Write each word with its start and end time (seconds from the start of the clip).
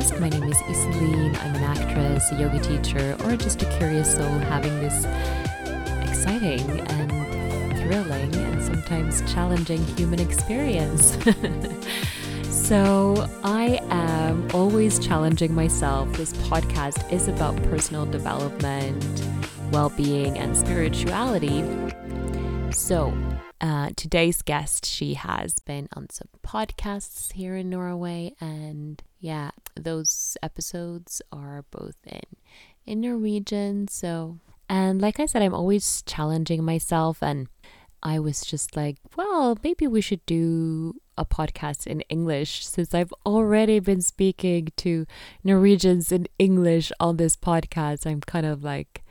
Podcast. 0.00 0.20
My 0.20 0.28
name 0.28 0.44
is 0.44 0.56
Iselin. 0.58 1.38
I'm 1.42 1.54
an 1.56 1.62
actress, 1.62 2.32
a 2.32 2.36
yoga 2.36 2.58
teacher, 2.60 3.16
or 3.24 3.36
just 3.36 3.62
a 3.62 3.78
curious 3.78 4.14
soul 4.14 4.24
having 4.24 4.78
this 4.80 5.04
exciting 6.08 6.80
and 6.88 7.78
thrilling 7.80 8.34
and 8.34 8.62
sometimes 8.62 9.20
challenging 9.32 9.84
human 9.96 10.20
experience. 10.20 11.18
so, 12.48 13.28
I 13.44 13.80
am 13.90 14.48
always 14.54 14.98
challenging 14.98 15.54
myself. 15.54 16.10
This 16.14 16.32
podcast 16.32 17.12
is 17.12 17.28
about 17.28 17.62
personal 17.64 18.06
development, 18.06 19.04
well 19.70 19.90
being, 19.90 20.38
and 20.38 20.56
spirituality. 20.56 21.62
So, 22.70 23.12
uh, 23.60 23.90
today's 23.96 24.40
guest, 24.40 24.86
she 24.86 25.14
has 25.14 25.58
been 25.58 25.88
on 25.94 26.08
some 26.08 26.28
podcasts 26.42 27.32
here 27.32 27.54
in 27.56 27.68
Norway, 27.68 28.34
and 28.40 29.02
yeah, 29.20 29.50
those 29.76 30.36
episodes 30.42 31.22
are 31.30 31.64
both 31.70 31.96
in 32.06 32.22
in 32.86 33.00
Norwegian. 33.02 33.86
So, 33.88 34.38
and 34.68 35.00
like 35.00 35.20
I 35.20 35.26
said, 35.26 35.42
I'm 35.42 35.54
always 35.54 36.02
challenging 36.02 36.64
myself, 36.64 37.22
and 37.22 37.48
I 38.02 38.18
was 38.18 38.40
just 38.40 38.76
like, 38.76 38.96
well, 39.16 39.58
maybe 39.62 39.86
we 39.86 40.00
should 40.00 40.24
do 40.26 40.94
a 41.18 41.24
podcast 41.24 41.86
in 41.86 42.00
English 42.08 42.66
since 42.66 42.94
I've 42.94 43.12
already 43.26 43.78
been 43.78 44.00
speaking 44.00 44.68
to 44.78 45.06
Norwegians 45.44 46.10
in 46.10 46.26
English 46.38 46.90
on 46.98 47.18
this 47.18 47.36
podcast. 47.36 48.06
I'm 48.06 48.22
kind 48.22 48.46
of 48.46 48.64
like 48.64 49.04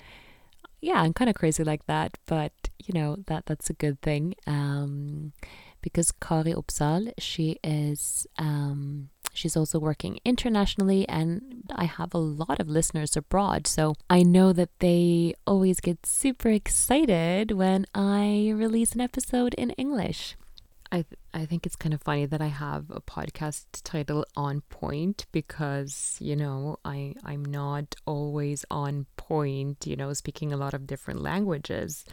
yeah, 0.82 1.02
I'm 1.02 1.14
kind 1.14 1.30
of 1.30 1.36
crazy 1.36 1.64
like 1.64 1.86
that, 1.88 2.18
but 2.26 2.54
you 2.80 2.94
know 2.94 3.18
that 3.28 3.46
that's 3.46 3.70
a 3.70 3.74
good 3.74 4.02
thing. 4.02 4.36
Um, 4.48 5.34
because 5.82 6.12
Kari 6.12 6.54
Opsahl, 6.54 7.12
she 7.18 7.58
is 7.64 8.28
um, 8.38 9.10
she's 9.40 9.56
also 9.56 9.80
working 9.80 10.20
internationally, 10.26 11.08
and 11.08 11.64
I 11.74 11.86
have 11.86 12.14
a 12.14 12.18
lot 12.18 12.60
of 12.60 12.68
listeners 12.68 13.16
abroad, 13.16 13.66
so 13.68 13.96
I 14.10 14.22
know 14.22 14.52
that 14.54 14.78
they 14.80 15.34
always 15.48 15.80
get 15.80 16.06
super 16.06 16.50
excited 16.50 17.52
when 17.52 17.86
I 17.96 18.52
release 18.54 18.92
an 18.92 19.02
episode 19.02 19.54
in 19.54 19.70
English. 19.72 20.36
I 20.92 21.04
th- 21.04 21.20
I 21.34 21.46
think 21.46 21.66
it's 21.66 21.76
kind 21.76 21.94
of 21.94 22.02
funny 22.02 22.26
that 22.26 22.42
I 22.42 22.48
have 22.48 22.90
a 22.90 23.00
podcast 23.00 23.66
title 23.84 24.26
on 24.36 24.62
point 24.70 25.28
because 25.32 26.18
you 26.20 26.36
know 26.36 26.78
I 26.84 27.14
I'm 27.24 27.46
not 27.46 27.96
always 28.08 28.66
on 28.72 29.06
point 29.16 29.86
you 29.86 29.96
know 29.96 30.12
speaking 30.14 30.52
a 30.52 30.58
lot 30.58 30.74
of 30.74 30.88
different 30.88 31.22
languages 31.22 32.06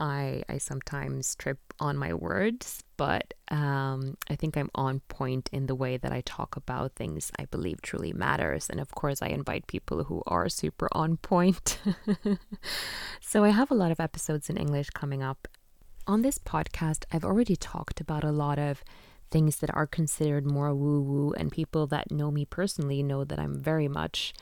I 0.00 0.42
I 0.48 0.58
sometimes 0.58 1.34
trip 1.36 1.58
on 1.80 1.96
my 1.96 2.14
words 2.14 2.82
but 2.96 3.34
um, 3.48 4.16
I 4.30 4.36
think 4.36 4.56
I'm 4.56 4.70
on 4.76 5.00
point 5.08 5.50
in 5.52 5.66
the 5.66 5.74
way 5.74 5.96
that 5.96 6.12
I 6.12 6.20
talk 6.20 6.54
about 6.56 6.94
things 6.94 7.32
I 7.36 7.44
believe 7.46 7.82
truly 7.82 8.12
matters. 8.12 8.70
And 8.70 8.78
of 8.78 8.94
course 8.94 9.20
I 9.20 9.26
invite 9.26 9.66
people 9.66 10.04
who 10.04 10.22
are 10.28 10.48
super 10.48 10.88
on 10.92 11.16
point. 11.16 11.78
So 13.34 13.42
I 13.42 13.48
have 13.48 13.72
a 13.72 13.74
lot 13.74 13.90
of 13.90 13.98
episodes 13.98 14.48
in 14.48 14.56
English 14.56 14.90
coming 14.90 15.20
up. 15.20 15.48
On 16.06 16.22
this 16.22 16.38
podcast, 16.38 17.04
I've 17.10 17.24
already 17.24 17.56
talked 17.56 18.00
about 18.00 18.22
a 18.22 18.30
lot 18.30 18.60
of 18.60 18.84
things 19.30 19.56
that 19.56 19.74
are 19.74 19.88
considered 19.88 20.46
more 20.46 20.72
woo 20.72 21.00
woo, 21.00 21.32
and 21.32 21.50
people 21.50 21.88
that 21.88 22.12
know 22.12 22.30
me 22.30 22.44
personally 22.44 23.02
know 23.02 23.24
that 23.24 23.40
I'm 23.40 23.58
very 23.58 23.88
much, 23.88 24.34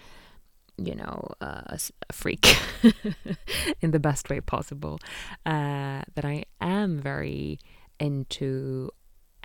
you 0.76 0.94
know, 0.94 1.28
uh, 1.40 1.62
a 2.08 2.12
freak 2.12 2.46
in 3.80 3.90
the 3.90 3.98
best 3.98 4.28
way 4.30 4.40
possible. 4.40 4.98
Uh, 5.44 6.02
that 6.14 6.24
I 6.24 6.44
am 6.60 6.98
very 6.98 7.58
into 8.00 8.90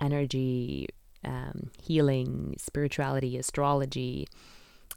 energy, 0.00 0.88
um, 1.24 1.70
healing, 1.80 2.54
spirituality, 2.58 3.36
astrology, 3.36 4.28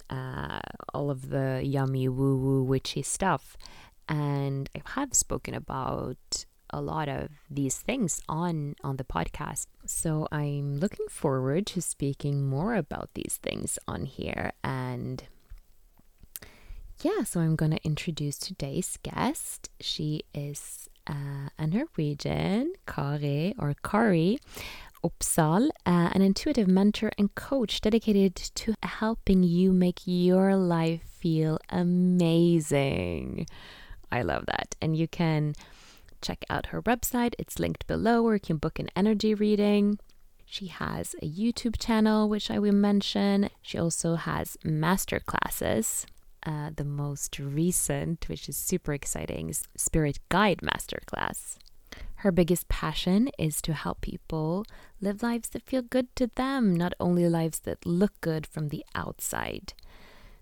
uh, 0.10 0.60
all 0.94 1.10
of 1.10 1.30
the 1.30 1.62
yummy 1.64 2.08
woo 2.08 2.38
woo 2.38 2.64
witchy 2.64 3.02
stuff. 3.02 3.58
And 4.08 4.70
I 4.76 4.82
have 4.96 5.14
spoken 5.14 5.54
about 5.54 6.46
a 6.72 6.82
lot 6.82 7.10
of 7.10 7.30
these 7.50 7.78
things 7.78 8.22
on 8.30 8.76
on 8.84 8.98
the 8.98 9.04
podcast. 9.04 9.68
So 9.86 10.28
I'm 10.32 10.80
looking 10.80 11.08
forward 11.10 11.66
to 11.68 11.82
speaking 11.82 12.48
more 12.48 12.76
about 12.76 13.10
these 13.14 13.40
things 13.42 13.78
on 13.88 14.06
here 14.06 14.54
and 14.64 15.24
yeah, 17.04 17.24
so 17.24 17.40
I'm 17.40 17.56
going 17.56 17.72
to 17.72 17.84
introduce 17.84 18.38
today's 18.38 18.98
guest. 19.02 19.70
She 19.80 20.24
is 20.34 20.88
uh, 21.08 21.50
a 21.58 21.68
Norwegian, 21.68 22.74
Kari 22.86 23.56
or 23.58 23.76
Kari 23.84 24.40
Opsahl, 25.04 25.70
uh, 25.86 26.10
an 26.14 26.22
intuitive 26.22 26.68
mentor 26.68 27.12
and 27.18 27.34
coach 27.34 27.82
dedicated 27.82 28.36
to 28.36 28.76
helping 28.84 29.42
you 29.42 29.74
make 29.74 30.02
your 30.06 30.56
life 30.56 31.02
feel 31.20 31.58
amazing. 31.70 33.48
I 34.12 34.22
love 34.22 34.46
that. 34.46 34.76
And 34.82 34.96
you 34.96 35.08
can 35.08 35.56
check 36.22 36.46
out 36.50 36.68
her 36.68 36.82
website. 36.84 37.34
It's 37.40 37.58
linked 37.58 37.88
below 37.88 38.22
where 38.22 38.36
you 38.36 38.40
can 38.40 38.58
book 38.58 38.78
an 38.78 38.90
energy 38.96 39.34
reading. 39.34 39.98
She 40.46 40.68
has 40.68 41.16
a 41.22 41.30
YouTube 41.30 41.80
channel, 41.80 42.30
which 42.30 42.52
I 42.52 42.60
will 42.60 42.74
mention. 42.74 43.50
She 43.62 43.78
also 43.78 44.16
has 44.16 44.58
master 44.64 45.20
classes. 45.20 46.06
Uh, 46.44 46.72
the 46.76 46.84
most 46.84 47.38
recent, 47.38 48.28
which 48.28 48.50
is 48.50 48.58
super 48.58 48.94
exciting, 48.94 49.50
is 49.50 49.64
Spirit 49.78 50.20
Guide 50.30 50.60
Masterclass. 50.64 51.58
Her 52.16 52.32
biggest 52.32 52.68
passion 52.68 53.30
is 53.38 53.62
to 53.64 53.74
help 53.74 54.02
people 54.02 54.66
live 55.00 55.22
lives 55.22 55.50
that 55.50 55.64
feel 55.64 55.82
good 55.82 56.16
to 56.16 56.28
them, 56.28 56.76
not 56.76 56.94
only 57.00 57.28
lives 57.28 57.60
that 57.62 57.86
look 57.86 58.14
good 58.22 58.48
from 58.48 58.70
the 58.70 58.86
outside. 58.96 59.74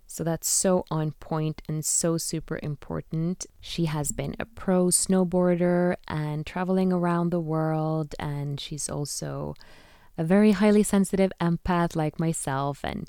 So 0.06 0.24
that's 0.24 0.50
so 0.50 0.86
on 0.90 1.12
point 1.20 1.62
and 1.70 1.86
so 1.86 2.18
super 2.18 2.60
important. 2.64 3.46
She 3.62 3.86
has 3.86 4.12
been 4.12 4.36
a 4.40 4.46
pro 4.46 4.86
snowboarder 4.88 5.96
and 6.08 6.46
traveling 6.46 6.92
around 6.92 7.30
the 7.30 7.40
world, 7.40 8.16
and 8.18 8.60
she's 8.60 8.90
also 8.90 9.54
a 10.18 10.24
very 10.24 10.52
highly 10.52 10.84
sensitive 10.84 11.32
empath 11.40 11.96
like 11.96 12.20
myself. 12.20 12.80
And 12.84 13.08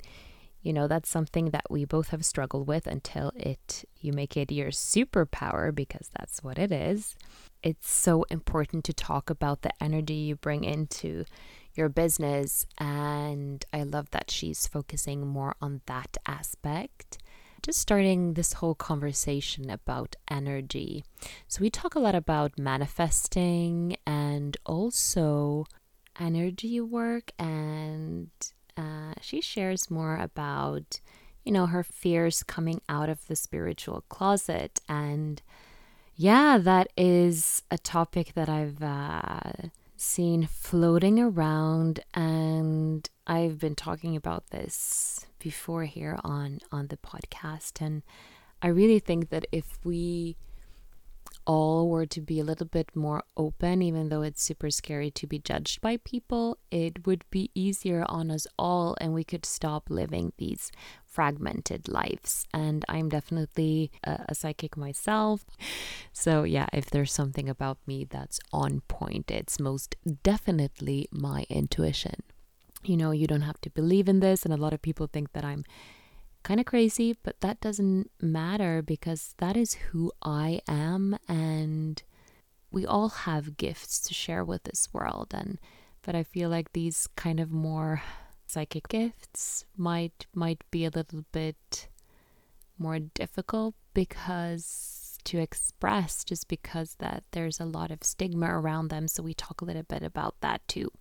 you 0.61 0.73
know, 0.73 0.87
that's 0.87 1.09
something 1.09 1.49
that 1.49 1.65
we 1.69 1.85
both 1.85 2.09
have 2.09 2.23
struggled 2.23 2.67
with 2.67 2.87
until 2.87 3.31
it 3.35 3.85
you 3.99 4.13
make 4.13 4.37
it 4.37 4.51
your 4.51 4.69
superpower 4.69 5.73
because 5.73 6.09
that's 6.17 6.43
what 6.43 6.59
it 6.59 6.71
is. 6.71 7.15
It's 7.63 7.89
so 7.89 8.23
important 8.29 8.83
to 8.85 8.93
talk 8.93 9.29
about 9.29 9.61
the 9.61 9.71
energy 9.81 10.15
you 10.15 10.35
bring 10.35 10.63
into 10.63 11.25
your 11.73 11.89
business. 11.89 12.65
And 12.77 13.63
I 13.71 13.83
love 13.83 14.11
that 14.11 14.31
she's 14.31 14.67
focusing 14.67 15.27
more 15.27 15.55
on 15.61 15.81
that 15.85 16.17
aspect. 16.27 17.17
Just 17.63 17.79
starting 17.79 18.33
this 18.33 18.53
whole 18.53 18.73
conversation 18.73 19.69
about 19.69 20.15
energy. 20.29 21.03
So, 21.47 21.61
we 21.61 21.69
talk 21.69 21.93
a 21.93 21.99
lot 21.99 22.15
about 22.15 22.57
manifesting 22.57 23.97
and 24.07 24.57
also 24.65 25.65
energy 26.19 26.81
work, 26.81 27.31
and 27.37 28.29
uh, 28.77 29.13
she 29.21 29.41
shares 29.41 29.91
more 29.91 30.17
about, 30.17 30.99
you 31.43 31.51
know, 31.51 31.67
her 31.67 31.83
fears 31.83 32.43
coming 32.43 32.81
out 32.89 33.09
of 33.09 33.27
the 33.27 33.35
spiritual 33.35 34.03
closet. 34.09 34.79
And 34.87 35.41
yeah, 36.15 36.57
that 36.57 36.87
is 36.97 37.63
a 37.71 37.77
topic 37.77 38.33
that 38.35 38.49
I've 38.49 38.81
uh, 38.81 39.69
seen 39.97 40.47
floating 40.47 41.19
around 41.19 41.99
and 42.13 43.07
I've 43.27 43.59
been 43.59 43.75
talking 43.75 44.15
about 44.15 44.49
this 44.49 45.27
before 45.37 45.85
here 45.85 46.19
on 46.23 46.59
on 46.71 46.87
the 46.87 46.97
podcast 46.97 47.81
and 47.81 48.01
I 48.63 48.67
really 48.67 48.99
think 48.99 49.29
that 49.29 49.45
if 49.51 49.79
we 49.83 50.37
all 51.45 51.89
were 51.89 52.05
to 52.05 52.21
be 52.21 52.39
a 52.39 52.43
little 52.43 52.67
bit 52.67 52.95
more 52.95 53.23
open, 53.35 53.81
even 53.81 54.09
though 54.09 54.21
it's 54.21 54.43
super 54.43 54.69
scary 54.69 55.11
to 55.11 55.27
be 55.27 55.39
judged 55.39 55.81
by 55.81 55.97
people, 55.97 56.57
it 56.69 57.05
would 57.05 57.23
be 57.29 57.49
easier 57.55 58.05
on 58.07 58.31
us 58.31 58.47
all 58.57 58.95
and 59.01 59.13
we 59.13 59.23
could 59.23 59.45
stop 59.45 59.89
living 59.89 60.33
these 60.37 60.71
fragmented 61.05 61.87
lives. 61.87 62.45
And 62.53 62.85
I'm 62.87 63.09
definitely 63.09 63.91
a, 64.03 64.25
a 64.29 64.35
psychic 64.35 64.77
myself. 64.77 65.45
So, 66.13 66.43
yeah, 66.43 66.67
if 66.73 66.89
there's 66.89 67.13
something 67.13 67.49
about 67.49 67.77
me 67.85 68.05
that's 68.09 68.39
on 68.53 68.81
point, 68.87 69.29
it's 69.29 69.59
most 69.59 69.95
definitely 70.23 71.07
my 71.11 71.45
intuition. 71.49 72.23
You 72.83 72.97
know, 72.97 73.11
you 73.11 73.27
don't 73.27 73.41
have 73.41 73.61
to 73.61 73.69
believe 73.69 74.09
in 74.09 74.21
this, 74.21 74.43
and 74.43 74.53
a 74.53 74.57
lot 74.57 74.73
of 74.73 74.81
people 74.81 75.07
think 75.07 75.33
that 75.33 75.45
I'm 75.45 75.63
kind 76.43 76.59
of 76.59 76.65
crazy, 76.65 77.17
but 77.23 77.41
that 77.41 77.61
doesn't 77.61 78.11
matter 78.21 78.81
because 78.81 79.35
that 79.37 79.55
is 79.55 79.73
who 79.73 80.11
I 80.21 80.61
am 80.67 81.17
and 81.27 82.01
we 82.71 82.85
all 82.85 83.09
have 83.09 83.57
gifts 83.57 83.99
to 83.99 84.13
share 84.13 84.43
with 84.43 84.63
this 84.63 84.89
world 84.93 85.33
and 85.33 85.59
but 86.03 86.15
I 86.15 86.23
feel 86.23 86.49
like 86.49 86.73
these 86.73 87.07
kind 87.15 87.39
of 87.39 87.51
more 87.51 88.01
psychic 88.47 88.87
gifts 88.87 89.65
might 89.77 90.25
might 90.33 90.63
be 90.71 90.85
a 90.85 90.89
little 90.89 91.25
bit 91.31 91.87
more 92.77 92.99
difficult 92.99 93.75
because 93.93 95.17
to 95.23 95.37
express 95.37 96.23
just 96.23 96.47
because 96.47 96.95
that 96.95 97.23
there's 97.31 97.59
a 97.59 97.65
lot 97.65 97.91
of 97.91 98.03
stigma 98.03 98.47
around 98.47 98.87
them 98.87 99.07
so 99.07 99.21
we 99.21 99.33
talk 99.33 99.61
a 99.61 99.65
little 99.65 99.83
bit 99.83 100.01
about 100.01 100.35
that 100.41 100.67
too 100.67 100.91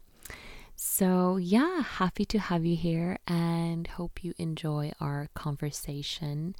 So, 0.82 1.36
yeah, 1.36 1.82
happy 1.82 2.24
to 2.24 2.38
have 2.38 2.64
you 2.64 2.74
here 2.74 3.18
and 3.26 3.86
hope 3.86 4.24
you 4.24 4.32
enjoy 4.38 4.92
our 4.98 5.28
conversation. 5.34 6.56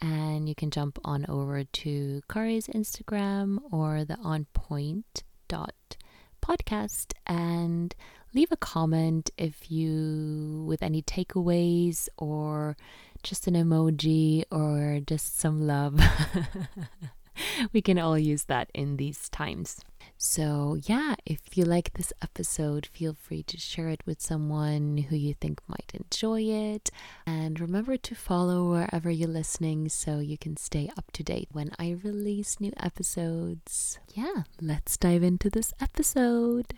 And 0.00 0.48
you 0.48 0.54
can 0.54 0.70
jump 0.70 1.00
on 1.04 1.26
over 1.28 1.64
to 1.64 2.22
Kari's 2.28 2.68
Instagram 2.68 3.58
or 3.72 4.04
the 4.04 4.16
On 4.18 4.46
Point 4.52 5.24
dot 5.48 5.96
podcast 6.40 7.14
and 7.26 7.96
leave 8.32 8.52
a 8.52 8.56
comment 8.56 9.32
if 9.36 9.72
you 9.72 10.64
with 10.68 10.80
any 10.80 11.02
takeaways 11.02 12.08
or 12.16 12.76
just 13.24 13.48
an 13.48 13.54
emoji 13.54 14.44
or 14.52 15.00
just 15.04 15.40
some 15.40 15.66
love. 15.66 15.98
we 17.72 17.82
can 17.82 17.98
all 17.98 18.18
use 18.18 18.44
that 18.44 18.70
in 18.74 18.96
these 18.96 19.28
times. 19.28 19.80
So, 20.16 20.78
yeah, 20.84 21.14
if 21.26 21.56
you 21.56 21.64
like 21.64 21.94
this 21.94 22.12
episode, 22.22 22.86
feel 22.86 23.14
free 23.14 23.42
to 23.44 23.58
share 23.58 23.88
it 23.88 24.00
with 24.06 24.20
someone 24.22 24.98
who 25.08 25.16
you 25.16 25.34
think 25.34 25.60
might 25.68 25.92
enjoy 25.92 26.42
it. 26.42 26.90
And 27.26 27.58
remember 27.60 27.96
to 27.96 28.14
follow 28.14 28.70
wherever 28.70 29.10
you're 29.10 29.28
listening 29.28 29.88
so 29.88 30.20
you 30.20 30.38
can 30.38 30.56
stay 30.56 30.90
up 30.96 31.10
to 31.12 31.22
date 31.22 31.48
when 31.52 31.72
I 31.78 31.96
release 32.02 32.60
new 32.60 32.72
episodes. 32.78 33.98
Yeah, 34.14 34.44
let's 34.60 34.96
dive 34.96 35.22
into 35.22 35.50
this 35.50 35.74
episode. 35.80 36.74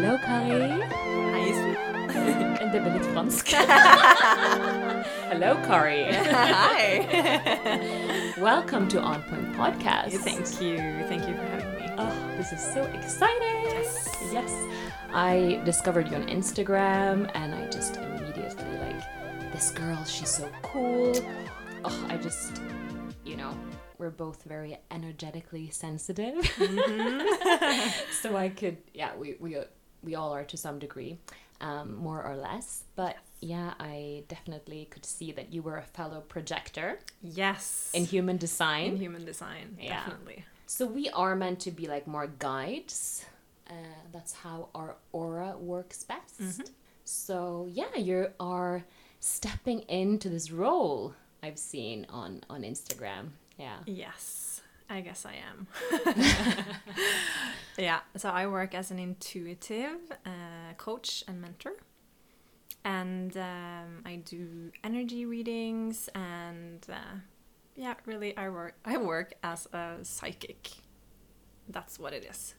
Hello, 0.00 0.18
Kari. 0.18 0.80
Hei. 0.80 1.77
Det 2.68 2.76
er 2.76 2.82
blir 2.84 2.98
litt 2.98 3.06
fransk. 3.14 3.48
Hello, 5.30 5.54
Kari. 5.64 6.02
Hi. 6.12 7.00
Welcome 8.38 8.88
to 8.88 9.00
On 9.00 9.22
Point 9.22 9.56
Podcast. 9.56 10.18
Thank 10.20 10.60
you. 10.60 10.76
Thank 11.08 11.26
you 11.26 11.34
for 11.34 11.46
having 11.48 11.72
me. 11.80 11.88
Oh, 11.96 12.12
this 12.36 12.52
is 12.52 12.60
so 12.60 12.82
exciting! 12.92 13.64
Yes. 13.64 14.18
Yes. 14.30 14.52
I 15.14 15.62
discovered 15.64 16.08
you 16.10 16.16
on 16.16 16.26
Instagram 16.28 17.30
and 17.34 17.54
I 17.54 17.70
just 17.70 17.96
immediately 17.96 18.76
like 18.84 19.52
this 19.54 19.70
girl, 19.70 20.04
she's 20.04 20.28
so 20.28 20.46
cool. 20.60 21.14
Oh, 21.86 22.06
I 22.10 22.18
just 22.18 22.60
you 23.24 23.38
know, 23.38 23.56
we're 23.96 24.10
both 24.10 24.42
very 24.42 24.76
energetically 24.90 25.70
sensitive. 25.70 26.36
Mm-hmm. 26.60 27.88
so 28.20 28.36
I 28.36 28.50
could 28.50 28.76
yeah, 28.92 29.16
we 29.16 29.36
we 29.40 29.56
we 30.02 30.16
all 30.16 30.34
are 30.34 30.44
to 30.44 30.56
some 30.58 30.78
degree. 30.78 31.18
Um, 31.60 31.96
more 31.96 32.22
or 32.22 32.36
less. 32.36 32.84
But 32.94 33.16
yeah, 33.40 33.74
I 33.80 34.22
definitely 34.28 34.86
could 34.90 35.04
see 35.04 35.32
that 35.32 35.52
you 35.52 35.60
were 35.62 35.76
a 35.76 35.82
fellow 35.82 36.20
projector 36.20 37.00
Yes. 37.20 37.90
in 37.92 38.04
human 38.04 38.36
design. 38.36 38.92
In 38.92 38.96
human 38.98 39.24
design, 39.24 39.76
Yeah. 39.80 40.04
definitely. 40.04 40.44
So 40.66 40.86
we 40.86 41.08
are 41.10 41.34
meant 41.34 41.58
to 41.60 41.70
be 41.72 41.86
like 41.88 42.06
more 42.06 42.28
guides. 42.28 43.24
Uh, 43.68 43.74
that's 44.12 44.32
how 44.44 44.68
our 44.74 44.96
aura 45.12 45.56
works 45.58 46.04
best. 46.04 46.70
So 47.04 47.66
yeah, 47.72 47.96
you 47.96 48.28
are 48.38 48.84
stepping 49.20 49.80
into 49.88 50.28
this 50.28 50.50
role 50.52 51.14
I've 51.42 51.58
seen 51.58 52.06
on 52.08 52.44
on 52.48 52.62
Instagram. 52.62 53.30
Yeah. 53.58 53.78
Yes, 53.86 54.47
I 54.90 55.00
guess 55.02 55.26
I 55.26 55.34
am. 55.50 55.66
yeah, 57.78 58.00
so 58.16 58.30
I 58.30 58.46
work 58.46 58.74
as 58.74 58.90
an 58.90 58.98
intuitive 58.98 60.00
uh, 60.24 60.72
coach 60.78 61.24
and 61.28 61.40
mentor. 61.40 61.72
And 62.84 63.36
um, 63.36 64.02
I 64.06 64.16
do 64.24 64.70
energy 64.82 65.26
readings 65.26 66.08
and 66.14 66.86
uh, 66.90 67.18
yeah, 67.76 67.94
really 68.06 68.36
I 68.36 68.48
work 68.48 68.74
I 68.84 68.96
work 68.96 69.34
as 69.42 69.66
a 69.72 69.96
psychic. 70.02 70.70
That's 71.68 71.98
what 71.98 72.14
it 72.14 72.24
is. 72.24 72.54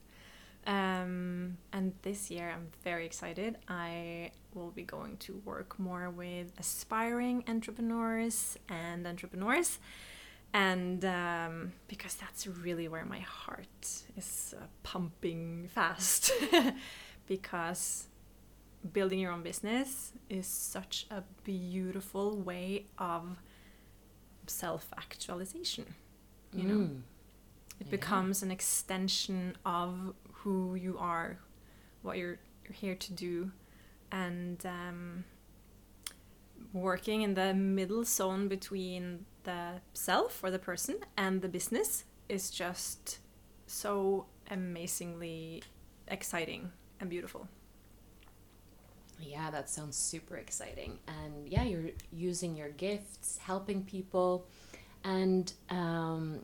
Um, 0.68 1.58
and 1.74 1.94
this 2.04 2.30
year 2.30 2.52
I'm 2.56 2.68
very 2.84 3.06
excited. 3.06 3.58
I 3.68 4.32
will 4.54 4.72
be 4.72 4.84
going 4.84 5.18
to 5.18 5.42
work 5.46 5.80
more 5.80 6.10
with 6.10 6.52
aspiring 6.60 7.44
entrepreneurs 7.48 8.58
and 8.70 9.08
entrepreneurs 9.08 9.80
and 10.54 11.06
um, 11.06 11.74
because 11.88 12.16
that's 12.16 12.48
really 12.48 12.88
where 12.88 13.06
my 13.06 13.20
heart 13.20 13.88
is 14.18 14.54
uh, 14.60 14.66
pumping 14.84 15.70
fast 15.74 16.32
because 17.28 18.08
building 18.94 19.20
your 19.20 19.32
own 19.32 19.44
business 19.44 20.14
is 20.30 20.48
such 20.48 21.06
a 21.12 21.24
beautiful 21.44 22.38
way 22.38 22.86
of 22.98 23.38
self-actualization 24.48 25.86
you 26.54 26.64
know 26.64 26.76
Mm. 26.80 27.02
it 27.80 27.86
Yeah. 27.88 27.92
becomes 27.92 28.42
an 28.44 28.52
extension 28.52 29.56
of 29.66 30.14
who 30.44 30.76
you 30.76 30.98
are 30.98 31.38
what 32.02 32.18
you're, 32.18 32.40
you're 32.64 32.74
here 32.74 32.96
to 32.96 33.14
do 33.14 33.52
and 34.12 34.66
um, 34.66 35.26
working 36.74 37.22
in 37.22 37.34
the 37.36 37.54
middle 37.54 38.04
zone 38.04 38.48
between 38.48 39.26
the 39.44 39.82
self 39.94 40.44
or 40.44 40.52
the 40.52 40.60
person 40.60 40.98
and 41.18 41.42
the 41.42 41.50
business 41.50 42.04
is 42.28 42.50
just 42.52 43.20
so 43.68 44.26
amazingly 44.50 45.64
exciting 46.08 46.72
and 47.00 47.10
beautiful 47.10 47.48
Yeah, 49.22 49.52
that 49.52 49.70
sounds 49.70 49.98
super 49.98 50.38
exciting. 50.38 51.00
And 51.08 51.48
yeah, 51.48 51.64
you're 51.64 51.92
using 52.12 52.56
your 52.56 52.70
gifts, 52.70 53.38
helping 53.38 53.84
people. 53.84 54.46
And 55.04 55.52
um, 55.70 56.40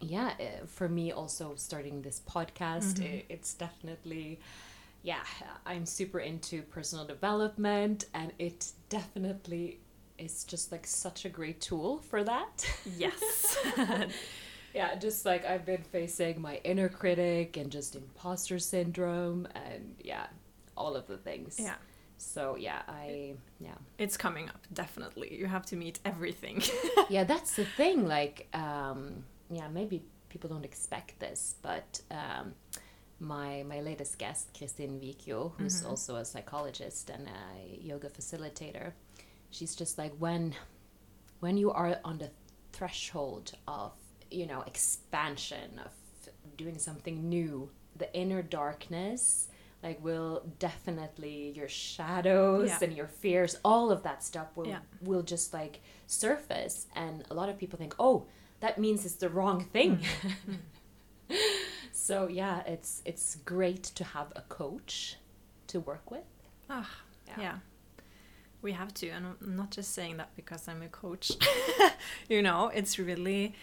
yeah, 0.00 0.32
uh, 0.40 0.66
for 0.66 0.88
me, 0.88 1.12
also 1.12 1.54
starting 1.56 2.02
this 2.02 2.20
podcast, 2.28 3.00
i 3.02 3.24
it's 3.28 3.54
definitely, 3.54 4.40
yeah, 5.02 5.22
I'm 5.64 5.86
super 5.86 6.18
into 6.18 6.62
personal 6.62 7.04
development, 7.04 8.06
and 8.14 8.32
it 8.38 8.72
definitely 8.88 9.78
is 10.22 10.44
just 10.44 10.72
like 10.72 10.86
such 10.86 11.24
a 11.24 11.28
great 11.28 11.60
tool 11.60 11.98
for 12.10 12.22
that. 12.24 12.66
yes 12.96 13.56
yeah, 14.74 14.94
just 14.94 15.26
like 15.26 15.44
I've 15.44 15.66
been 15.66 15.82
facing 15.82 16.40
my 16.40 16.56
inner 16.64 16.88
critic 16.88 17.56
and 17.56 17.70
just 17.70 17.94
imposter 17.96 18.58
syndrome, 18.58 19.46
and 19.54 19.94
yeah, 20.02 20.26
all 20.76 20.96
of 20.96 21.06
the 21.06 21.18
things. 21.18 21.58
yeah 21.58 21.74
So 22.18 22.56
yeah, 22.56 22.82
I 22.88 23.34
yeah. 23.60 23.74
it's 23.98 24.16
coming 24.16 24.48
up 24.48 24.66
definitely 24.72 25.28
you 25.40 25.46
have 25.46 25.66
to 25.66 25.76
meet 25.76 25.98
everything 26.04 26.62
yeah, 27.10 27.24
that's 27.24 27.56
the 27.56 27.64
thing. 27.76 28.06
Like, 28.06 28.48
um, 28.54 29.24
yeah, 29.50 29.68
maybe 29.68 30.02
people 30.28 30.48
don't 30.48 30.64
expect 30.64 31.18
this, 31.18 31.56
but 31.62 32.00
um, 32.10 32.54
my 33.20 33.62
my 33.68 33.80
latest 33.80 34.18
guest, 34.18 34.44
Christine 34.56 34.98
Vikio, 35.00 35.52
who's 35.58 35.84
also 35.84 36.16
a 36.16 36.24
psychologist 36.24 37.10
and 37.10 37.28
a 37.28 37.80
yoga 37.90 38.08
facilitator, 38.08 38.92
she's 39.52 39.76
just 39.76 39.96
like 39.98 40.12
when 40.18 40.54
when 41.40 41.56
you 41.56 41.70
are 41.70 41.98
on 42.04 42.18
the 42.18 42.30
threshold 42.72 43.52
of 43.68 43.92
you 44.30 44.46
know 44.46 44.62
expansion 44.62 45.78
of 45.84 45.92
doing 46.56 46.78
something 46.78 47.28
new, 47.28 47.70
the 47.96 48.12
inner 48.14 48.42
darkness 48.42 49.48
like 49.82 50.02
will 50.04 50.44
definitely 50.60 51.50
your 51.56 51.68
shadows 51.68 52.68
Yeah. 52.68 52.78
and 52.82 52.92
your 52.96 53.08
fears 53.08 53.56
all 53.64 53.90
of 53.90 54.02
that 54.04 54.22
stuff 54.22 54.48
will 54.56 54.68
Yeah. 54.68 54.78
will 55.02 55.22
just 55.22 55.52
like 55.52 55.80
surface 56.06 56.86
and 56.94 57.24
a 57.30 57.34
lot 57.34 57.48
of 57.48 57.58
people 57.58 57.78
think 57.78 57.94
oh 57.98 58.26
that 58.60 58.78
means 58.78 59.04
it's 59.04 59.16
the 59.16 59.28
wrong 59.28 59.64
thing 59.64 59.98
so 61.92 62.28
yeah 62.28 62.62
it's 62.66 63.02
it's 63.04 63.36
great 63.44 63.82
to 63.82 64.04
have 64.04 64.32
a 64.36 64.42
coach 64.42 65.16
to 65.66 65.80
work 65.80 66.10
with 66.10 66.24
Ah, 66.70 66.88
Yeah. 67.26 67.34
yeah. 67.40 67.58
We 68.62 68.72
have 68.72 68.94
to, 68.94 69.08
and 69.08 69.26
I'm 69.26 69.56
not 69.56 69.70
just 69.72 69.92
saying 69.92 70.16
that 70.18 70.30
because 70.36 70.68
I'm 70.68 70.82
a 70.82 70.88
coach. 70.88 71.32
you 72.28 72.42
know, 72.42 72.70
it's 72.72 72.98
really 72.98 73.54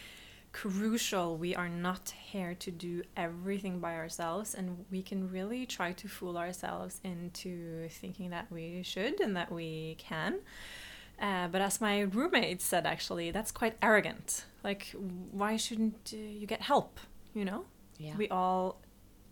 crucial. 0.51 1.38
We 1.38 1.56
are 1.56 1.70
not 1.70 2.13
here 2.32 2.53
to 2.56 2.72
do 2.72 3.03
everything 3.15 3.79
by 3.79 3.96
ourselves, 3.96 4.53
and 4.53 4.86
we 4.91 5.01
can 5.01 5.32
really 5.32 5.65
try 5.65 5.94
to 5.94 6.08
fool 6.08 6.38
ourselves 6.38 7.00
into 7.03 7.88
thinking 7.89 8.32
that 8.32 8.51
we 8.51 8.84
should 8.84 9.22
and 9.22 9.36
that 9.38 9.51
we 9.51 9.96
can. 9.98 10.39
Uh, 11.22 11.48
but 11.48 11.62
as 11.62 11.82
my 11.82 12.01
roommate 12.01 12.62
said, 12.62 12.86
actually, 12.86 13.32
that's 13.32 13.51
quite 13.51 13.75
arrogant. 13.82 14.46
Like, 14.63 14.94
why 15.32 15.58
shouldn't 15.58 16.13
uh, 16.13 16.18
you 16.18 16.48
get 16.48 16.62
help? 16.62 17.00
You 17.34 17.46
know? 17.46 17.65
yeah 17.98 18.15
we 18.18 18.29
all 18.29 18.82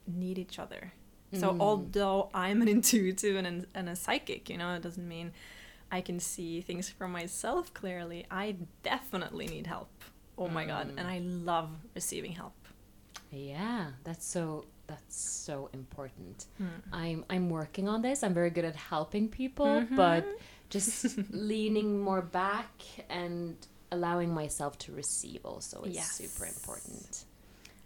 need 0.06 0.38
each 0.38 0.60
other. 0.60 0.92
So 1.34 1.54
Mm. 1.54 1.62
although 1.62 2.30
I'm 2.34 2.62
an 2.62 2.68
intuitive 2.78 3.36
and, 3.38 3.66
and 3.74 3.90
a 3.90 3.96
psychic, 3.96 4.50
you 4.50 4.58
know, 4.58 4.74
it 4.76 4.82
doesn't 4.82 5.08
mean 5.08 5.32
I 5.92 6.02
can 6.02 6.20
see 6.20 6.62
things 6.62 6.90
for 6.90 7.08
myself 7.08 7.74
clearly. 7.74 8.26
I 8.30 8.56
definitely 8.84 9.48
need 9.48 9.68
help. 9.68 9.90
Oh 10.38 10.48
my 10.48 10.66
god, 10.66 10.88
Mm. 10.88 10.98
and 11.00 11.08
I 11.08 11.20
love 11.20 11.70
receiving 11.96 12.34
help. 12.34 12.54
yeah 13.32 13.88
that's 14.06 14.26
so 14.26 14.64
that's 14.92 15.18
so 15.46 15.70
important 15.74 16.46
Hmm. 16.58 16.66
i'm 17.04 17.20
i'm 17.34 17.50
working 17.50 17.86
on 17.94 18.02
this 18.02 18.24
i'm 18.24 18.34
very 18.34 18.50
good 18.58 18.64
at 18.72 18.76
helping 18.94 19.28
people 19.28 19.74
Mm-hmm. 19.82 19.96
but 20.04 20.24
just 20.70 21.18
leaning 21.52 21.90
more 22.00 22.22
back 22.22 22.72
and 23.10 23.56
allowing 23.92 24.34
myself 24.34 24.78
to 24.86 24.90
receive 24.94 25.42
also 25.52 25.84
is 25.84 25.96
Yes. 25.96 26.12
super 26.22 26.46
important 26.56 27.26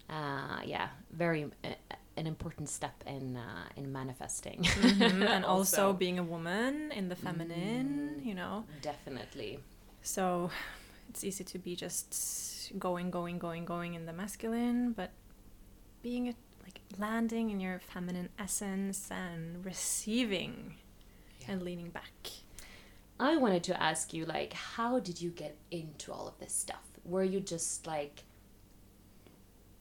uh, 0.10 0.60
yeah 0.74 0.90
very 1.24 1.44
uh, 1.64 1.70
an 2.18 2.28
important 2.28 2.68
step 2.70 3.04
in 3.08 3.38
uh, 3.38 3.66
in 3.76 3.92
manifesting. 3.92 4.64
Mhm, 4.64 5.26
and 5.36 5.46
also, 5.46 5.94
being 5.94 6.20
a 6.20 6.24
woman 6.24 6.92
in 6.92 7.10
the 7.10 7.16
feminine, 7.16 8.18
Mm. 8.20 8.26
you 8.26 8.36
know. 8.36 8.66
definitely. 8.82 9.60
So 10.04 10.50
it's 11.10 11.24
easy 11.24 11.44
to 11.44 11.60
be 11.60 11.76
just 11.76 12.72
going, 12.80 13.12
going, 13.12 13.38
going, 13.40 13.66
going 13.66 13.94
in 13.96 14.06
the 14.06 14.14
masculine, 14.14 14.92
but 14.94 15.12
being 16.02 16.28
a, 16.30 16.34
like 16.64 16.80
landing 16.98 17.50
in 17.50 17.60
your 17.60 17.80
feminine 17.80 18.30
essence 18.40 19.10
and 19.12 19.64
receiving 19.66 20.76
Yeah. 21.42 21.52
and 21.54 21.62
leaning 21.64 21.90
back. 21.92 22.30
I 23.20 23.38
wanted 23.38 23.64
to 23.66 23.82
ask 23.82 24.14
you, 24.14 24.26
like, 24.26 24.54
how 24.54 25.00
did 25.00 25.22
you 25.22 25.30
get 25.30 25.56
into 25.70 26.12
all 26.12 26.28
of 26.28 26.40
this 26.40 26.54
stuff? 26.54 26.84
Were 27.06 27.24
you 27.24 27.40
just 27.40 27.86
like, 27.86 28.24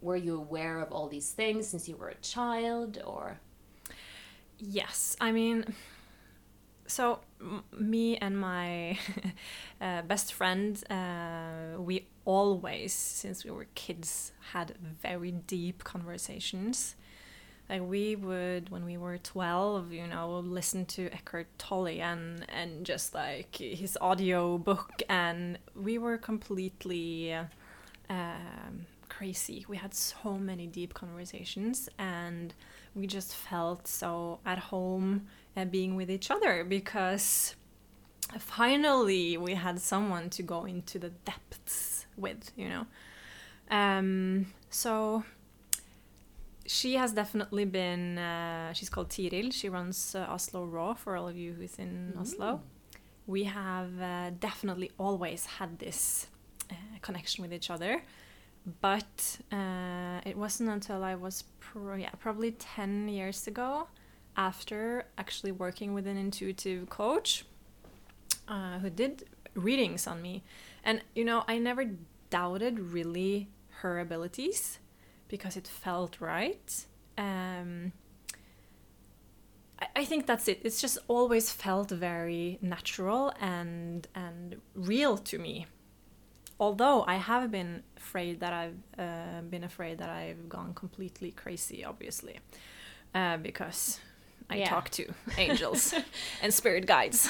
were 0.01 0.17
you 0.17 0.37
aware 0.37 0.81
of 0.81 0.93
all 0.93 1.09
these 1.09 1.31
things 1.31 1.67
since 1.69 1.89
you 1.89 1.97
were 1.97 2.09
a 2.09 2.15
child, 2.17 3.03
or? 3.05 3.39
Yes, 4.59 5.17
I 5.21 5.33
mean, 5.33 5.75
so 6.87 7.21
me 7.79 8.17
and 8.17 8.39
my 8.39 8.99
uh, 9.81 10.03
best 10.03 10.35
friend, 10.35 10.83
uh, 10.91 11.81
we 11.81 12.07
always, 12.25 12.93
since 12.93 13.45
we 13.45 13.51
were 13.51 13.67
kids, 13.75 14.33
had 14.53 14.75
very 15.03 15.31
deep 15.31 15.85
conversations. 15.85 16.97
Like 17.69 17.83
we 17.83 18.17
would, 18.17 18.69
when 18.69 18.85
we 18.85 18.97
were 18.97 19.17
twelve, 19.19 19.93
you 19.93 20.07
know, 20.07 20.41
listen 20.41 20.85
to 20.87 21.07
Eckhart 21.13 21.47
Tolle 21.57 22.01
and 22.03 22.45
and 22.49 22.85
just 22.85 23.15
like 23.15 23.55
his 23.57 23.97
audio 24.01 24.59
book, 24.59 25.03
and 25.09 25.57
we 25.77 25.97
were 25.97 26.19
completely 26.19 27.33
um, 28.11 28.87
crazy. 29.21 29.67
We 29.69 29.77
had 29.77 29.93
so 29.93 30.39
many 30.39 30.67
deep 30.67 30.95
conversations, 30.95 31.91
and 31.99 32.55
we 32.95 33.07
just 33.07 33.35
felt 33.35 33.87
so 33.87 34.39
at 34.47 34.59
home 34.73 35.27
uh, 35.55 35.67
being 35.67 35.95
with 35.95 36.11
each 36.11 36.31
other 36.31 36.65
because 36.65 37.55
finally 38.39 39.37
we 39.37 39.53
had 39.67 39.79
someone 39.79 40.31
to 40.31 40.43
go 40.43 40.65
into 40.65 40.99
the 40.99 41.11
depths 41.11 42.07
with, 42.17 42.51
you 42.57 42.71
know. 42.71 42.87
Um, 43.71 44.47
so 44.71 45.23
she 46.67 46.95
has 46.95 47.13
definitely 47.13 47.67
been. 47.67 48.17
Uh, 48.17 48.73
she's 48.73 48.89
called 48.89 49.11
Tiril. 49.11 49.53
She 49.53 49.69
runs 49.69 50.15
uh, 50.15 50.35
Oslo 50.35 50.65
Raw 50.65 50.95
for 50.95 51.15
all 51.15 51.29
of 51.29 51.37
you 51.37 51.53
who's 51.53 51.79
in 51.79 52.15
Oslo. 52.19 52.63
We 53.27 53.45
have 53.45 53.91
uh, 54.01 54.31
definitely 54.41 54.91
always 54.99 55.45
had 55.45 55.79
this 55.79 56.27
uh, 56.71 56.75
connection 57.03 57.43
with 57.43 57.53
each 57.53 57.69
other, 57.69 58.03
but 58.81 59.39
uh, 59.53 60.21
it 60.25 60.37
wasn't 60.37 60.69
until 60.69 61.03
I 61.03 61.15
was 61.15 61.45
pro- 61.61 61.97
yeah 61.97 62.11
probably 62.19 62.53
ten 62.53 63.09
years 63.09 63.47
ago, 63.47 63.89
after 64.37 65.07
actually 65.19 65.53
working 65.53 65.95
with 65.95 66.07
an 66.07 66.17
intuitive 66.17 66.89
coach, 66.89 67.45
uh, 68.49 68.79
who 68.79 68.91
did 68.91 69.25
readings 69.55 70.07
on 70.07 70.23
me, 70.23 70.43
and 70.85 71.03
you 71.15 71.25
know 71.25 71.45
I 71.49 71.59
never 71.59 71.85
doubted 72.31 72.79
really 72.79 73.49
her 73.81 73.99
abilities 73.99 74.79
because 75.29 75.57
it 75.57 75.67
felt 75.67 76.21
right. 76.21 76.87
Um, 77.17 77.93
I, 79.81 79.87
I 79.97 80.05
think 80.05 80.27
that's 80.27 80.49
it. 80.49 80.61
It's 80.65 80.81
just 80.81 80.99
always 81.09 81.51
felt 81.51 81.91
very 81.91 82.59
natural 82.61 83.33
and 83.41 84.07
and 84.15 84.57
real 84.75 85.17
to 85.17 85.39
me. 85.39 85.67
Although 86.61 87.05
I 87.09 87.17
have 87.17 87.51
been 87.51 87.83
afraid 87.97 88.41
that 88.41 88.53
I've 88.53 88.77
uh, 88.99 89.41
been 89.49 89.65
afraid 89.65 89.97
that 89.99 90.11
I've 90.11 90.49
gone 90.49 90.75
completely 90.75 91.31
crazy, 91.33 91.85
obviously, 91.85 92.39
uh, 93.15 93.39
because 93.39 93.99
I 94.51 94.57
Yeah. 94.57 94.69
talk 94.69 94.91
to 94.91 95.05
angels 95.39 95.95
and 96.43 96.53
spirit 96.53 96.85
guides. 96.87 97.29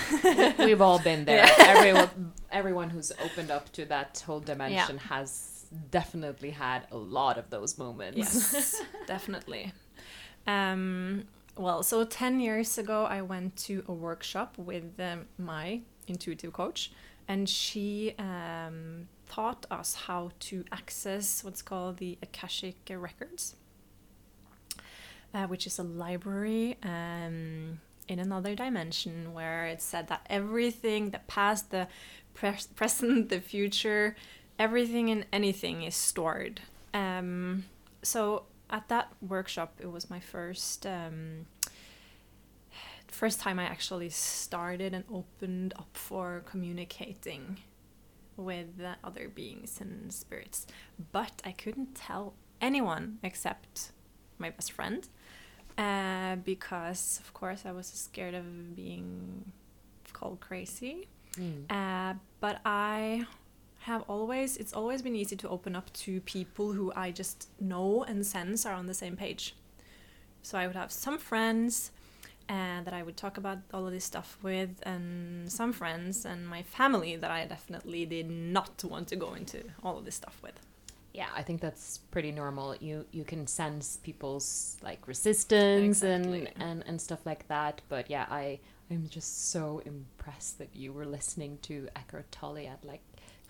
We've 0.58 0.80
all 0.82 0.98
been 0.98 1.24
there. 1.24 1.46
Yeah. 1.58 1.74
Everyone, 1.76 2.32
everyone 2.50 2.90
who's 2.90 3.12
opened 3.24 3.50
up 3.52 3.70
to 3.72 3.84
that 3.86 4.22
whole 4.26 4.40
dimension 4.40 4.98
has 4.98 5.66
definitely 5.90 6.50
had 6.50 6.80
a 6.90 6.96
lot 6.96 7.38
of 7.38 7.50
those 7.50 7.78
moments. 7.78 8.16
Yes, 8.18 8.82
definitely. 9.06 9.72
Um, 10.46 11.24
well, 11.56 11.82
so 11.84 12.04
10 12.04 12.40
years 12.40 12.78
ago, 12.78 13.04
I 13.04 13.22
went 13.22 13.54
to 13.66 13.84
a 13.86 13.92
workshop 13.92 14.58
with 14.58 14.98
um, 14.98 15.26
my 15.38 15.82
intuitive 16.08 16.52
coach, 16.52 16.90
and 17.28 17.48
she 17.48 18.14
um, 18.18 19.06
taught 19.30 19.64
us 19.70 19.94
how 20.06 20.30
to 20.40 20.64
access 20.72 21.44
what's 21.44 21.62
called 21.62 21.98
the 21.98 22.18
Akashic 22.20 22.76
Records, 22.90 23.54
uh, 25.32 25.46
which 25.46 25.68
is 25.68 25.78
a 25.78 25.84
library 25.84 26.76
um, 26.82 27.80
in 28.08 28.18
another 28.18 28.56
dimension 28.56 29.32
where 29.32 29.66
it 29.66 29.80
said 29.80 30.08
that 30.08 30.26
everything, 30.28 31.10
the 31.10 31.20
past, 31.28 31.70
the 31.70 31.86
pres- 32.34 32.66
present, 32.66 33.28
the 33.28 33.40
future, 33.40 34.16
everything 34.58 35.10
and 35.10 35.24
anything 35.32 35.84
is 35.84 35.94
stored. 35.94 36.62
Um, 36.92 37.66
so 38.02 38.46
at 38.68 38.88
that 38.88 39.12
workshop, 39.22 39.74
it 39.78 39.92
was 39.92 40.10
my 40.10 40.18
first 40.18 40.84
um, 40.84 41.46
first 43.06 43.38
time 43.38 43.60
I 43.60 43.64
actually 43.64 44.08
started 44.08 44.92
and 44.92 45.04
opened 45.12 45.72
up 45.78 45.90
for 45.92 46.42
communicating 46.46 47.58
with 48.44 48.80
uh, 48.82 48.94
other 49.04 49.28
beings 49.28 49.80
and 49.80 50.12
spirits. 50.12 50.66
But 51.12 51.42
I 51.44 51.52
couldn't 51.52 51.94
tell 51.94 52.34
anyone 52.60 53.18
except 53.22 53.92
my 54.38 54.50
best 54.50 54.72
friend 54.72 55.08
uh, 55.78 56.36
because, 56.36 57.20
of 57.22 57.32
course, 57.32 57.64
I 57.64 57.72
was 57.72 57.86
scared 57.86 58.34
of 58.34 58.74
being 58.74 59.52
called 60.12 60.40
crazy. 60.40 61.08
Mm. 61.36 61.70
Uh, 61.70 62.14
but 62.40 62.60
I 62.64 63.26
have 63.80 64.02
always, 64.08 64.56
it's 64.56 64.72
always 64.72 65.00
been 65.00 65.16
easy 65.16 65.36
to 65.36 65.48
open 65.48 65.74
up 65.74 65.92
to 65.92 66.20
people 66.22 66.72
who 66.72 66.92
I 66.94 67.10
just 67.10 67.48
know 67.60 68.04
and 68.04 68.26
sense 68.26 68.66
are 68.66 68.74
on 68.74 68.86
the 68.86 68.94
same 68.94 69.16
page. 69.16 69.54
So 70.42 70.58
I 70.58 70.66
would 70.66 70.76
have 70.76 70.92
some 70.92 71.18
friends 71.18 71.92
uh, 72.48 72.82
that 72.82 72.92
I 72.92 73.02
would 73.02 73.16
talk 73.16 73.36
about 73.38 73.58
all 73.72 73.86
of 73.86 73.92
this 73.92 74.04
stuff 74.04 74.38
with, 74.42 74.70
and 74.84 75.50
some 75.50 75.72
friends 75.72 76.24
and 76.24 76.46
my 76.48 76.62
family 76.62 77.16
that 77.16 77.30
I 77.30 77.44
definitely 77.46 78.06
did 78.06 78.28
not 78.30 78.82
want 78.84 79.08
to 79.08 79.16
go 79.16 79.34
into 79.34 79.62
all 79.82 79.98
of 79.98 80.04
this 80.04 80.16
stuff 80.16 80.38
with. 80.42 80.54
Yeah, 81.12 81.28
I 81.34 81.42
think 81.42 81.60
that's 81.60 81.98
pretty 82.10 82.30
normal. 82.32 82.76
You 82.76 83.04
you 83.10 83.24
can 83.24 83.46
sense 83.46 83.98
people's 84.02 84.76
like 84.82 85.06
resistance 85.08 86.02
Exactly. 86.02 86.46
and, 86.54 86.62
and 86.62 86.84
and 86.86 87.00
stuff 87.00 87.26
like 87.26 87.48
that. 87.48 87.80
But 87.88 88.08
yeah, 88.10 88.26
I 88.30 88.60
I'm 88.90 89.08
just 89.08 89.50
so 89.50 89.82
impressed 89.84 90.58
that 90.58 90.74
you 90.74 90.92
were 90.92 91.06
listening 91.06 91.58
to 91.62 91.88
Eckhart 91.96 92.30
Tolle 92.30 92.58
at 92.68 92.84
like 92.84 93.02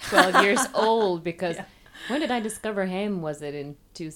12 0.09 0.43
years 0.45 0.61
old 0.75 1.23
because 1.23 1.57
Yeah. 1.57 1.65
when 2.09 2.21
did 2.21 2.31
I 2.31 2.41
discover 2.41 2.87
him? 2.87 3.21
Was 3.23 3.43
it 3.43 3.55
in 3.55 3.77
two, 3.95 4.11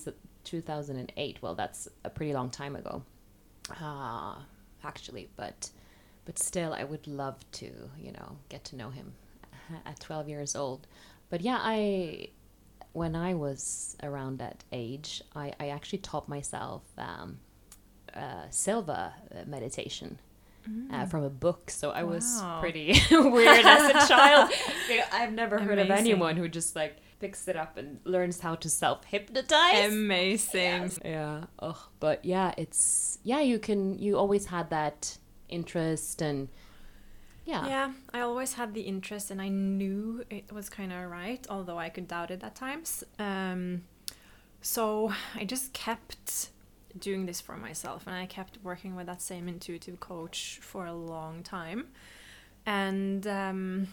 2008? 0.44 1.38
Well, 1.42 1.54
that's 1.54 1.88
a 2.04 2.10
pretty 2.10 2.32
long 2.34 2.48
time 2.50 2.76
ago. 2.76 3.02
Uh, 3.80 4.36
actually, 4.84 5.28
but 5.36 5.70
but 6.24 6.38
still 6.38 6.72
I 6.72 6.84
would 6.84 7.06
love 7.06 7.36
to, 7.52 7.70
you 7.98 8.12
know, 8.12 8.36
get 8.48 8.64
to 8.64 8.76
know 8.76 8.90
him 8.90 9.12
at 9.86 10.00
12 10.00 10.28
years 10.28 10.56
old. 10.56 10.86
But 11.30 11.40
yeah, 11.42 11.58
I 11.60 12.28
when 12.92 13.16
I 13.16 13.34
was 13.34 13.96
around 14.02 14.38
that 14.38 14.62
age, 14.72 15.22
I, 15.34 15.52
I 15.58 15.68
actually 15.68 15.98
taught 15.98 16.28
myself 16.28 16.82
um, 16.96 17.38
uh, 18.14 18.44
Silva 18.50 19.12
uh, 19.34 19.44
meditation 19.46 20.18
uh, 20.92 21.04
from 21.06 21.24
a 21.24 21.28
book. 21.28 21.70
So 21.70 21.90
I 21.90 22.04
was 22.04 22.24
Mm. 22.24 22.60
Pretty 22.60 22.92
weird 23.10 23.66
as 23.66 23.90
a 24.04 24.08
child. 24.08 24.50
I've 25.12 25.32
never 25.32 25.58
heard 25.58 25.78
of 25.78 25.90
anyone 25.90 26.36
who 26.36 26.48
just 26.48 26.74
like 26.76 26.96
picks 27.24 27.48
it 27.48 27.56
up 27.56 27.78
and 27.78 28.00
learns 28.04 28.40
how 28.40 28.54
to 28.54 28.68
self 28.68 29.04
hypnotize. 29.04 29.90
Amazing. 29.90 30.92
Yeah. 31.02 31.44
Ugh. 31.58 31.82
But 31.98 32.22
yeah, 32.22 32.52
it's 32.58 33.18
yeah. 33.22 33.40
You 33.40 33.58
can. 33.58 33.98
You 33.98 34.18
always 34.18 34.44
had 34.46 34.68
that 34.68 35.16
interest 35.48 36.20
and 36.20 36.48
yeah. 37.46 37.66
Yeah, 37.66 37.92
I 38.12 38.20
always 38.20 38.54
had 38.54 38.74
the 38.74 38.82
interest 38.82 39.30
and 39.30 39.40
I 39.40 39.48
knew 39.48 40.24
it 40.28 40.52
was 40.52 40.68
kind 40.68 40.92
of 40.92 41.10
right, 41.10 41.46
although 41.48 41.78
I 41.78 41.88
could 41.88 42.08
doubt 42.08 42.30
it 42.30 42.42
at 42.42 42.54
times. 42.54 43.04
Um, 43.18 43.84
so 44.60 45.12
I 45.34 45.44
just 45.44 45.72
kept 45.72 46.50
doing 46.98 47.26
this 47.26 47.40
for 47.40 47.56
myself 47.56 48.06
and 48.06 48.14
I 48.14 48.26
kept 48.26 48.58
working 48.62 48.96
with 48.96 49.06
that 49.06 49.20
same 49.20 49.48
intuitive 49.48 50.00
coach 50.00 50.58
for 50.62 50.86
a 50.86 50.94
long 50.94 51.42
time. 51.42 51.88
And 52.66 53.26
um, 53.26 53.88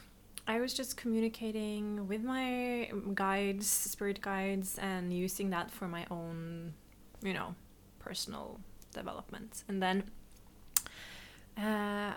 I 0.47 0.59
was 0.59 0.73
just 0.73 0.97
communicating 0.97 2.07
with 2.07 2.23
my 2.23 2.89
guides, 3.13 3.67
spirit 3.67 4.21
guides, 4.21 4.77
and 4.79 5.13
using 5.13 5.49
that 5.51 5.71
for 5.71 5.87
my 5.87 6.05
own, 6.11 6.73
you 7.21 7.33
know, 7.33 7.55
personal 7.99 8.59
development. 8.93 9.63
And 9.67 9.81
then 9.81 10.03
uh, 11.57 12.13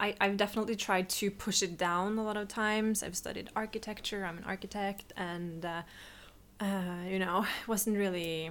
I, 0.00 0.14
I've 0.20 0.36
definitely 0.36 0.76
tried 0.76 1.08
to 1.10 1.30
push 1.30 1.62
it 1.62 1.76
down 1.76 2.16
a 2.18 2.24
lot 2.24 2.36
of 2.36 2.48
times. 2.48 3.02
I've 3.02 3.16
studied 3.16 3.50
architecture, 3.56 4.24
I'm 4.24 4.38
an 4.38 4.44
architect, 4.44 5.12
and 5.16 5.64
uh, 5.64 5.82
uh, 6.60 7.02
you 7.08 7.18
know, 7.18 7.44
wasn't 7.66 7.96
really 7.98 8.50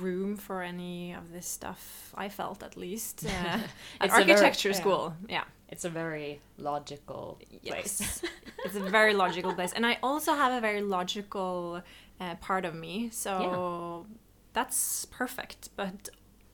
room 0.00 0.36
for 0.36 0.62
any 0.62 1.12
of 1.12 1.32
this 1.32 1.46
stuff. 1.46 2.12
I 2.16 2.28
felt 2.28 2.62
at 2.62 2.76
least 2.76 3.24
uh, 3.26 3.28
at 3.28 3.60
It's 4.00 4.14
a 4.14 4.18
very- 4.18 4.30
architecture 4.32 4.70
yeah. 4.70 4.74
school. 4.74 5.16
Yeah. 5.28 5.44
It's 5.72 5.84
a 5.84 5.90
very 5.90 6.40
logical 6.58 7.24
place. 7.66 8.00
Yes. 8.00 8.22
it's 8.64 8.76
a 8.76 8.80
very 8.98 9.14
logical 9.14 9.52
place. 9.54 9.72
And 9.72 9.84
I 9.92 9.94
also 10.02 10.34
have 10.34 10.52
a 10.52 10.60
very 10.60 10.82
logical 10.82 11.82
uh, 12.20 12.34
part 12.36 12.64
of 12.64 12.74
me. 12.74 13.08
So 13.10 14.06
that's 14.52 15.06
perfect. 15.06 15.70
But 15.76 16.10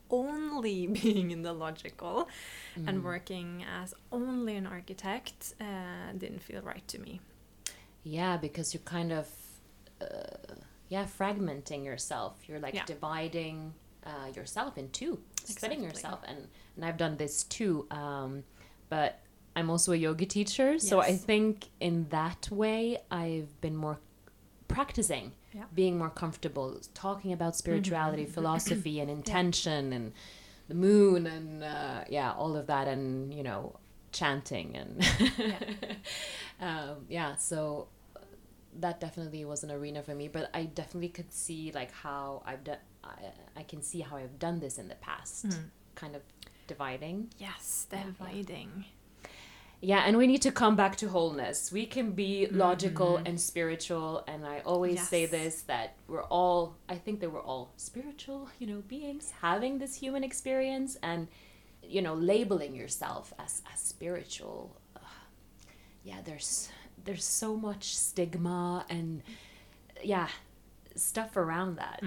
only 0.09 0.87
being 1.01 1.31
in 1.31 1.41
the 1.43 1.53
logical 1.53 2.27
Mm. 2.77 2.87
and 2.87 3.03
working 3.03 3.65
as 3.81 3.93
only 4.11 4.55
an 4.55 4.67
architect 4.67 5.53
uh, 5.59 6.11
didn't 6.17 6.41
feel 6.49 6.61
right 6.61 6.87
to 6.87 6.97
me. 6.99 7.19
Yeah, 8.03 8.37
because 8.37 8.73
you're 8.73 8.83
kind 8.97 9.11
of, 9.11 9.27
uh, 10.01 10.53
yeah, 10.87 11.05
fragmenting 11.19 11.83
yourself. 11.83 12.33
You're 12.47 12.59
like 12.59 12.75
Yeah. 12.75 12.85
dividing 12.85 13.73
uh, 14.05 14.27
yourself 14.37 14.77
in 14.77 14.89
two, 14.91 15.13
splitting 15.43 15.83
Exactly. 15.83 15.85
yourself. 15.87 16.19
And 16.29 16.47
and 16.75 16.85
I've 16.85 16.97
done 17.05 17.17
this 17.17 17.43
too. 17.43 17.85
Um, 17.91 18.43
but 18.89 19.19
I'm 19.55 19.69
also 19.69 19.91
a 19.91 19.95
yoga 19.95 20.25
teacher, 20.25 20.79
so 20.79 20.99
I 20.99 21.15
think 21.15 21.69
in 21.79 22.07
that 22.09 22.49
way 22.51 22.97
I've 23.11 23.59
been 23.61 23.75
more 23.75 23.99
practicing, 24.67 25.31
Yeah. 25.53 25.63
being 25.73 25.97
more 25.97 26.09
comfortable 26.09 26.79
talking 26.93 27.33
about 27.33 27.55
spirituality, 27.55 28.25
philosophy, 28.37 28.99
and 28.99 29.09
intention, 29.09 29.91
and 29.93 30.13
the 30.67 30.75
moon, 30.75 31.25
and 31.27 31.63
uh, 31.63 32.03
yeah, 32.09 32.31
all 32.33 32.55
of 32.55 32.67
that, 32.67 32.87
and 32.87 33.33
you 33.33 33.43
know, 33.43 33.79
chanting 34.11 34.75
and 34.75 35.05
um, 36.61 37.05
yeah. 37.09 37.35
So 37.35 37.87
that 38.79 38.99
definitely 38.99 39.45
was 39.45 39.63
an 39.63 39.71
arena 39.71 40.03
for 40.03 40.13
me, 40.15 40.27
but 40.27 40.49
I 40.53 40.63
definitely 40.65 41.09
could 41.09 41.31
see 41.33 41.71
like 41.73 41.91
how 41.91 42.43
I've 42.45 42.63
done. 42.63 42.77
I, 43.03 43.15
I 43.57 43.63
can 43.63 43.81
see 43.81 44.01
how 44.01 44.17
I've 44.17 44.37
done 44.39 44.59
this 44.59 44.77
in 44.77 44.87
the 44.87 44.95
past, 44.95 45.57
kind 45.95 46.15
of 46.15 46.21
dividing. 46.69 47.17
Yes, 47.37 47.87
yeah. 47.91 48.03
dividing. 48.05 48.85
Yeah, 49.81 50.03
and 50.05 50.17
we 50.17 50.27
need 50.27 50.41
to 50.41 50.51
come 50.51 50.75
back 50.75 50.97
to 50.97 51.07
wholeness. 51.07 51.71
We 51.71 51.85
can 51.85 52.11
be 52.11 52.47
logical 52.51 53.17
and 53.25 53.39
spiritual, 53.39 54.23
and 54.27 54.45
I 54.45 54.59
always 54.65 55.07
say 55.07 55.25
this 55.25 55.61
that 55.63 55.95
we're 56.07 56.25
all, 56.25 56.75
I 56.89 56.95
think 56.95 57.21
that 57.21 57.31
we're 57.31 57.47
all 57.53 57.71
spiritual, 57.77 58.49
you 58.59 58.67
know, 58.67 58.81
beings 58.87 59.31
having 59.41 59.79
this 59.79 59.95
human 59.95 60.23
experience, 60.23 60.97
and 61.01 61.27
you 61.81 62.01
know, 62.01 62.13
labeling 62.13 62.75
yourself 62.75 63.33
as 63.39 63.61
as 63.73 63.79
spiritual. 63.79 64.75
Uh, 64.97 64.99
yeah, 66.03 66.19
there's 66.25 66.69
there's 67.05 67.23
so 67.23 67.55
much 67.55 67.95
stigma 67.95 68.85
and 68.89 69.23
yeah, 70.03 70.27
stuff 70.95 71.37
around 71.37 71.77
that. 71.77 71.99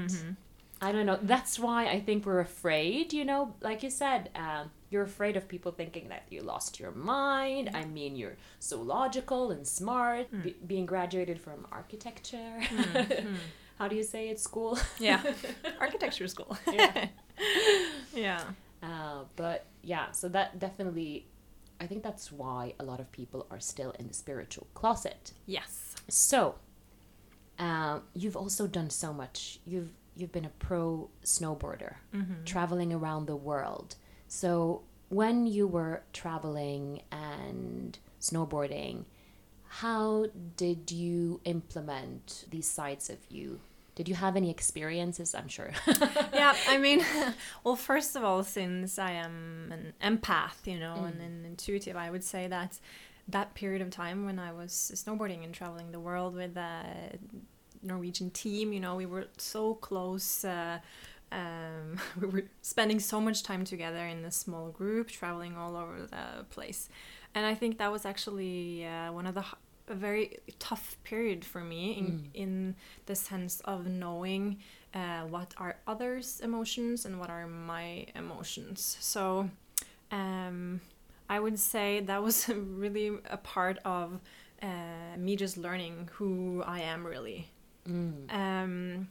I 0.82 0.90
don't 0.90 1.06
know. 1.06 1.18
That's 1.22 1.60
why 1.60 1.86
I 1.86 2.00
think 2.00 2.26
we're 2.26 2.40
afraid, 2.40 3.12
you 3.12 3.24
know, 3.24 3.54
like 3.60 3.84
you 3.84 3.90
said, 3.90 4.30
um, 4.34 4.72
you're 4.90 5.04
afraid 5.04 5.36
of 5.36 5.46
people 5.46 5.70
thinking 5.70 6.08
that 6.08 6.24
you 6.28 6.42
lost 6.42 6.80
your 6.80 6.90
mind. 6.90 7.70
I 7.72 7.84
mean, 7.84 8.16
you're 8.16 8.36
so 8.58 8.82
logical 8.82 9.52
and 9.52 9.64
smart, 9.64 10.26
be- 10.42 10.56
being 10.66 10.84
graduated 10.84 11.40
from 11.40 11.68
architecture. 11.70 12.60
How 13.78 13.86
do 13.86 13.94
you 13.94 14.02
say 14.02 14.28
it? 14.28 14.40
School? 14.40 14.76
Yeah, 14.98 15.22
architecture 15.80 16.26
school. 16.26 16.58
Yeah. 16.70 17.06
yeah. 18.14 18.42
Uh, 18.82 19.24
but 19.36 19.66
yeah, 19.82 20.10
so 20.10 20.28
that 20.30 20.58
definitely, 20.58 21.26
I 21.80 21.86
think 21.86 22.02
that's 22.02 22.32
why 22.32 22.74
a 22.80 22.84
lot 22.84 22.98
of 22.98 23.10
people 23.12 23.46
are 23.52 23.60
still 23.60 23.92
in 24.00 24.08
the 24.08 24.14
spiritual 24.14 24.66
closet. 24.74 25.32
Yes. 25.46 25.94
So, 26.08 26.56
um, 27.58 28.02
you've 28.14 28.36
also 28.36 28.66
done 28.66 28.90
so 28.90 29.12
much. 29.12 29.60
You've 29.64 29.90
you've 30.16 30.32
been 30.32 30.44
a 30.44 30.50
pro 30.50 31.08
snowboarder, 31.24 31.94
mm-hmm. 32.14 32.44
traveling 32.44 32.92
around 32.92 33.26
the 33.26 33.36
world. 33.36 33.96
So, 34.28 34.82
when 35.08 35.46
you 35.46 35.66
were 35.66 36.02
traveling 36.12 37.02
and 37.10 37.98
snowboarding, 38.20 39.04
how 39.68 40.26
did 40.56 40.90
you 40.90 41.40
implement 41.44 42.44
these 42.50 42.66
sides 42.66 43.10
of 43.10 43.18
you? 43.28 43.60
Did 43.94 44.08
you 44.08 44.14
have 44.14 44.36
any 44.36 44.50
experiences? 44.50 45.34
I'm 45.34 45.48
sure. 45.48 45.70
yeah, 46.32 46.54
I 46.68 46.78
mean, 46.78 47.04
well, 47.64 47.76
first 47.76 48.16
of 48.16 48.24
all, 48.24 48.42
since 48.42 48.98
I 48.98 49.12
am 49.12 49.70
an 49.70 49.92
empath, 50.02 50.66
you 50.66 50.78
know, 50.78 51.04
and 51.04 51.20
mm. 51.20 51.26
an 51.26 51.44
intuitive, 51.46 51.96
I 51.96 52.10
would 52.10 52.24
say 52.24 52.46
that 52.48 52.78
that 53.28 53.54
period 53.54 53.82
of 53.82 53.90
time 53.90 54.24
when 54.24 54.38
I 54.38 54.52
was 54.52 54.72
snowboarding 54.94 55.44
and 55.44 55.54
traveling 55.54 55.92
the 55.92 56.00
world 56.00 56.34
with 56.34 56.56
a 56.56 56.84
Norwegian 57.82 58.30
team, 58.30 58.72
you 58.72 58.80
know, 58.80 58.96
we 58.96 59.06
were 59.06 59.26
so 59.38 59.74
close. 59.74 60.44
Uh, 60.44 60.78
um, 61.30 61.98
we 62.20 62.26
were 62.26 62.44
spending 62.60 63.00
so 63.00 63.20
much 63.20 63.42
time 63.42 63.64
together 63.64 64.06
in 64.06 64.24
a 64.24 64.30
small 64.30 64.70
group, 64.70 65.08
traveling 65.08 65.56
all 65.56 65.76
over 65.76 66.06
the 66.06 66.44
place, 66.50 66.88
and 67.34 67.46
I 67.46 67.54
think 67.54 67.78
that 67.78 67.90
was 67.90 68.04
actually 68.04 68.86
uh, 68.86 69.12
one 69.12 69.26
of 69.26 69.34
the 69.34 69.44
a 69.88 69.94
very 69.94 70.38
tough 70.58 70.96
period 71.04 71.44
for 71.44 71.60
me 71.60 71.92
in 71.98 72.30
in 72.34 72.76
the 73.06 73.14
sense 73.14 73.60
of 73.60 73.86
knowing 73.86 74.58
uh, 74.94 75.22
what 75.22 75.54
are 75.56 75.76
others' 75.86 76.40
emotions 76.40 77.04
and 77.04 77.18
what 77.18 77.30
are 77.30 77.46
my 77.46 78.06
emotions. 78.14 78.96
So, 79.00 79.50
um, 80.10 80.80
I 81.28 81.40
would 81.40 81.58
say 81.58 82.00
that 82.00 82.22
was 82.22 82.48
really 82.84 83.18
a 83.30 83.36
part 83.36 83.78
of 83.84 84.20
uh, 84.62 85.16
me 85.16 85.36
just 85.36 85.56
learning 85.56 86.10
who 86.12 86.62
I 86.66 86.80
am 86.80 87.06
really. 87.06 87.48
Um, 88.30 89.08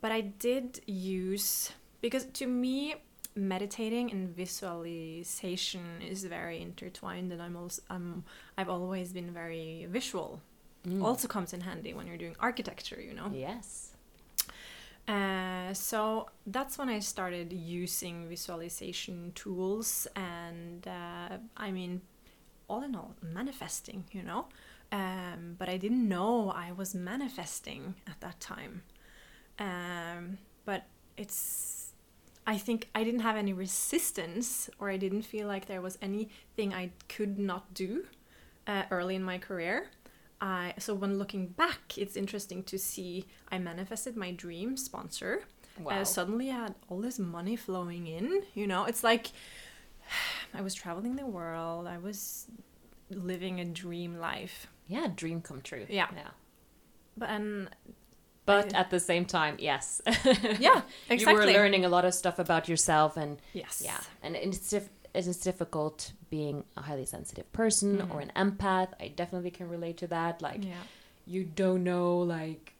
but 0.00 0.12
I 0.12 0.20
did 0.22 0.80
use 0.86 1.72
because 2.00 2.24
to 2.24 2.46
me 2.46 2.96
meditating 3.36 4.10
and 4.10 4.34
visualization 4.34 6.02
is 6.02 6.24
very 6.24 6.60
intertwined 6.60 7.32
and 7.32 7.40
I'm 7.40 7.56
also 7.56 7.82
um, 7.90 8.24
I've 8.58 8.68
always 8.68 9.12
been 9.12 9.32
very 9.32 9.86
visual 9.88 10.40
also 11.02 11.28
comes 11.28 11.52
in 11.52 11.60
handy 11.60 11.92
when 11.94 12.06
you're 12.06 12.16
doing 12.16 12.34
architecture 12.40 13.00
you 13.00 13.14
know 13.14 13.30
yes. 13.32 13.92
uh, 15.08 15.72
so 15.74 16.28
that's 16.46 16.78
when 16.78 16.88
I 16.88 17.00
started 17.00 17.52
using 17.52 18.28
visualization 18.28 19.32
tools, 19.34 20.06
and 20.14 20.86
uh, 20.86 21.38
I 21.56 21.70
mean, 21.70 22.00
all 22.68 22.82
in 22.82 22.94
all, 22.94 23.14
manifesting, 23.22 24.04
you 24.12 24.22
know. 24.22 24.46
Um, 24.92 25.54
but 25.58 25.68
I 25.68 25.76
didn't 25.76 26.08
know 26.08 26.50
I 26.50 26.72
was 26.72 26.94
manifesting 26.94 27.94
at 28.08 28.20
that 28.20 28.40
time. 28.40 28.82
Um, 29.58 30.38
but 30.64 30.84
it's, 31.16 31.92
I 32.46 32.58
think 32.58 32.88
I 32.94 33.04
didn't 33.04 33.20
have 33.20 33.36
any 33.36 33.52
resistance, 33.52 34.68
or 34.78 34.90
I 34.90 34.96
didn't 34.96 35.22
feel 35.22 35.46
like 35.46 35.66
there 35.66 35.80
was 35.80 35.98
anything 36.02 36.74
I 36.74 36.90
could 37.08 37.38
not 37.38 37.72
do 37.72 38.06
uh, 38.66 38.84
early 38.90 39.14
in 39.14 39.22
my 39.22 39.38
career. 39.38 39.90
I, 40.40 40.74
so 40.78 40.94
when 40.94 41.18
looking 41.18 41.48
back, 41.48 41.98
it's 41.98 42.16
interesting 42.16 42.62
to 42.64 42.78
see 42.78 43.26
I 43.52 43.58
manifested 43.58 44.16
my 44.16 44.32
dream 44.32 44.76
sponsor. 44.76 45.44
Wow. 45.78 46.00
Uh, 46.00 46.04
suddenly 46.04 46.50
I 46.50 46.54
had 46.54 46.74
all 46.88 47.00
this 47.00 47.18
money 47.18 47.56
flowing 47.56 48.06
in. 48.06 48.42
You 48.54 48.66
know, 48.66 48.84
it's 48.84 49.04
like 49.04 49.28
I 50.54 50.62
was 50.62 50.74
traveling 50.74 51.16
the 51.16 51.26
world. 51.26 51.86
I 51.86 51.98
was 51.98 52.46
living 53.10 53.60
a 53.60 53.64
dream 53.64 54.18
life. 54.18 54.66
Yeah, 54.88 55.08
dream 55.14 55.40
come 55.42 55.60
true. 55.60 55.86
Yeah. 55.88 56.08
Yeah. 56.14 56.28
But 57.16 57.30
and 57.30 57.68
But 58.46 58.74
at 58.74 58.90
the 58.90 59.00
same 59.00 59.24
time, 59.24 59.56
yes. 59.58 60.00
yeah, 60.58 60.82
exactly. 61.08 61.18
You 61.18 61.34
were 61.34 61.46
learning 61.46 61.84
a 61.84 61.88
lot 61.88 62.04
of 62.04 62.14
stuff 62.14 62.38
about 62.38 62.68
yourself 62.68 63.16
and 63.16 63.38
Yes. 63.52 63.82
yeah, 63.84 64.00
and 64.22 64.34
it's 64.36 64.70
dif- 64.70 64.90
it's 65.14 65.36
difficult 65.38 66.12
being 66.30 66.64
a 66.76 66.82
highly 66.82 67.04
sensitive 67.04 67.50
person 67.52 67.98
mm. 67.98 68.14
or 68.14 68.20
an 68.20 68.32
empath. 68.36 68.88
I 69.00 69.08
definitely 69.08 69.50
can 69.50 69.68
relate 69.68 69.96
to 69.98 70.06
that. 70.08 70.40
Like 70.40 70.64
Yeah. 70.64 70.82
you 71.26 71.44
don't 71.44 71.84
know 71.84 72.18
like 72.18 72.74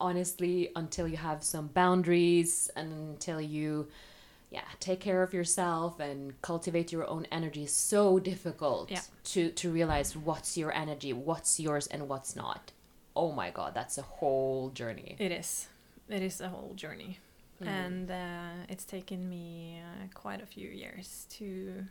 honestly 0.00 0.70
until 0.76 1.08
you 1.08 1.16
have 1.16 1.42
some 1.42 1.68
boundaries 1.68 2.70
and 2.76 2.92
until 2.92 3.40
you 3.40 3.88
yeah 4.56 4.68
take 4.88 5.00
care 5.08 5.20
of 5.26 5.30
yourself 5.38 5.92
and 6.08 6.18
cultivate 6.50 6.88
your 6.96 7.06
own 7.14 7.24
energy 7.38 7.62
is 7.70 7.74
so 7.92 8.02
difficult 8.32 8.86
Yeah. 8.90 9.04
to 9.32 9.40
to 9.60 9.66
realize 9.78 10.10
what's 10.28 10.50
your 10.60 10.72
energy 10.84 11.12
what's 11.28 11.52
yours 11.66 11.86
and 11.94 12.00
what's 12.10 12.32
not 12.44 12.62
oh 13.22 13.30
my 13.42 13.48
god 13.58 13.70
that's 13.78 13.96
a 14.04 14.06
whole 14.18 14.64
journey 14.80 15.10
It 15.28 15.32
is. 15.40 15.50
It 16.08 16.22
is 16.30 16.40
a 16.40 16.48
whole 16.54 16.74
journey. 16.84 17.12
And 17.60 18.08
uh, 18.10 18.72
it's 18.72 18.84
taken 18.96 19.20
me 19.36 19.80
uh, 19.88 20.06
quite 20.22 20.40
a 20.46 20.46
few 20.54 20.68
years 20.84 21.06
to 21.38 21.84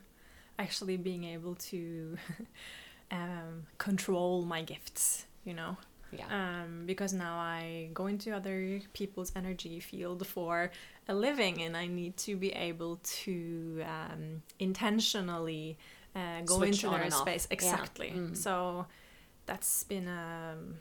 actually 0.64 0.98
being 1.10 1.24
able 1.36 1.56
to 1.72 2.18
um, 3.20 3.52
control 3.78 4.46
my 4.46 4.62
gifts, 4.74 5.26
you 5.44 5.54
know. 5.60 5.74
Yeah 6.18 6.28
Um, 6.64 6.86
because 6.86 7.14
now 7.14 7.38
I 7.38 7.90
go 7.94 8.08
into 8.08 8.32
other 8.36 8.82
people's 8.94 9.32
energy 9.36 9.80
field 9.80 10.26
for 10.28 10.72
a 11.08 11.14
living 11.14 11.62
and 11.62 11.76
I 11.78 11.88
need 11.88 12.18
to 12.18 12.36
be 12.36 12.52
able 12.52 13.00
to 13.24 13.84
um, 13.86 14.42
intentionally 14.60 15.78
uh, 16.16 16.42
go 16.46 16.58
Switch 16.58 16.84
into 16.84 16.90
their 16.96 17.06
off. 17.08 17.14
space. 17.14 17.48
Yeah. 17.50 17.54
Exactly. 17.54 18.14
Mm. 18.16 18.36
So 18.38 18.86
that's 19.46 19.84
been 19.84 20.08
um, 20.08 20.78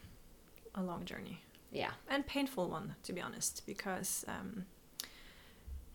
a 0.74 0.82
long 0.82 1.04
journey 1.04 1.40
yeah 1.72 1.90
and 2.08 2.24
painful 2.26 2.68
one 2.70 2.94
to 3.02 3.12
be 3.12 3.20
honest 3.20 3.62
because 3.66 4.24
um, 4.28 4.64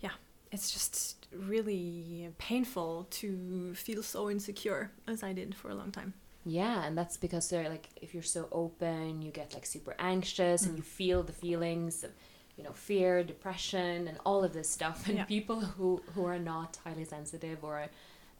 yeah, 0.01 0.11
it's 0.51 0.71
just 0.71 1.27
really 1.33 2.29
painful 2.37 3.07
to 3.11 3.73
feel 3.75 4.03
so 4.03 4.29
insecure 4.29 4.91
as 5.07 5.23
I 5.23 5.33
did 5.33 5.55
for 5.55 5.69
a 5.69 5.75
long 5.75 5.91
time. 5.91 6.13
Yeah, 6.45 6.83
and 6.85 6.97
that's 6.97 7.17
because 7.17 7.49
they're 7.49 7.69
like 7.69 7.89
if 8.01 8.13
you're 8.13 8.23
so 8.23 8.47
open, 8.51 9.21
you 9.21 9.31
get 9.31 9.53
like 9.53 9.65
super 9.65 9.95
anxious 9.99 10.63
and 10.65 10.73
Mm. 10.73 10.77
you 10.77 10.83
feel 10.83 11.23
the 11.23 11.33
feelings 11.33 12.03
of 12.03 12.11
you 12.57 12.63
know 12.63 12.71
fear, 12.73 13.23
depression, 13.23 14.07
and 14.07 14.17
all 14.25 14.43
of 14.43 14.53
this 14.53 14.69
stuff. 14.69 15.07
And 15.07 15.17
Yeah. 15.17 15.25
people 15.25 15.59
who 15.61 16.01
who 16.15 16.25
are 16.25 16.39
not 16.39 16.77
highly 16.85 17.05
sensitive 17.05 17.63
or 17.63 17.87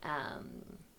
um, 0.04 0.48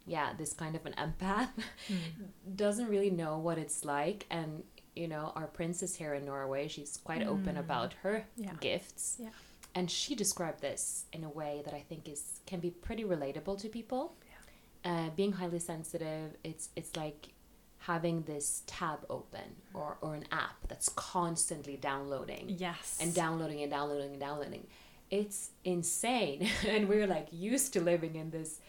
yeah, 0.07 0.33
this 0.37 0.53
kind 0.53 0.75
of 0.77 0.85
an 0.87 0.95
empath 0.99 1.51
doesn't 2.57 2.89
really 2.89 3.11
know 3.11 3.39
what 3.39 3.59
it's 3.59 3.85
like 3.85 4.27
and 4.31 4.63
you 4.97 5.07
know 5.09 5.33
our 5.37 5.47
princess 5.47 5.95
here 5.95 6.15
in 6.15 6.25
norway 6.25 6.67
she's 6.69 6.97
quite 7.05 7.25
open 7.27 7.55
Mm. 7.57 7.61
about 7.61 7.95
her 8.03 8.27
Yeah. 8.37 8.53
gifts 8.61 9.17
Yeah. 9.21 9.29
and 9.75 9.91
she 9.91 10.15
described 10.15 10.61
this 10.61 11.05
in 11.13 11.23
a 11.25 11.29
way 11.29 11.63
that 11.65 11.73
i 11.75 11.81
think 11.89 12.09
is 12.09 12.41
can 12.47 12.59
be 12.61 12.71
pretty 12.71 13.05
relatable 13.05 13.59
to 13.61 13.69
people 13.69 14.15
uh, 14.85 15.11
being 15.17 15.33
highly 15.33 15.59
sensitive 15.59 16.31
it's 16.45 16.71
it's 16.77 16.97
like 16.97 17.29
having 17.79 18.23
this 18.23 18.63
tab 18.67 18.99
open 19.09 19.49
or, 19.73 19.97
or 20.03 20.15
an 20.15 20.25
app 20.33 20.57
that's 20.69 20.89
constantly 20.91 21.77
downloading 21.77 22.45
Yes. 22.59 22.99
and 23.01 23.15
downloading 23.15 23.63
and 23.63 23.71
downloading 23.71 24.11
and 24.11 24.21
downloading. 24.21 24.67
It's 25.11 25.51
insane. 25.65 26.47
and 26.69 26.89
we're 26.89 27.07
like 27.07 27.29
used 27.33 27.73
to 27.73 27.81
living 27.81 28.17
in 28.17 28.31
this 28.31 28.61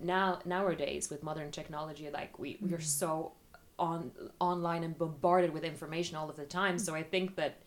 now 0.00 0.38
nowadays 0.44 1.10
with 1.10 1.22
modern 1.22 1.50
technology 1.50 2.08
like 2.10 2.38
we 2.38 2.58
we're 2.60 2.78
Mm. 2.78 2.82
so 2.82 3.32
on 3.78 4.12
online 4.38 4.84
and 4.84 4.96
bombarded 4.96 5.52
with 5.52 5.64
information 5.64 6.16
all 6.16 6.30
of 6.30 6.36
the 6.36 6.46
time. 6.46 6.78
So 6.78 6.94
I 6.94 7.02
think 7.02 7.34
that 7.36 7.58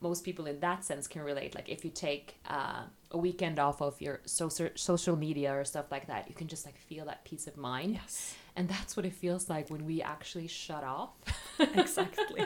most 0.00 0.22
people 0.24 0.46
in 0.46 0.60
that 0.60 0.84
sense 0.84 1.08
can 1.08 1.22
relate 1.22 1.54
like 1.54 1.68
if 1.68 1.84
you 1.84 1.90
take 1.90 2.36
uh, 2.48 2.84
a 3.14 3.18
weekend 3.18 3.58
off 3.58 3.80
of 3.80 4.00
your 4.00 4.20
social 4.26 4.68
social 4.74 5.16
media 5.16 5.54
or 5.54 5.64
stuff 5.64 5.86
like 5.90 6.06
that 6.08 6.28
you 6.28 6.34
can 6.34 6.48
just 6.48 6.66
like 6.66 6.78
feel 6.78 7.04
that 7.06 7.24
peace 7.24 7.46
of 7.46 7.56
mind 7.56 7.94
yes. 7.94 8.34
and 8.56 8.68
that's 8.68 8.96
what 8.96 9.06
it 9.06 9.14
feels 9.14 9.48
like 9.48 9.70
when 9.70 9.86
we 9.86 10.02
actually 10.02 10.46
shut 10.46 10.84
off 10.84 11.12
exactly. 11.58 12.44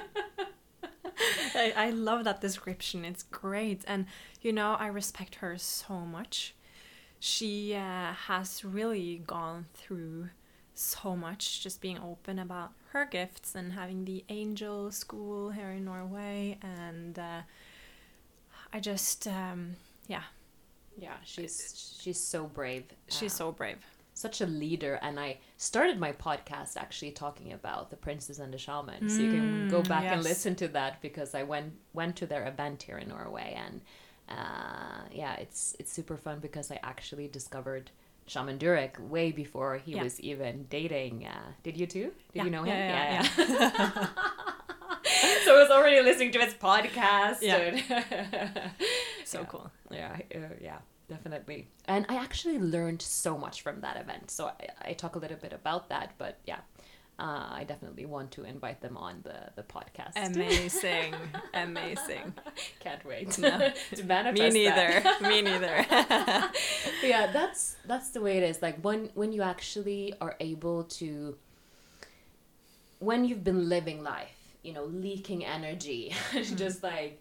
I, 1.54 1.72
I 1.76 1.90
love 1.90 2.24
that 2.24 2.40
description. 2.40 3.04
It's 3.04 3.22
great. 3.24 3.83
And, 3.87 4.07
you 4.40 4.52
know, 4.52 4.76
I 4.78 4.87
respect 4.87 5.37
her 5.37 5.57
so 5.59 6.00
much. 6.00 6.54
She 7.18 7.74
uh, 7.74 8.12
has 8.12 8.64
really 8.64 9.22
gone 9.26 9.66
through 9.74 10.28
so 10.74 11.16
much, 11.16 11.62
just 11.62 11.81
being 11.81 11.98
open 11.98 12.38
about 12.38 12.72
her 12.92 13.04
gifts 13.04 13.54
and 13.54 13.72
having 13.72 14.04
the 14.04 14.24
angel 14.28 14.92
school 14.92 15.50
here 15.50 15.70
in 15.70 15.85
Norway. 15.85 16.59
And 16.62 17.18
uh, 17.18 17.40
I 18.72 18.81
just, 18.81 19.26
um, 19.26 19.76
yeah, 20.07 20.22
yeah 20.99 21.17
she's 21.25 21.97
she's 22.01 22.19
so 22.21 22.45
brave 22.47 22.85
she's 23.09 23.33
so 23.33 23.53
brave. 23.53 23.79
such 24.15 24.41
a 24.41 24.47
leader 24.47 24.99
and 25.03 25.19
i 25.21 25.39
started 25.57 25.97
my 25.99 26.13
podcast 26.13 26.77
actually 26.77 27.13
talking 27.13 27.53
about 27.53 27.89
the 27.91 27.97
princess 27.97 28.39
and 28.41 28.53
the 28.53 28.59
shaman 28.59 29.09
so 29.09 29.23
you 29.23 29.29
can 29.29 29.67
go 29.69 29.81
Mm, 29.83 29.89
back 29.89 30.05
and 30.13 30.25
listen 30.25 30.55
to 30.57 30.69
that 30.69 31.01
because 31.01 31.35
i 31.35 31.43
went 31.45 31.73
went 31.93 32.17
to 32.17 32.27
their 32.27 32.45
event 32.49 32.83
here 32.83 32.99
in 32.99 33.09
norway 33.09 33.57
and 33.65 33.81
uh, 34.29 35.03
yeah 35.13 35.35
it's 35.45 35.77
it's 35.79 35.93
super 35.93 36.17
fun 36.17 36.39
because 36.41 36.71
i 36.73 36.79
actually 36.83 37.29
discovered 37.29 37.91
shaman 38.27 38.59
durek 38.59 38.99
way 39.15 39.31
before 39.33 39.77
he 39.77 39.93
Yeah. 39.93 40.03
was 40.03 40.19
even 40.21 40.67
dating 40.69 41.25
uh, 41.27 41.53
did 41.63 41.77
you 41.81 41.87
too 41.87 42.07
did 42.33 42.35
Yeah, 42.35 42.45
you 42.45 42.51
know 42.51 42.65
him 42.65 42.77
yeah, 42.77 43.23
yeah, 43.23 43.29
yeah. 43.39 44.07
so 45.45 45.57
i 45.57 45.63
was 45.63 45.71
already 45.71 46.01
listening 46.03 46.33
to 46.33 46.41
his 46.41 46.55
podcast 46.55 47.39
Yeah. 47.41 47.71
So 49.29 49.38
Yeah. 49.41 49.47
cool. 49.53 49.71
yeah 49.91 50.17
uh, 50.35 50.55
yeah 50.69 50.79
definitely 51.14 51.61
and 51.95 52.03
i 52.12 52.17
actually 52.27 52.59
learned 52.75 53.01
so 53.03 53.33
much 53.45 53.57
from 53.62 53.77
that 53.81 53.97
event 54.05 54.31
so 54.31 54.43
i, 54.61 54.91
I 54.91 54.93
talk 55.03 55.12
a 55.17 55.19
little 55.25 55.41
bit 55.47 55.53
about 55.61 55.88
that 55.88 56.09
but 56.19 56.35
yeah 56.51 56.61
uh, 57.19 57.47
i 57.61 57.64
definitely 57.73 58.05
want 58.14 58.29
to 58.37 58.41
invite 58.55 58.81
them 58.87 58.97
on 59.09 59.14
the 59.29 59.38
the 59.59 59.62
podcast 59.77 60.14
Amazing. 60.33 61.14
Amazing. 61.67 62.27
can't 62.85 63.05
wait 63.12 63.38
No. 63.38 63.55
to 63.99 64.03
manifest 64.05 64.55
Me 64.55 64.64
neither. 64.64 64.91
Me 65.31 65.37
neither. 65.51 65.77
Yeah 67.12 67.25
that's 67.38 67.62
that's 67.91 68.09
the 68.14 68.21
way 68.27 68.35
it 68.41 68.45
is 68.51 68.57
like 68.67 68.77
when 68.87 69.01
when 69.21 69.31
you 69.37 69.43
actually 69.55 70.03
are 70.25 70.35
able 70.51 70.79
to 71.01 71.37
when 72.99 73.25
you've 73.25 73.45
been 73.45 73.69
living 73.69 74.03
life 74.03 74.37
you 74.62 74.73
know 74.73 74.85
leaking 74.85 75.45
energy 75.45 76.03
just 76.64 76.83
like 76.83 77.14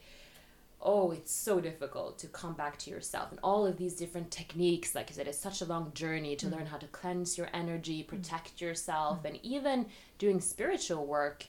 oh 0.82 1.12
it's 1.12 1.32
so 1.34 1.60
difficult 1.60 2.20
to 2.20 2.28
come 2.28 2.54
back 2.54 2.78
to 2.78 2.90
yourself 2.92 3.32
and 3.32 3.40
all 3.44 3.66
of 3.66 3.78
these 3.78 3.96
different 3.96 4.30
techniques 4.30 4.94
like 4.94 5.10
i 5.10 5.14
said 5.14 5.28
it's 5.28 5.38
such 5.40 5.60
a 5.62 5.66
long 5.66 5.92
journey 5.94 6.36
to 6.36 6.46
Mm. 6.46 6.52
learn 6.52 6.66
how 6.68 6.78
to 6.78 6.88
cleanse 6.88 7.38
your 7.38 7.50
energy 7.54 8.04
protect 8.04 8.62
yourself 8.62 9.26
and 9.26 9.40
even 9.44 9.88
doing 10.20 10.40
spiritual 10.40 11.06
work 11.06 11.46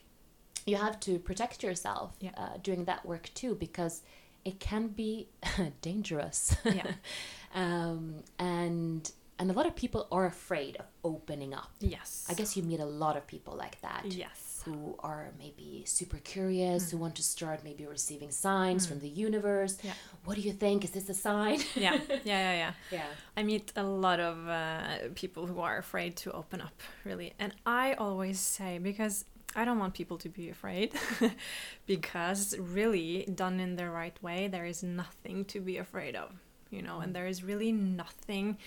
you 0.66 0.76
have 0.76 0.98
to 1.00 1.18
protect 1.18 1.62
yourself 1.62 2.16
Yeah. 2.20 2.30
uh, 2.36 2.56
doing 2.62 2.84
that 2.86 3.04
work 3.04 3.30
too 3.34 3.54
because 3.54 4.02
it 4.44 4.58
can 4.60 4.88
be 4.88 5.28
dangerous 5.82 6.56
Yeah. 6.64 6.92
um, 7.54 8.22
and 8.38 9.10
and 9.38 9.50
a 9.50 9.54
lot 9.54 9.66
of 9.66 9.76
people 9.76 10.08
are 10.10 10.26
afraid 10.26 10.76
of 10.76 10.86
opening 11.04 11.52
up 11.54 11.70
yes. 11.80 12.26
i 12.30 12.34
guess 12.34 12.56
you 12.56 12.62
meet 12.62 12.80
a 12.80 12.84
lot 13.04 13.16
of 13.16 13.26
people 13.26 13.54
like 13.56 13.80
that 13.82 14.04
Yes. 14.06 14.47
Who 14.68 14.94
are 15.10 15.24
maybe 15.38 15.82
super 15.86 16.18
curious, 16.18 16.90
who 16.90 16.98
want 16.98 17.14
to 17.16 17.22
start 17.22 17.58
maybe 17.64 17.84
receiving 17.86 18.30
signs 18.30 18.86
from 18.86 18.98
the 19.00 19.08
universe. 19.08 19.74
Mm. 19.76 19.84
Yeah. 19.84 19.94
What 20.24 20.34
do 20.36 20.42
you 20.42 20.52
think? 20.52 20.84
Is 20.84 20.90
this 20.90 21.08
a 21.08 21.14
sign? 21.14 21.60
Yeah. 21.74 21.94
Yeah. 22.08 22.18
Yeah. 22.24 22.56
Yeah. 22.64 22.72
yeah. 22.98 23.10
I 23.36 23.42
meet 23.42 23.72
a 23.76 23.82
lot 23.82 24.20
of 24.20 24.36
uh, 24.48 25.14
people 25.14 25.46
who 25.46 25.60
are 25.60 25.76
afraid 25.78 26.12
to 26.22 26.32
open 26.32 26.60
up, 26.60 26.76
really. 27.04 27.30
And 27.38 27.52
I 27.64 27.94
always 27.94 28.38
say, 28.40 28.78
because 28.78 29.24
I 29.56 29.64
don't 29.64 29.78
want 29.78 29.94
people 29.94 30.18
to 30.18 30.28
be 30.28 30.50
afraid, 30.50 30.92
because 31.86 32.58
really, 32.58 33.26
done 33.42 33.60
in 33.60 33.76
the 33.76 33.88
right 34.00 34.16
way, 34.22 34.48
there 34.48 34.66
is 34.66 34.82
nothing 34.82 35.44
to 35.46 35.60
be 35.60 35.78
afraid 35.78 36.14
of, 36.16 36.28
you 36.70 36.82
know, 36.82 37.00
and 37.00 37.14
there 37.16 37.26
is 37.26 37.42
really 37.42 37.72
nothing 37.72 38.58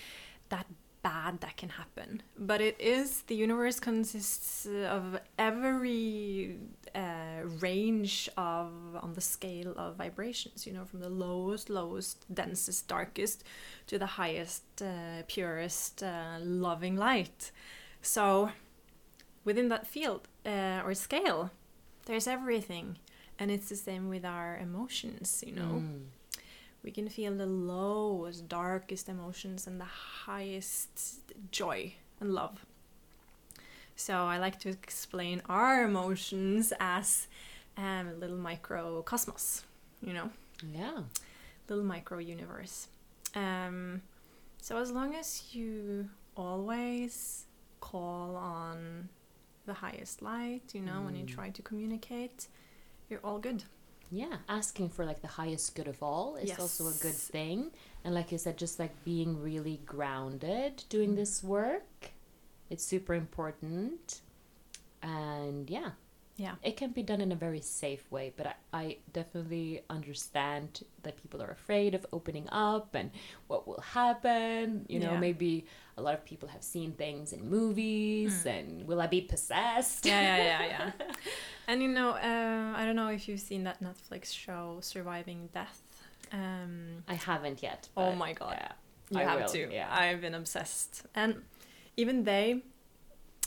that 0.48 0.66
bad 1.02 1.40
that 1.40 1.56
can 1.56 1.70
happen. 1.70 2.22
But 2.38 2.60
it 2.60 2.80
is, 2.80 3.22
the 3.22 3.34
universe 3.34 3.80
consists 3.80 4.66
of 4.66 5.18
every 5.38 6.58
uh, 6.94 7.42
range 7.60 8.28
of, 8.36 8.70
on 9.00 9.12
the 9.14 9.20
scale 9.20 9.74
of 9.76 9.96
vibrations, 9.96 10.66
you 10.66 10.72
know, 10.72 10.84
from 10.84 11.00
the 11.00 11.08
lowest, 11.08 11.68
lowest, 11.70 12.32
densest, 12.32 12.88
darkest 12.88 13.44
to 13.88 13.98
the 13.98 14.06
highest, 14.06 14.64
uh, 14.80 15.22
purest, 15.28 16.02
uh, 16.02 16.38
loving 16.40 16.96
light. 16.96 17.50
So 18.00 18.50
within 19.44 19.68
that 19.68 19.86
field 19.86 20.28
uh, 20.46 20.82
or 20.84 20.94
scale, 20.94 21.50
there's 22.06 22.26
everything. 22.26 22.98
And 23.38 23.50
it's 23.50 23.68
the 23.68 23.76
same 23.76 24.08
with 24.08 24.24
our 24.24 24.56
emotions, 24.58 25.42
you 25.46 25.54
know. 25.54 25.82
Mm. 25.82 26.02
We 26.82 26.90
can 26.90 27.08
feel 27.08 27.34
the 27.36 27.46
lowest, 27.46 28.48
darkest 28.48 29.08
emotions 29.08 29.66
and 29.66 29.80
the 29.80 29.84
highest 30.26 31.20
joy 31.52 31.94
and 32.20 32.32
love. 32.34 32.64
So 33.94 34.14
I 34.14 34.38
like 34.38 34.58
to 34.60 34.68
explain 34.68 35.42
our 35.48 35.84
emotions 35.84 36.72
as 36.80 37.28
um, 37.76 38.08
a 38.08 38.14
little 38.14 38.36
microcosmos, 38.38 39.62
you 40.02 40.12
know 40.12 40.30
Yeah. 40.72 41.02
little 41.68 41.84
micro 41.84 42.18
universe. 42.18 42.88
Um, 43.34 44.02
so 44.60 44.76
as 44.78 44.90
long 44.90 45.14
as 45.14 45.54
you 45.54 46.08
always 46.36 47.44
call 47.80 48.36
on 48.36 49.08
the 49.66 49.74
highest 49.74 50.20
light, 50.22 50.74
you 50.74 50.80
know, 50.82 51.02
when 51.02 51.14
you 51.14 51.24
Mm. 51.24 51.34
try 51.34 51.50
to 51.50 51.62
communicate, 51.62 52.48
you're 53.08 53.20
all 53.24 53.38
good. 53.38 53.64
Yeah. 54.12 54.36
Asking 54.46 54.90
for 54.90 55.06
like 55.06 55.22
the 55.22 55.26
highest 55.26 55.74
good 55.74 55.88
of 55.88 56.02
all 56.02 56.36
is 56.36 56.56
also 56.58 56.84
a 56.84 56.92
good 57.00 57.14
thing. 57.14 57.70
And 58.04 58.14
like 58.14 58.30
you 58.30 58.36
said, 58.36 58.58
just 58.58 58.78
like 58.78 58.92
being 59.04 59.42
really 59.42 59.80
grounded 59.86 60.84
doing 60.90 61.14
mm. 61.14 61.16
this 61.16 61.42
work, 61.42 62.10
it's 62.68 62.84
super 62.84 63.14
important. 63.14 64.20
And 65.02 65.70
yeah, 65.70 65.92
Yeah. 66.42 66.54
it 66.70 66.74
can 66.80 66.90
be 66.98 67.02
done 67.10 67.20
in 67.26 67.30
a 67.38 67.40
very 67.46 67.60
safe 67.82 68.04
way 68.16 68.26
but 68.38 68.46
I, 68.52 68.54
I 68.82 68.84
definitely 69.18 69.68
understand 69.98 70.68
that 71.04 71.14
people 71.22 71.40
are 71.44 71.52
afraid 71.60 71.90
of 71.98 72.02
opening 72.18 72.46
up 72.70 72.88
and 73.00 73.08
what 73.50 73.60
will 73.68 73.84
happen 74.02 74.84
you 74.92 74.98
know 75.04 75.12
Yeah. 75.14 75.26
maybe 75.26 75.52
a 76.00 76.02
lot 76.06 76.14
of 76.18 76.22
people 76.30 76.48
have 76.56 76.64
seen 76.74 76.90
things 77.04 77.26
in 77.36 77.40
movies 77.58 78.34
and 78.56 78.68
will 78.88 79.00
i 79.06 79.08
be 79.18 79.22
possessed. 79.34 80.02
Yeah, 80.06 80.22
yeah, 80.22 80.46
yeah, 80.50 80.62
yeah. 80.74 80.90
and 81.68 81.76
you 81.84 81.88
know, 81.98 82.10
uh, 82.30 82.78
I 82.80 82.82
don't 82.86 82.96
know 83.02 83.08
if 83.18 83.22
you've 83.28 83.44
seen 83.50 83.62
that 83.68 83.78
Netflix 83.88 84.24
show, 84.44 84.78
Surviving 84.80 85.40
Death. 85.58 85.80
Um, 86.40 87.04
i 87.08 87.16
haven't 87.30 87.58
yet 87.62 87.80
Oh 88.02 88.12
my 88.24 88.32
God. 88.32 88.56
yeah, 88.58 88.72
You 89.10 89.20
I 89.20 89.24
have 89.30 89.40
will, 89.40 89.48
to. 89.56 89.62
yeah. 89.78 89.88
I've 90.02 90.20
been 90.26 90.34
obsessed. 90.42 90.92
And 91.14 91.30
even 92.02 92.24
they 92.24 92.62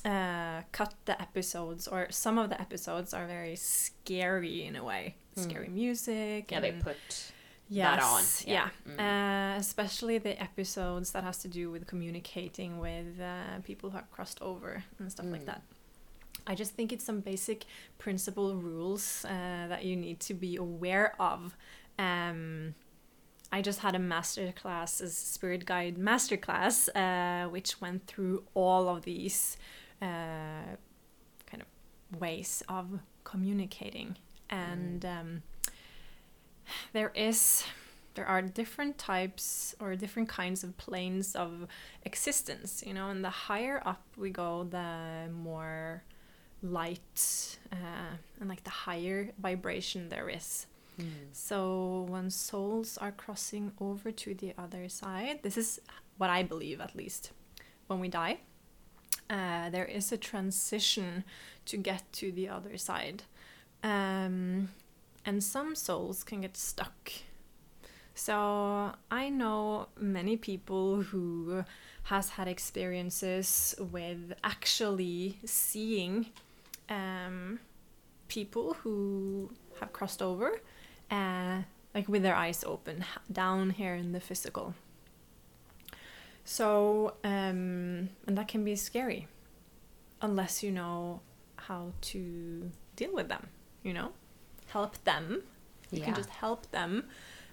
uh, 0.06 0.62
cut 0.72 0.94
the 1.06 1.20
episodes, 1.22 1.88
or 1.88 2.08
some 2.12 2.38
of 2.38 2.50
the 2.50 2.60
episodes 2.62 3.14
are 3.14 3.26
very 3.28 3.56
scary 3.56 4.64
in 4.66 4.76
a 4.76 4.84
way. 4.84 5.16
Scary 5.36 5.68
music. 5.68 6.46
Hmm. 6.50 6.54
yeah 6.54 6.60
they 6.62 6.70
and- 6.70 6.84
put 6.84 6.98
that 7.72 8.00
on. 8.02 8.24
Yeah, 8.46 8.70
Mm. 8.88 9.00
Uh, 9.00 9.58
especially 9.60 10.20
the 10.20 10.40
episodes 10.42 11.12
that 11.14 11.24
has 11.24 11.38
to 11.40 11.48
do 11.48 11.72
with 11.72 11.88
communicating 11.88 12.80
with 12.80 13.20
uh, 13.20 13.60
people 13.64 13.90
who 13.90 13.98
have 13.98 14.10
crossed 14.12 14.40
over 14.42 14.84
and 15.00 15.12
stuff 15.12 15.26
like 15.26 15.42
Mm. 15.42 15.46
that. 15.48 15.62
I 16.48 16.54
just 16.54 16.74
think 16.76 16.92
it's 16.94 17.04
some 17.04 17.22
basic 17.22 17.66
principle 17.98 18.56
rules 18.56 19.26
uh, 19.26 19.68
that 19.68 19.84
you 19.84 19.96
need 19.96 20.20
to 20.30 20.34
be 20.36 20.56
aware 20.58 21.16
of. 21.20 21.58
Um, 21.98 22.76
I 23.52 23.62
just 23.62 23.80
had 23.80 23.96
a 23.96 24.00
master 24.00 24.52
class, 24.52 25.02
a 25.02 25.10
spirit 25.10 25.66
guide 25.66 25.98
master 25.98 26.38
class, 26.38 26.88
uh, 26.90 27.48
which 27.50 27.82
went 27.82 28.06
through 28.06 28.44
all 28.54 28.88
of 28.90 29.04
these 29.06 29.58
uh, 30.02 30.76
kind 31.46 31.64
of 31.64 32.20
ways 32.20 32.64
of 32.70 33.00
communicating, 33.24 34.18
and 34.50 35.06
um, 35.06 35.44
there 36.94 37.12
is 37.16 37.64
there 38.16 38.26
are 38.26 38.42
different 38.42 38.98
types 38.98 39.76
or 39.80 39.96
different 39.96 40.30
kinds 40.30 40.64
of 40.64 40.76
planes 40.78 41.36
of 41.36 41.68
existence 42.04 42.84
you 42.86 42.94
know 42.94 43.10
and 43.10 43.24
the 43.24 43.30
higher 43.30 43.82
up 43.86 44.02
we 44.18 44.30
go 44.30 44.64
the 44.64 45.30
more 45.32 46.02
light 46.64 47.58
uh, 47.72 48.16
and 48.40 48.50
like 48.50 48.64
the 48.64 48.70
higher 48.70 49.32
vibration 49.38 50.10
there 50.10 50.30
is. 50.30 50.66
Mm. 51.00 51.12
so 51.34 52.06
when 52.08 52.30
souls 52.30 52.98
are 52.98 53.12
crossing 53.12 53.74
over 53.82 54.12
to 54.12 54.34
the 54.34 54.54
other 54.58 54.88
side 54.88 55.40
this 55.44 55.58
is 55.58 55.82
what 56.18 56.30
i 56.30 56.42
believe 56.42 56.80
at 56.80 56.96
least 56.96 57.32
when 57.88 58.00
we 58.00 58.08
die 58.08 58.40
uh, 59.30 59.70
there 59.70 59.86
is 59.86 60.12
a 60.12 60.18
transition 60.18 61.24
to 61.66 61.78
get 61.78 62.04
to 62.14 62.32
the 62.32 62.50
other 62.50 62.78
side. 62.78 63.24
Um, 63.84 64.70
and 65.26 65.44
some 65.44 65.76
souls 65.76 66.24
can 66.24 66.42
get 66.42 66.58
stuck. 66.58 67.12
So 68.16 68.94
i 69.12 69.30
know 69.30 69.88
many 70.00 70.38
people 70.38 71.02
who 71.02 71.66
has 72.04 72.30
had 72.30 72.48
experiences 72.48 73.76
with 73.92 74.34
actually 74.44 75.38
seeing 75.44 76.28
um, 76.90 77.60
people 78.30 78.76
who 78.76 79.52
have 79.80 79.92
crossed 79.92 80.22
over 80.22 80.62
uh, 81.12 81.62
like 81.94 82.08
with 82.08 82.24
their 82.24 82.36
eyes 82.36 82.64
open 82.66 83.04
down 83.32 83.72
here 83.72 83.96
in 83.96 84.14
the 84.14 84.20
physical 84.22 84.76
so 86.46 87.16
um, 87.24 88.10
and 88.28 88.38
that 88.38 88.48
can 88.48 88.64
be 88.64 88.76
scary 88.76 89.28
unless 90.22 90.64
you 90.64 90.72
know 90.72 91.20
how 91.58 91.92
to 92.02 92.72
deal 92.96 93.14
with 93.14 93.28
them 93.28 93.48
you 93.84 93.92
know 93.94 94.12
help 94.68 95.04
them 95.04 95.44
you 95.92 96.00
Yeah. 96.00 96.06
can 96.06 96.16
just 96.16 96.30
help 96.30 96.70
them 96.72 97.06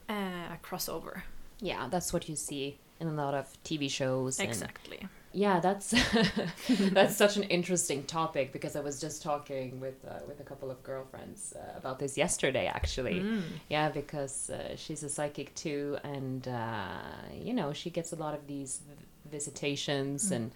uh, 0.08 0.56
cross 0.62 0.88
over 0.88 1.24
yeah, 1.64 1.86
that's 1.88 2.12
what 2.12 2.28
you 2.28 2.34
see 2.34 2.76
in 2.98 3.06
a 3.06 3.12
lot 3.12 3.34
of 3.34 3.46
TV 3.62 3.88
shows. 3.88 4.40
and- 4.40 4.48
exactly 4.48 5.06
yeah, 5.32 5.60
that's 5.60 5.90
that's 6.92 7.16
such 7.16 7.36
an 7.36 7.44
interesting 7.44 8.04
topic 8.04 8.52
because 8.52 8.76
I 8.76 8.80
was 8.80 9.00
just 9.00 9.22
talking 9.22 9.80
with 9.80 9.94
uh, 10.08 10.20
with 10.28 10.40
a 10.40 10.44
couple 10.44 10.70
of 10.70 10.82
girlfriends 10.82 11.54
uh, 11.56 11.78
about 11.78 11.98
this 11.98 12.16
yesterday, 12.16 12.66
actually. 12.66 13.20
Mm. 13.20 13.42
Yeah, 13.68 13.88
because 13.90 14.50
uh, 14.50 14.76
she's 14.76 15.02
a 15.02 15.08
psychic 15.08 15.54
too, 15.54 15.98
and 16.04 16.46
uh, 16.48 16.98
you 17.34 17.54
know 17.54 17.72
she 17.72 17.90
gets 17.90 18.12
a 18.12 18.16
lot 18.16 18.34
of 18.34 18.46
these 18.46 18.80
visitations 19.30 20.30
Mm. 20.30 20.36
and. 20.36 20.50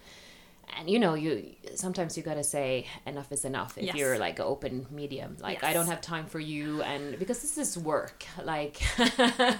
And 0.77 0.89
you 0.89 0.99
know, 0.99 1.13
you 1.13 1.55
sometimes 1.75 2.17
you 2.17 2.23
gotta 2.23 2.43
say 2.43 2.87
enough 3.05 3.31
is 3.31 3.45
enough 3.45 3.77
if 3.77 3.85
Yes. 3.85 3.95
you're 3.95 4.19
like 4.19 4.37
an 4.39 4.45
open 4.45 4.85
medium. 4.91 5.37
Like 5.39 5.63
I 5.63 5.71
don't 5.71 5.87
have 5.87 6.01
time 6.01 6.25
for 6.25 6.41
you, 6.41 6.81
and 6.81 7.17
because 7.17 7.41
this 7.41 7.57
is 7.57 7.77
work. 7.77 8.25
Like 8.43 8.75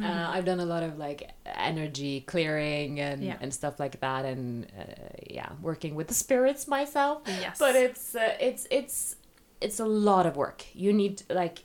Mm-hmm. 0.00 0.10
uh, 0.10 0.30
I've 0.34 0.44
done 0.44 0.60
a 0.60 0.66
lot 0.74 0.82
of 0.82 0.98
like 0.98 1.30
energy 1.44 2.20
clearing 2.32 3.00
and 3.00 3.22
Yeah. 3.22 3.36
and 3.42 3.52
stuff 3.52 3.78
like 3.80 4.00
that, 4.00 4.24
and 4.24 4.66
uh, 4.78 4.84
yeah, 5.38 5.50
working 5.62 5.94
with 5.94 6.08
the 6.08 6.14
spirits 6.14 6.66
myself. 6.68 7.22
yes 7.26 7.58
But 7.58 7.74
it's 7.76 8.14
uh, 8.14 8.36
it's 8.40 8.66
it's 8.70 9.16
it's 9.60 9.80
a 9.80 9.84
lot 10.10 10.26
of 10.26 10.36
work. 10.36 10.64
You 10.74 10.92
need 10.92 11.22
like 11.28 11.58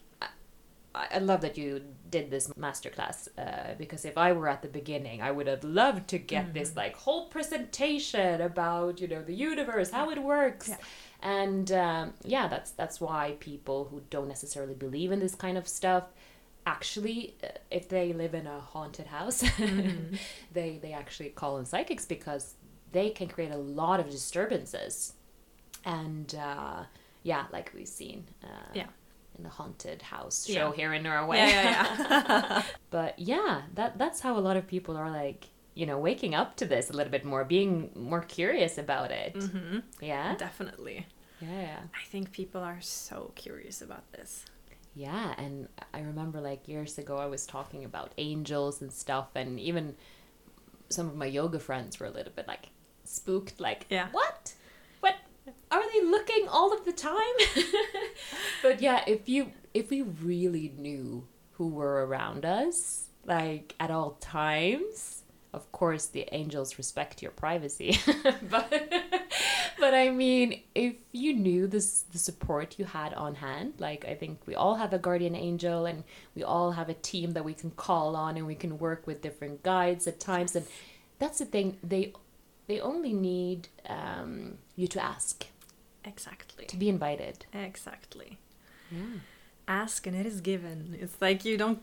I, 0.94 1.08
I 1.18 1.20
love 1.20 1.42
that 1.42 1.58
you 1.58 1.82
did 2.10 2.30
this 2.32 2.48
masterclass 2.66 3.28
uh, 3.38 3.74
because 3.78 4.06
if 4.06 4.18
I 4.18 4.32
were 4.32 4.48
at 4.48 4.62
the 4.62 4.68
beginning, 4.70 5.22
I 5.22 5.32
would 5.32 5.48
have 5.48 5.64
loved 5.64 6.08
to 6.10 6.18
get 6.18 6.54
this 6.54 6.70
Mm-hmm. 6.70 6.78
like 6.84 6.96
whole 6.96 7.26
presentation 7.36 8.42
about 8.42 9.02
you 9.02 9.08
know 9.08 9.22
the 9.24 9.34
universe, 9.34 9.92
how 9.92 10.10
it 10.12 10.22
works. 10.24 10.70
Yeah. 10.70 10.78
And 11.22 11.72
um, 11.72 12.14
yeah, 12.24 12.48
that's 12.48 12.72
that's 12.72 13.02
why 13.02 13.36
people 13.40 13.80
who 13.90 14.02
don't 14.10 14.28
necessarily 14.28 14.76
believe 14.76 15.12
in 15.12 15.20
this 15.20 15.36
kind 15.36 15.58
of 15.58 15.68
stuff 15.68 16.04
actually 16.66 17.36
uh, 17.44 17.48
if 17.72 17.88
they 17.90 18.14
live 18.14 18.34
in 18.34 18.48
a 18.48 18.60
haunted 18.60 19.08
house 19.08 19.42
Mm-hmm. 19.44 20.16
they 20.54 20.80
they 20.82 20.94
actually 20.94 21.30
call 21.30 21.58
in 21.58 21.66
psychics 21.66 22.06
because 22.06 22.56
they 22.92 23.10
can 23.10 23.28
create 23.28 23.52
a 23.52 23.58
lot 23.58 24.00
of 24.00 24.10
disturbances. 24.10 25.14
And 25.84 26.34
uh 26.36 26.84
yeah 27.24 27.46
like 27.52 27.72
we've 27.76 27.88
seen 27.88 28.26
uh 28.44 28.48
Yeah. 28.74 28.88
in 29.38 29.44
the 29.44 29.50
haunted 29.50 30.02
house 30.02 30.48
Yeah. 30.50 30.56
show 30.56 30.72
here 30.72 30.94
in 30.94 31.04
Norway. 31.04 31.38
Yeah 31.38 31.50
yeah 31.50 31.86
yeah. 32.30 32.62
But 32.90 33.20
yeah 33.20 33.62
that 33.76 33.98
that's 33.98 34.20
how 34.22 34.38
a 34.38 34.44
lot 34.48 34.58
of 34.58 34.66
people 34.68 34.96
are 34.98 35.12
like 35.12 35.48
you 35.76 35.86
know 35.86 36.00
waking 36.00 36.34
up 36.34 36.56
to 36.58 36.66
this 36.66 36.90
a 36.90 36.94
little 36.94 37.12
bit 37.12 37.26
more 37.26 37.44
being 37.44 37.92
more 37.96 38.22
curious 38.22 38.78
about 38.78 39.12
it. 39.12 39.36
Hmm 39.36 39.80
yeah? 40.02 40.36
Definitely. 40.36 41.06
Yeah. 41.42 41.80
I 41.94 42.06
think 42.12 42.32
people 42.32 42.62
are 42.62 42.80
so 42.82 43.32
curious 43.36 43.82
about 43.82 44.10
this 44.14 44.46
Yeah, 44.96 45.34
and 45.38 45.68
I 45.94 46.00
remember 46.00 46.40
like 46.40 46.68
years 46.68 46.98
ago 46.98 47.18
I 47.18 47.26
was 47.26 47.46
talking 47.46 47.84
about 47.84 48.14
angels 48.18 48.82
and 48.82 48.92
stuff, 48.94 49.28
and 49.36 49.60
even 49.60 49.96
some 50.90 51.08
of 51.08 51.16
my 51.16 51.26
yoga 51.26 51.60
friends 51.60 52.00
were 52.00 52.06
a 52.08 52.12
little 52.12 52.32
bit 52.34 52.48
like 52.48 52.70
spooked, 53.04 53.60
like, 53.60 53.86
Yeah. 53.90 54.08
what? 54.14 54.54
What? 55.02 55.16
Are 55.70 55.84
they 55.92 56.02
looking 56.06 56.48
all 56.48 56.74
of 56.74 56.86
the 56.86 56.94
time? 56.94 57.36
but 58.64 58.82
yeah, 58.82 59.04
if 59.06 59.28
you 59.28 59.52
if 59.74 59.90
we 59.90 60.02
really 60.02 60.74
knew 60.78 61.28
who 61.54 61.68
were 61.68 62.06
around 62.06 62.46
us, 62.46 63.10
like 63.26 63.76
at 63.80 63.92
all 63.92 64.12
times, 64.22 65.24
of 65.56 65.72
course 65.72 66.06
the 66.08 66.24
angels 66.40 66.78
respect 66.78 67.22
your 67.24 67.32
privacy. 67.32 67.92
but 68.54 68.70
but 69.80 69.94
I 69.94 70.10
mean, 70.10 70.62
if 70.74 70.96
you 71.12 71.32
knew 71.34 71.68
this 71.68 71.88
the 72.14 72.20
support 72.20 72.68
you 72.80 72.86
had 72.86 73.14
on 73.14 73.36
hand, 73.36 73.74
like 73.80 74.06
I 74.06 74.16
think 74.22 74.40
we 74.46 74.56
all 74.56 74.76
have 74.76 74.94
a 74.94 75.00
guardian 75.08 75.36
angel 75.36 75.86
and 75.86 76.04
we 76.36 76.44
all 76.44 76.72
have 76.80 76.90
a 76.90 76.94
team 77.12 77.34
that 77.34 77.44
we 77.50 77.54
can 77.54 77.72
call 77.72 78.16
on 78.16 78.38
and 78.38 78.46
we 78.46 78.56
can 78.56 78.78
work 78.88 79.08
with 79.08 79.22
different 79.22 79.64
guides 79.64 80.08
at 80.08 80.20
times 80.20 80.56
and 80.56 80.66
that's 81.20 81.40
the 81.40 81.46
thing 81.46 81.78
they 81.84 82.14
they 82.68 82.80
only 82.82 83.14
need 83.14 83.68
um, 83.88 84.58
you 84.76 84.88
to 84.88 85.00
ask 85.04 85.46
exactly 86.04 86.66
to 86.66 86.78
be 86.78 86.90
invited. 86.90 87.46
exactly 87.54 88.38
Yeah. 88.92 89.20
ask 89.68 90.06
and 90.08 90.16
it 90.22 90.26
is 90.26 90.42
given 90.42 90.78
it's 91.02 91.18
like 91.22 91.40
you 91.46 91.58
don't 91.58 91.80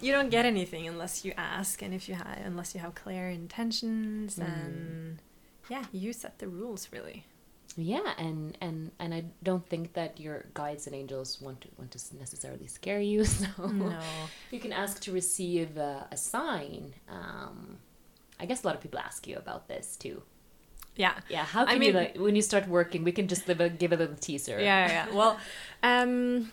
you 0.00 0.12
don't 0.12 0.30
get 0.30 0.44
anything 0.44 0.86
unless 0.86 1.24
you 1.24 1.32
ask 1.36 1.82
and 1.82 1.92
if 1.94 2.08
you 2.08 2.14
have 2.14 2.38
unless 2.44 2.74
you 2.74 2.80
have 2.80 2.94
clear 2.94 3.28
intentions 3.28 4.36
Mm. 4.38 4.46
and 4.46 5.18
yeah 5.68 5.84
you 5.92 6.12
set 6.12 6.38
the 6.38 6.48
rules 6.48 6.88
really 6.92 7.24
Yeah, 7.76 8.10
and 8.18 8.56
and 8.60 8.90
and 8.98 9.10
I 9.14 9.20
don't 9.48 9.62
think 9.72 9.92
that 9.98 10.18
your 10.18 10.38
guides 10.54 10.86
and 10.88 10.94
angels 10.96 11.38
want 11.44 11.60
to 11.62 11.68
want 11.78 11.90
to 11.94 12.00
necessarily 12.18 12.66
scare 12.66 12.98
you. 13.12 13.22
So 13.38 13.46
no 13.70 14.00
you 14.50 14.58
can 14.64 14.72
ask 14.72 14.98
to 15.06 15.10
receive 15.12 15.76
a, 15.78 16.08
a 16.10 16.16
sign. 16.16 16.82
Um, 17.18 17.78
I 18.42 18.46
guess 18.48 18.64
a 18.64 18.66
lot 18.66 18.74
of 18.76 18.80
people 18.82 18.98
ask 18.98 19.26
you 19.30 19.36
about 19.44 19.62
this 19.72 19.86
too. 20.04 20.16
yeah 20.96 21.14
Yeah, 21.34 21.44
how 21.54 21.62
I 21.70 21.74
can 21.74 21.82
you 21.86 21.92
like 22.00 22.16
when 22.26 22.34
you 22.34 22.42
start 22.42 22.64
working? 22.66 23.00
We 23.04 23.12
can 23.18 23.26
just 23.28 23.46
live 23.46 23.60
a, 23.66 23.68
give 23.82 23.92
a 23.94 23.98
little 24.02 24.16
teaser. 24.28 24.58
yeah, 24.58 24.82
yeah. 24.96 25.06
Well, 25.18 25.32
um, 25.92 26.50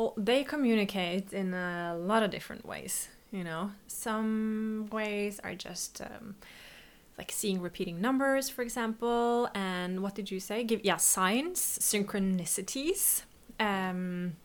well, 0.00 0.14
they 0.16 0.44
communicate 0.44 1.34
in 1.34 1.52
a 1.52 1.94
lot 1.94 2.22
of 2.22 2.30
different 2.30 2.64
ways. 2.64 3.08
You 3.32 3.44
know, 3.44 3.72
some 3.86 4.88
ways 4.90 5.38
are 5.44 5.54
just 5.54 6.00
um, 6.00 6.36
like 7.18 7.30
seeing 7.30 7.60
repeating 7.60 8.00
numbers, 8.00 8.48
for 8.48 8.62
example. 8.62 9.50
And 9.54 10.00
what 10.02 10.14
did 10.14 10.30
you 10.30 10.40
say? 10.40 10.64
Give 10.64 10.80
yeah, 10.82 10.96
signs, 10.96 11.60
synchronicities. 11.60 13.24
Um, 13.60 14.36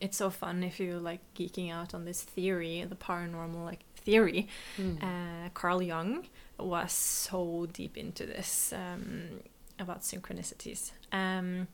it's 0.00 0.16
so 0.16 0.30
fun 0.30 0.62
if 0.62 0.80
you 0.80 0.98
like 1.00 1.20
geeking 1.34 1.70
out 1.70 1.92
on 1.92 2.06
this 2.06 2.22
theory, 2.22 2.82
the 2.88 2.96
paranormal 2.96 3.62
like 3.62 3.84
theory. 3.94 4.48
Mm. 4.78 5.02
Uh, 5.02 5.50
Carl 5.52 5.82
Jung 5.82 6.26
was 6.58 6.92
so 6.92 7.68
deep 7.74 7.98
into 7.98 8.24
this 8.24 8.72
um, 8.72 9.42
about 9.78 10.00
synchronicities. 10.00 10.92
Um, 11.12 11.68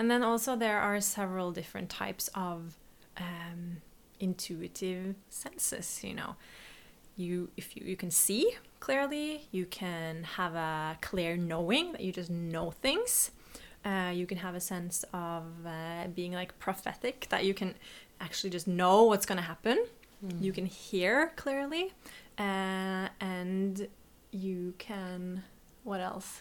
and 0.00 0.10
then 0.10 0.22
also 0.22 0.56
there 0.56 0.80
are 0.80 0.98
several 0.98 1.52
different 1.52 1.90
types 1.90 2.30
of 2.34 2.78
um, 3.18 3.82
intuitive 4.18 5.14
senses. 5.28 6.00
You 6.02 6.14
know, 6.14 6.36
you 7.18 7.50
if 7.58 7.76
you 7.76 7.82
you 7.84 7.96
can 7.96 8.10
see 8.10 8.50
clearly, 8.80 9.46
you 9.50 9.66
can 9.66 10.24
have 10.24 10.54
a 10.54 10.96
clear 11.02 11.36
knowing 11.36 11.92
that 11.92 12.00
you 12.00 12.12
just 12.12 12.30
know 12.30 12.70
things. 12.70 13.30
Uh, 13.84 14.10
you 14.14 14.26
can 14.26 14.38
have 14.38 14.54
a 14.54 14.60
sense 14.60 15.04
of 15.12 15.44
uh, 15.66 16.06
being 16.14 16.32
like 16.32 16.58
prophetic 16.58 17.26
that 17.28 17.44
you 17.44 17.52
can 17.52 17.74
actually 18.22 18.48
just 18.48 18.66
know 18.66 19.02
what's 19.02 19.26
going 19.26 19.36
to 19.36 19.44
happen. 19.44 19.84
You 20.40 20.52
can 20.52 20.64
hear 20.64 21.32
clearly, 21.36 21.92
uh, 22.38 23.08
and 23.20 23.86
you 24.30 24.72
can. 24.78 25.42
What 25.84 26.00
else? 26.00 26.40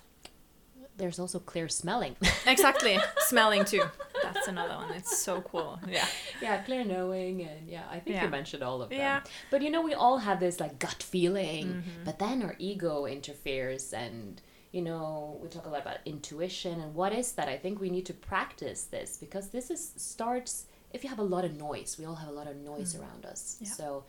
There's 1.00 1.20
also 1.20 1.40
clear 1.40 1.68
smelling. 1.70 2.16
Exactly, 2.46 2.98
smelling 3.32 3.64
too. 3.66 3.84
That's 4.24 4.48
another 4.48 4.76
one. 4.76 4.92
It's 5.00 5.18
so 5.28 5.42
cool. 5.42 5.80
Yeah. 5.88 6.06
yeah, 6.42 6.62
clear 6.64 6.84
knowing, 6.84 7.42
and 7.42 7.68
yeah, 7.76 7.84
I 7.90 8.00
think 8.00 8.16
Yeah. 8.16 8.26
you 8.26 8.30
mentioned 8.30 8.64
all 8.64 8.82
of 8.82 8.90
them. 8.90 9.00
Yeah. 9.00 9.22
But 9.52 9.62
you 9.62 9.70
know, 9.72 9.82
we 9.82 9.94
all 9.94 10.18
have 10.20 10.40
this 10.40 10.60
like 10.60 10.78
gut 10.80 11.02
feeling, 11.02 11.66
Mm-hmm. 11.68 12.04
but 12.06 12.20
then 12.20 12.44
our 12.44 12.56
ego 12.60 13.06
interferes, 13.06 13.94
and 13.94 14.42
you 14.72 14.82
know, 14.82 15.40
we 15.42 15.48
talk 15.50 15.66
a 15.66 15.70
lot 15.70 15.82
about 15.82 15.98
intuition 16.06 16.80
and 16.82 16.94
what 16.94 17.12
is 17.14 17.32
that? 17.38 17.48
I 17.50 17.58
think 17.58 17.80
we 17.80 17.90
need 17.90 18.06
to 18.08 18.14
practice 18.14 18.84
this 18.84 19.18
because 19.18 19.50
this 19.50 19.72
is 19.72 19.82
starts 19.98 20.66
if 20.94 21.04
you 21.04 21.10
have 21.10 21.20
a 21.20 21.30
lot 21.36 21.44
of 21.46 21.54
noise. 21.58 21.96
We 22.00 22.06
all 22.06 22.16
have 22.24 22.30
a 22.30 22.38
lot 22.40 22.48
of 22.48 22.56
noise 22.58 22.96
around 23.00 23.26
us. 23.26 23.42
Mm. 23.42 23.66
Yeah. 23.66 23.74
So, 23.80 24.04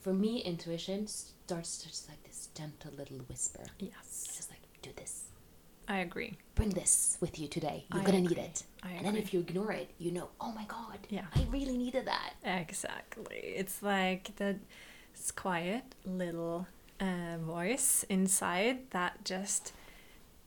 for 0.00 0.12
me, 0.14 0.38
intuition 0.52 1.06
starts 1.08 1.82
just 1.84 2.08
like 2.08 2.22
this 2.24 2.48
gentle 2.54 2.92
little 2.96 3.18
whisper, 3.28 3.64
Yes. 3.80 4.28
just 4.36 4.48
like 4.50 4.60
do 4.82 4.90
this. 4.96 5.24
I 5.88 5.98
agree. 5.98 6.36
Bring 6.54 6.70
this 6.70 7.16
with 7.20 7.38
you 7.38 7.48
today. 7.48 7.86
You're 7.92 8.02
I 8.02 8.04
gonna 8.04 8.20
need 8.20 8.36
it. 8.38 8.62
I 8.82 8.90
and 8.90 9.06
then 9.06 9.16
if 9.16 9.32
you 9.32 9.40
ignore 9.40 9.72
it, 9.72 9.90
you 9.98 10.12
know, 10.12 10.28
oh 10.40 10.52
my 10.52 10.64
god, 10.64 10.98
Yeah. 11.08 11.26
I 11.34 11.46
really 11.50 11.76
needed 11.78 12.06
that. 12.06 12.34
Exactly. 12.44 13.36
It's 13.56 13.82
like 13.82 14.36
that 14.36 14.56
quiet 15.34 15.82
little 16.04 16.66
uh, 17.00 17.38
voice 17.40 18.04
inside 18.08 18.90
that 18.90 19.24
just. 19.24 19.72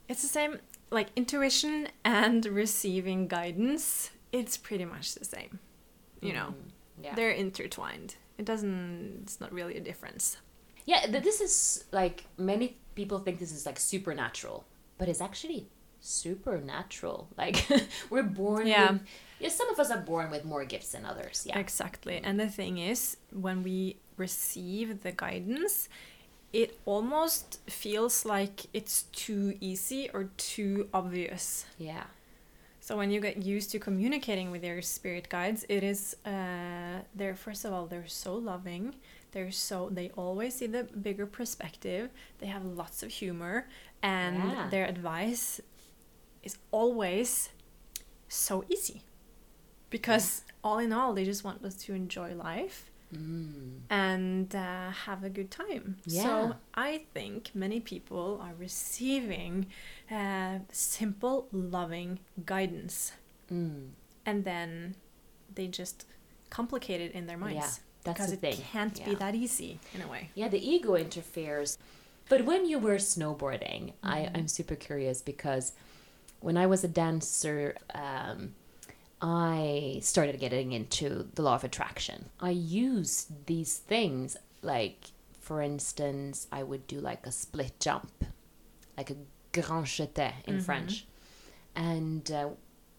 It's 0.08 0.22
the 0.22 0.28
same, 0.28 0.60
like 0.92 1.08
intuition 1.16 1.88
and 2.06 2.46
receiving 2.46 3.28
guidance. 3.28 4.12
It's 4.32 4.58
pretty 4.58 4.86
much 4.86 5.16
the 5.16 5.26
same. 5.26 5.60
You 6.22 6.34
know, 6.34 6.48
Mm, 6.54 6.72
yeah. 7.04 7.16
they're 7.16 7.32
intertwined. 7.32 8.16
It 8.38 8.46
doesn't. 8.46 9.22
It's 9.24 9.40
not 9.42 9.52
really 9.52 9.76
a 9.78 9.82
difference. 9.82 10.38
Yeah, 10.86 11.08
this 11.08 11.42
is 11.42 11.86
like 11.92 12.26
many 12.38 12.78
people 12.96 13.20
think 13.20 13.40
this 13.40 13.52
is 13.52 13.66
like 13.66 13.80
supernatural, 13.80 14.66
but 15.02 15.10
it's 15.10 15.20
actually 15.20 15.66
supernatural. 16.00 17.28
Like 17.38 17.66
we're 18.12 18.22
born. 18.22 18.68
Yeah. 18.68 18.92
With, 18.92 19.02
yeah. 19.40 19.50
Some 19.50 19.70
of 19.74 19.80
us 19.80 19.90
are 19.90 19.98
born 20.14 20.30
with 20.30 20.46
more 20.46 20.64
gifts 20.64 20.92
than 20.92 21.06
others. 21.06 21.44
Yeah. 21.48 21.58
Exactly. 21.58 22.22
And 22.24 22.40
the 22.40 22.48
thing 22.48 22.78
is, 22.78 23.18
when 23.32 23.64
we 23.64 23.98
receive 24.16 25.02
the 25.02 25.12
guidance, 25.12 25.90
it 26.54 26.78
almost 26.86 27.48
feels 27.68 28.26
like 28.26 28.68
it's 28.76 29.04
too 29.26 29.58
easy 29.60 30.08
or 30.14 30.30
too 30.38 30.88
obvious. 30.94 31.66
Yeah. 31.80 32.04
So 32.80 32.96
when 32.96 33.10
you 33.10 33.20
get 33.20 33.38
used 33.42 33.72
to 33.72 33.80
communicating 33.80 34.52
with 34.52 34.64
your 34.64 34.84
spirit 34.84 35.30
guides, 35.30 35.66
it 35.68 35.84
is 35.84 36.16
uh, 36.28 37.02
they're 37.16 37.36
first 37.36 37.66
of 37.66 37.74
all 37.74 37.88
they're 37.88 38.08
so 38.08 38.36
loving. 38.36 38.94
They're 39.32 39.52
so 39.52 39.90
they 39.92 40.12
always 40.18 40.56
see 40.56 40.68
the 40.68 40.84
bigger 40.84 41.26
perspective. 41.26 42.10
They 42.40 42.48
have 42.48 42.66
lots 42.66 43.02
of 43.02 43.10
humor, 43.10 43.68
and 44.04 44.38
Yeah. 44.38 44.68
their 44.70 44.86
advice 44.86 45.62
is 46.44 46.58
always 46.72 47.50
so 48.28 48.64
easy. 48.70 49.02
Because 49.90 50.44
all 50.64 50.80
in 50.80 50.92
all, 50.94 51.14
they 51.14 51.26
just 51.26 51.44
want 51.44 51.64
us 51.66 51.76
to 51.86 51.94
enjoy 51.94 52.34
life 52.34 52.88
Mm. 53.14 53.82
and 53.90 54.56
uh, 54.56 54.90
have 54.92 55.26
a 55.26 55.30
good 55.30 55.52
time. 55.52 55.98
Yeah. 56.06 56.24
So 56.24 56.56
I 56.74 57.06
think 57.14 57.52
many 57.54 57.82
people 57.82 58.40
are 58.42 58.54
receiving 58.58 59.68
uh, 60.10 60.60
simple, 60.72 61.48
loving 61.52 62.20
guidance, 62.46 63.12
Mm. 63.52 63.90
and 64.26 64.46
then 64.46 64.96
they 65.54 65.68
just 65.68 66.06
complicate 66.50 67.02
it 67.02 67.12
in 67.12 67.26
their 67.28 67.38
minds 67.38 67.56
Yeah, 67.56 67.72
that's 68.06 68.20
because 68.20 68.28
the 68.40 68.48
it 68.48 68.56
thing. 68.56 68.66
can't 68.72 69.04
be 69.06 69.14
that 69.16 69.36
easy 69.36 69.80
in 69.94 70.02
a 70.02 70.08
way. 70.08 70.30
Yeah, 70.34 70.48
the 70.48 70.60
ego 70.66 70.96
interferes. 70.96 71.78
But 72.32 72.46
when 72.46 72.66
you 72.66 72.80
were 72.80 72.96
snowboarding, 72.96 73.84
I, 74.02 74.20
Mm-hmm. 74.22 74.38
I'm 74.38 74.48
super 74.48 74.76
curious 74.76 75.22
because 75.22 75.74
when 76.40 76.56
I 76.56 76.66
was 76.66 76.82
a 76.86 76.88
dancer, 76.88 77.76
um, 77.94 78.56
I 79.22 80.00
started 80.02 80.40
getting 80.40 80.72
into 80.72 81.28
the 81.36 81.42
law 81.42 81.56
of 81.56 81.66
attraction. 81.66 82.30
I 82.40 82.52
used 82.52 83.48
these 83.48 83.74
things, 83.78 84.38
like, 84.62 85.00
for 85.42 85.62
instance, 85.62 86.48
I 86.54 86.64
would 86.64 86.88
do 86.88 87.02
like 87.02 87.28
a 87.28 87.34
split 87.34 87.74
jump, 87.82 88.14
like 88.98 89.10
a 89.12 89.18
grand 89.52 89.88
jeté 89.88 90.32
in 90.46 90.56
Mm-hmm. 90.56 90.64
French. 90.64 91.06
And 91.76 92.32
uh, 92.32 92.50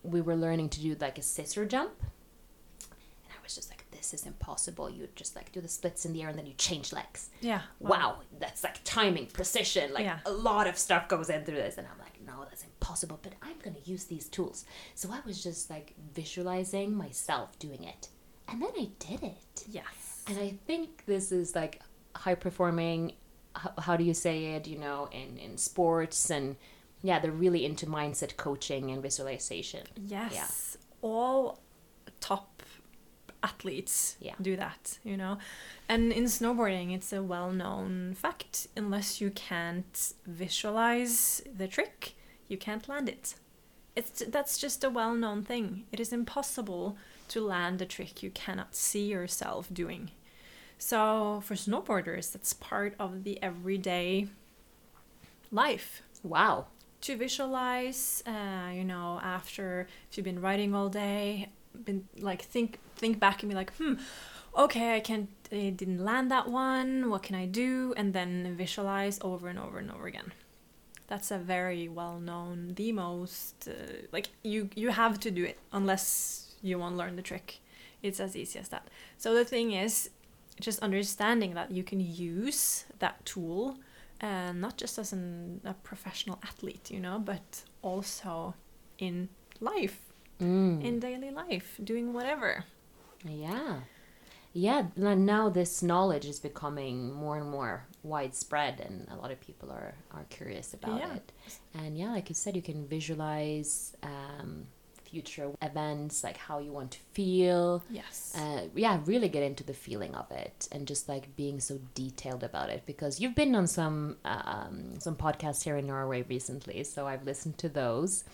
we 0.03 0.21
were 0.21 0.37
learning 0.37 0.69
to 0.75 0.81
do 0.81 0.95
like 1.01 1.17
a 1.17 1.23
scissor 1.23 1.65
jump. 1.65 1.95
And 2.03 3.33
I 3.33 3.43
was 3.43 3.55
just 3.55 3.71
like, 3.71 3.82
this 4.03 4.13
is 4.21 4.27
impossible. 4.27 4.91
You 4.91 5.09
just 5.15 5.37
like 5.37 5.53
do 5.53 5.61
the 5.61 5.69
splits 5.69 6.05
in 6.05 6.13
the 6.13 6.23
air 6.23 6.29
and 6.29 6.39
then 6.39 6.47
you 6.47 6.55
change 6.55 6.93
legs 6.93 7.31
Yeah. 7.41 7.63
wow, 7.79 8.17
that's 8.41 8.65
like 8.65 8.83
timing, 8.85 9.27
precision, 9.27 9.93
like 9.93 10.05
Yeah. 10.05 10.19
a 10.27 10.33
lot 10.33 10.67
of 10.67 10.77
stuff 10.77 11.09
goes 11.09 11.31
into 11.31 11.53
this. 11.53 11.79
And 11.79 11.87
I'm 11.87 11.99
like, 11.99 12.21
no, 12.27 12.45
that's 12.45 12.65
impossible, 12.65 13.19
but 13.23 13.33
I'm 13.43 13.59
going 13.63 13.77
to 13.81 13.91
use 13.91 14.05
these 14.05 14.29
tools. 14.29 14.65
So 14.95 15.11
I 15.13 15.21
was 15.25 15.43
just 15.43 15.71
like 15.71 15.95
visualizing 16.15 16.95
myself 16.97 17.59
doing 17.59 17.85
it. 17.85 18.09
And 18.49 18.61
then 18.61 18.71
I 18.77 18.89
did 18.99 19.23
it. 19.23 19.65
Yes. 19.69 20.25
And 20.27 20.39
I 20.39 20.55
think 20.67 21.05
this 21.07 21.31
is 21.33 21.55
like 21.55 21.81
high 22.17 22.35
performing, 22.35 23.13
how, 23.55 23.73
how 23.79 23.97
do 23.97 24.05
you 24.05 24.15
say 24.15 24.47
it, 24.55 24.67
you 24.67 24.79
know, 24.79 25.09
in, 25.13 25.39
in 25.39 25.57
sports. 25.59 26.31
And 26.31 26.57
yeah, 27.03 27.19
they're 27.21 27.31
really 27.33 27.65
into 27.65 27.87
mindset 27.87 28.37
coaching 28.37 28.91
and 28.91 29.01
visualization. 29.03 29.87
Yes. 29.97 30.33
Yeah. 30.35 30.47
All 31.03 31.61
top 32.21 32.52
athletes 33.43 34.17
Yeah. 34.21 34.35
do 34.41 34.57
that, 34.57 34.99
you 35.05 35.17
know. 35.17 35.39
And 35.89 36.13
in 36.13 36.25
snowboarding, 36.25 36.95
it's 36.95 37.13
a 37.13 37.23
well 37.23 37.51
known 37.53 38.15
fact 38.15 38.67
unless 38.77 39.21
you 39.21 39.31
can't 39.31 40.13
visualize 40.27 41.43
the 41.57 41.69
trick, 41.69 42.15
you 42.49 42.57
can't 42.57 42.89
land 42.89 43.09
it. 43.09 43.35
It's 43.95 44.23
that's 44.29 44.59
just 44.59 44.85
a 44.85 44.91
well 44.91 45.15
known 45.15 45.43
thing. 45.45 45.85
It 45.93 46.01
is 46.01 46.13
impossible 46.13 46.97
to 47.29 47.41
land 47.41 47.83
a 47.83 47.87
trick 47.87 48.23
you 48.23 48.31
cannot 48.31 48.75
see 48.75 49.07
yourself 49.07 49.69
doing. 49.73 50.11
So 50.79 51.41
for 51.45 51.55
snowboarders, 51.55 52.33
that's 52.33 52.53
part 52.53 52.95
of 52.99 53.25
the 53.25 53.43
everyday 53.43 54.29
life 55.51 56.03
Wow. 56.23 56.67
to 57.03 57.17
visualize 57.17 58.23
uh, 58.27 58.71
you 58.73 58.85
know 58.85 59.21
after 59.23 59.87
if 60.09 60.17
you've 60.17 60.25
been 60.25 60.41
riding 60.41 60.75
all 60.75 60.89
day 60.89 61.49
been 61.85 62.07
like 62.19 62.43
think 62.43 62.79
think 62.97 63.19
back 63.19 63.43
and 63.43 63.51
be 63.51 63.55
like 63.55 63.73
hmm 63.77 63.95
okay 64.57 64.97
i 64.97 65.01
can't 65.01 65.29
i 65.51 65.71
didn't 65.71 66.05
land 66.05 66.31
that 66.31 66.49
one. 66.49 67.11
What 67.11 67.23
can 67.23 67.37
i 67.37 67.47
do? 67.47 67.95
And 67.97 68.13
then 68.13 68.55
visualize 68.57 69.19
over 69.23 69.49
and 69.49 69.59
over 69.59 69.79
and 69.79 69.91
over 69.91 70.07
again. 70.07 70.33
That's 71.09 71.31
a 71.31 71.39
very 71.39 71.89
well 71.89 72.19
known 72.19 72.75
the 72.75 72.93
most 72.93 73.69
uh, 73.69 73.73
like 74.13 74.29
you 74.43 74.71
you 74.75 74.91
have 74.91 75.21
to 75.21 75.31
do 75.31 75.45
it 75.45 75.59
unless 75.73 76.55
you 76.63 76.79
want 76.79 76.95
to 76.95 76.99
learn 76.99 77.17
the 77.17 77.23
trick. 77.23 77.61
It's 78.03 78.21
as 78.21 78.35
easy 78.35 78.59
as 78.59 78.69
that. 78.69 78.89
So 79.19 79.35
the 79.35 79.45
thing 79.45 79.73
is 79.73 80.11
just 80.61 80.79
understanding 80.81 81.55
that 81.55 81.71
you 81.71 81.83
can 81.83 82.01
use 82.01 82.85
that 82.99 83.25
tool 83.25 83.79
uh, 84.23 84.53
not 84.53 84.77
just 84.77 84.99
as 84.99 85.13
an, 85.13 85.61
a 85.65 85.75
professional 85.75 86.39
athlete, 86.45 86.91
you 86.91 87.01
know, 87.01 87.19
but 87.19 87.65
also 87.83 88.55
in 88.99 89.29
life, 89.61 90.12
Mm. 90.43 90.85
in 90.85 90.99
daily 91.01 91.31
life, 91.31 91.79
doing 91.83 92.13
whatever. 92.13 92.65
Yeah. 93.25 93.81
Yeah, 94.55 94.89
now 94.97 95.49
this 95.49 95.83
knowledge 95.83 96.27
is 96.27 96.39
becoming 96.39 97.13
more 97.13 97.39
and 97.39 97.49
more 97.51 97.87
widespread, 98.03 98.81
and 98.81 99.09
a 99.11 99.17
lot 99.17 99.31
of 99.31 99.41
people 99.41 99.71
are, 99.71 99.95
are 100.13 100.25
curious 100.29 100.75
about 100.75 100.99
Yeah. 101.01 101.15
it. 101.15 101.33
And 101.73 101.97
yeah, 101.97 102.11
like 102.11 102.29
you 102.29 102.35
said, 102.35 102.55
you 102.55 102.61
can 102.63 102.87
visualize 102.87 103.97
um, 104.03 104.67
future 105.13 105.51
events, 105.61 106.25
like 106.25 106.39
how 106.39 106.59
you 106.59 106.73
want 106.73 106.91
to 106.93 106.99
feel. 107.13 107.85
Yes. 107.91 108.35
Uh, 108.37 108.63
yeah, 108.75 108.99
really 109.05 109.29
get 109.29 109.43
into 109.43 109.63
the 109.63 109.75
feeling 109.75 110.15
of 110.15 110.31
it, 110.31 110.69
and 110.73 110.89
just 110.89 111.09
like 111.09 111.37
being 111.37 111.61
so 111.61 111.79
detailed 111.95 112.43
about 112.43 112.71
it. 112.71 112.83
Because 112.87 113.21
you've 113.21 113.35
been 113.35 113.55
on 113.55 113.67
some 113.67 114.17
um, 114.25 114.99
some 114.99 115.17
podcasts 115.17 115.63
here 115.65 115.77
in 115.77 115.87
Norway 115.87 116.23
recently, 116.29 116.83
so 116.85 117.07
I've 117.07 117.25
listened 117.25 117.59
to 117.59 117.69
those, 117.69 118.25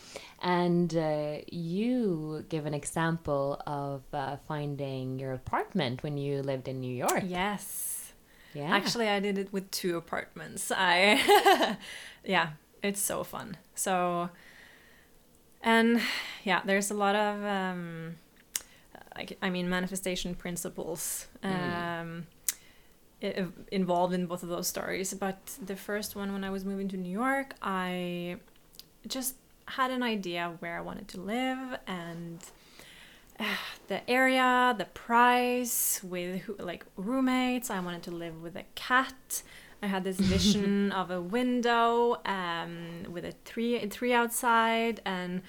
and 0.40 0.94
uh, 0.96 1.38
you 1.50 2.44
give 2.48 2.64
an 2.66 2.74
example 2.74 3.60
of 3.66 4.02
uh, 4.12 4.36
finding 4.46 5.18
your 5.18 5.32
apartment 5.32 6.02
when 6.04 6.16
you 6.16 6.42
lived 6.42 6.68
in 6.68 6.80
New 6.80 6.94
York. 6.94 7.24
yes. 7.26 7.94
Yeah, 8.54 8.74
Actually, 8.74 9.08
I 9.08 9.20
did 9.20 9.36
it 9.36 9.52
with 9.52 9.70
two 9.70 9.98
apartments. 9.98 10.72
I, 10.74 11.76
yeah, 12.24 12.52
it's 12.82 13.00
so 13.00 13.22
fun. 13.22 13.58
So, 13.74 14.30
and 15.62 16.00
yeah, 16.44 16.60
there's 16.64 16.90
a 16.90 16.94
lot 16.94 17.14
of, 17.14 17.44
um, 17.44 18.16
I, 19.16 19.26
I 19.42 19.50
mean, 19.50 19.68
manifestation 19.68 20.34
principles 20.34 21.26
um, 21.42 22.26
i- 23.22 23.46
involved 23.72 24.14
in 24.14 24.26
both 24.26 24.42
of 24.42 24.48
those 24.48 24.68
stories. 24.68 25.12
But 25.14 25.58
the 25.64 25.76
first 25.76 26.14
one, 26.16 26.32
when 26.32 26.44
I 26.44 26.50
was 26.50 26.64
moving 26.64 26.88
to 26.88 26.96
New 26.96 27.10
York, 27.10 27.54
I 27.62 28.36
just 29.06 29.34
had 29.66 29.90
an 29.90 30.02
idea 30.02 30.46
of 30.46 30.62
where 30.62 30.76
I 30.78 30.80
wanted 30.80 31.08
to 31.08 31.20
live 31.20 31.78
and 31.86 32.38
the 33.88 34.08
area, 34.10 34.74
the 34.78 34.84
price, 34.86 36.00
with 36.02 36.40
who, 36.42 36.56
like 36.58 36.84
roommates. 36.96 37.70
I 37.70 37.80
wanted 37.80 38.02
to 38.04 38.10
live 38.10 38.42
with 38.42 38.56
a 38.56 38.64
cat. 38.74 39.42
I 39.82 39.86
had 39.86 40.04
this 40.04 40.18
vision 40.18 40.92
of 41.00 41.10
a 41.10 41.20
window 41.20 42.20
um, 42.24 43.04
with 43.10 43.24
a 43.24 43.32
tree, 43.44 43.76
a 43.76 43.86
tree 43.86 44.12
outside, 44.12 45.00
and 45.04 45.42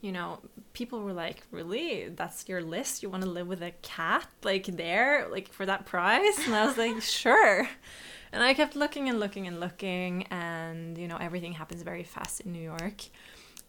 you 0.00 0.12
know, 0.12 0.40
people 0.72 1.00
were 1.00 1.12
like, 1.12 1.42
"Really? 1.50 2.08
That's 2.08 2.48
your 2.48 2.60
list? 2.60 3.02
You 3.02 3.10
want 3.10 3.22
to 3.22 3.30
live 3.30 3.46
with 3.46 3.62
a 3.62 3.72
cat 3.82 4.26
like 4.42 4.66
there, 4.66 5.28
like 5.30 5.52
for 5.52 5.64
that 5.66 5.86
price?" 5.86 6.38
And 6.44 6.54
I 6.54 6.66
was 6.66 6.76
like, 6.76 7.00
"Sure." 7.22 7.68
And 8.32 8.42
I 8.42 8.54
kept 8.54 8.76
looking 8.76 9.08
and 9.08 9.20
looking 9.20 9.46
and 9.46 9.60
looking, 9.60 10.24
and 10.30 10.98
you 10.98 11.06
know, 11.06 11.18
everything 11.18 11.52
happens 11.52 11.82
very 11.82 12.04
fast 12.04 12.40
in 12.40 12.52
New 12.52 12.62
York. 12.62 13.04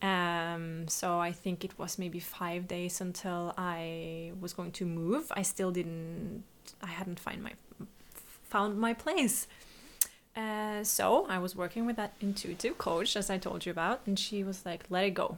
Um, 0.02 0.88
so 0.90 1.20
I 1.20 1.32
think 1.32 1.64
it 1.64 1.80
was 1.80 1.98
maybe 1.98 2.20
five 2.20 2.68
days 2.68 3.00
until 3.00 3.54
I 3.58 4.34
was 4.40 4.52
going 4.54 4.72
to 4.74 4.86
move. 4.86 5.32
I 5.32 5.44
still 5.44 5.72
didn't. 5.72 6.44
I 6.82 6.88
hadn't 6.88 7.20
find 7.20 7.42
my 7.42 7.54
found 8.54 8.78
my 8.78 8.94
place. 8.94 9.48
Uh, 10.36 10.84
so 10.84 11.26
I 11.28 11.38
was 11.46 11.56
working 11.56 11.86
with 11.88 11.98
that 12.02 12.14
intuitive 12.22 12.78
coach, 12.78 13.16
as 13.16 13.30
I 13.30 13.38
told 13.38 13.66
you 13.66 13.72
about, 13.72 13.98
and 14.06 14.18
she 14.26 14.44
was 14.50 14.66
like, 14.70 14.82
"Let 14.90 15.04
it 15.10 15.16
go, 15.24 15.38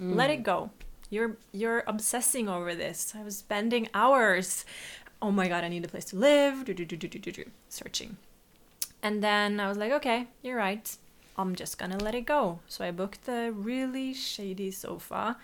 mm. 0.00 0.14
let 0.20 0.30
it 0.36 0.42
go. 0.42 0.70
You're 1.14 1.32
you're 1.52 1.82
obsessing 1.86 2.46
over 2.48 2.74
this. 2.74 2.98
I 3.20 3.22
was 3.22 3.36
spending 3.46 3.84
hours. 4.02 4.64
Oh 5.20 5.32
my 5.40 5.46
god, 5.52 5.62
I 5.64 5.68
need 5.68 5.84
a 5.84 5.92
place 5.94 6.06
to 6.12 6.16
live. 6.16 6.64
Do 6.66 6.72
do 6.74 6.84
do 6.84 6.96
do 6.96 7.08
do 7.08 7.32
do 7.38 7.44
searching." 7.68 8.16
And 9.04 9.22
then 9.22 9.60
I 9.60 9.68
was 9.68 9.76
like, 9.76 9.92
okay, 10.00 10.28
you're 10.42 10.56
right. 10.56 10.86
I'm 11.36 11.54
just 11.54 11.76
gonna 11.78 11.98
let 11.98 12.14
it 12.14 12.24
go. 12.24 12.60
So 12.66 12.78
I 12.88 12.90
booked 12.90 13.28
a 13.28 13.50
really 13.50 14.14
shady 14.14 14.70
sofa 14.70 15.36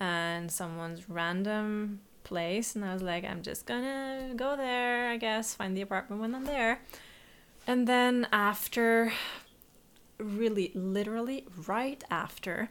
and 0.00 0.50
someone's 0.50 1.08
random 1.08 2.00
place, 2.26 2.74
and 2.74 2.84
I 2.84 2.92
was 2.92 3.02
like, 3.02 3.24
I'm 3.24 3.42
just 3.42 3.66
gonna 3.66 4.32
go 4.34 4.56
there, 4.56 5.08
I 5.08 5.16
guess, 5.16 5.54
find 5.54 5.76
the 5.76 5.82
apartment 5.82 6.20
when 6.20 6.34
I'm 6.34 6.44
there. 6.44 6.80
And 7.66 7.86
then 7.86 8.26
after, 8.32 9.12
really, 10.18 10.72
literally, 10.74 11.46
right 11.66 12.02
after 12.10 12.68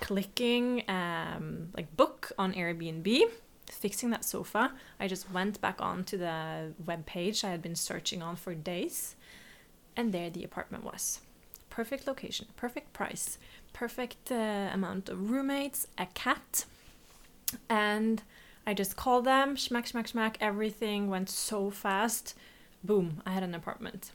clicking 0.00 0.84
um, 0.88 1.70
like 1.74 1.96
book 1.96 2.32
on 2.38 2.52
Airbnb, 2.52 3.22
fixing 3.70 4.10
that 4.10 4.24
sofa, 4.24 4.72
I 5.00 5.08
just 5.08 5.30
went 5.32 5.60
back 5.60 5.80
onto 5.80 6.18
the 6.18 6.72
web 6.84 7.06
page 7.06 7.42
I 7.42 7.50
had 7.50 7.62
been 7.62 7.76
searching 7.76 8.22
on 8.22 8.36
for 8.36 8.54
days 8.54 9.16
and 9.96 10.12
there 10.12 10.28
the 10.30 10.44
apartment 10.44 10.84
was. 10.84 11.20
Perfect 11.70 12.06
location, 12.06 12.46
perfect 12.56 12.92
price, 12.92 13.38
perfect 13.72 14.30
uh, 14.30 14.70
amount 14.72 15.08
of 15.08 15.30
roommates, 15.30 15.86
a 15.98 16.06
cat, 16.06 16.66
and 17.68 18.22
I 18.66 18.74
just 18.74 18.96
called 18.96 19.24
them, 19.24 19.56
smack, 19.56 19.86
smack, 19.86 20.08
smack. 20.08 20.38
Everything 20.40 21.08
went 21.08 21.28
so 21.28 21.70
fast. 21.70 22.34
Boom, 22.82 23.22
I 23.26 23.30
had 23.30 23.42
an 23.42 23.54
apartment. 23.54 24.12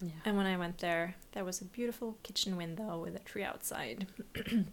Yeah. 0.00 0.10
And 0.24 0.36
when 0.36 0.46
I 0.46 0.56
went 0.56 0.78
there, 0.78 1.14
there 1.32 1.44
was 1.44 1.60
a 1.60 1.64
beautiful 1.64 2.16
kitchen 2.22 2.56
window 2.56 2.98
with 2.98 3.16
a 3.16 3.20
tree 3.20 3.42
outside. 3.42 4.06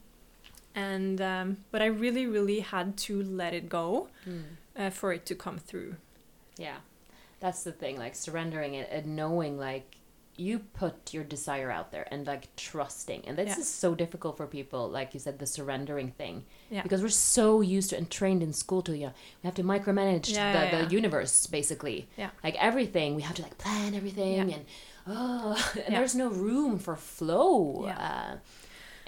and 0.76 1.22
um, 1.22 1.58
but 1.72 1.82
I 1.82 1.86
really, 1.86 2.28
really 2.28 2.60
had 2.60 2.98
to 2.98 3.24
let 3.24 3.54
it 3.54 3.70
go 3.70 4.10
mm. 4.28 4.44
uh, 4.78 4.90
for 4.90 5.14
it 5.14 5.26
to 5.28 5.36
come 5.36 5.58
through. 5.58 5.96
Yeah, 6.58 6.78
that's 7.40 7.64
the 7.64 7.72
thing. 7.72 7.98
Like 7.98 8.16
surrendering 8.16 8.74
it 8.74 8.90
and 8.92 9.16
knowing, 9.16 9.58
like 9.58 9.98
you 10.36 10.60
put 10.60 11.14
your 11.14 11.24
desire 11.24 11.70
out 11.70 11.92
there 11.92 12.08
and 12.12 12.26
like 12.26 12.56
trusting. 12.56 13.24
And 13.28 13.38
this 13.38 13.50
yeah. 13.50 13.60
is 13.60 13.68
so 13.68 13.94
difficult 13.94 14.38
for 14.38 14.48
people 14.48 14.90
like 14.90 15.14
you 15.14 15.20
said 15.20 15.40
the 15.40 15.46
surrendering 15.46 16.12
thing. 16.12 16.46
Yeah. 16.70 16.82
because 16.82 17.02
we're 17.04 17.10
so 17.10 17.62
used 17.62 17.92
to 17.92 17.98
and 17.98 18.10
trained 18.10 18.42
in 18.42 18.52
school 18.52 18.82
to 18.84 18.98
yeah 18.98 19.12
we 19.44 19.48
have 19.48 19.54
to 19.56 19.64
micromanage 19.64 20.34
yeah, 20.34 20.72
the, 20.72 20.86
the 20.86 20.92
universe 20.92 21.48
basically. 21.48 22.08
Yeah. 22.18 22.32
Like 22.44 22.56
everything 22.56 23.16
we 23.16 23.22
have 23.22 23.36
to 23.36 23.44
like 23.44 23.58
plan 23.58 23.94
everything 23.94 24.52
and 24.54 24.66
oh 25.08 25.72
and 25.86 25.96
there's 25.96 26.16
no 26.16 26.30
room 26.30 26.80
for 26.80 26.96
flow. 26.96 27.86
Yeah. 27.86 27.98
Uh, 27.98 28.38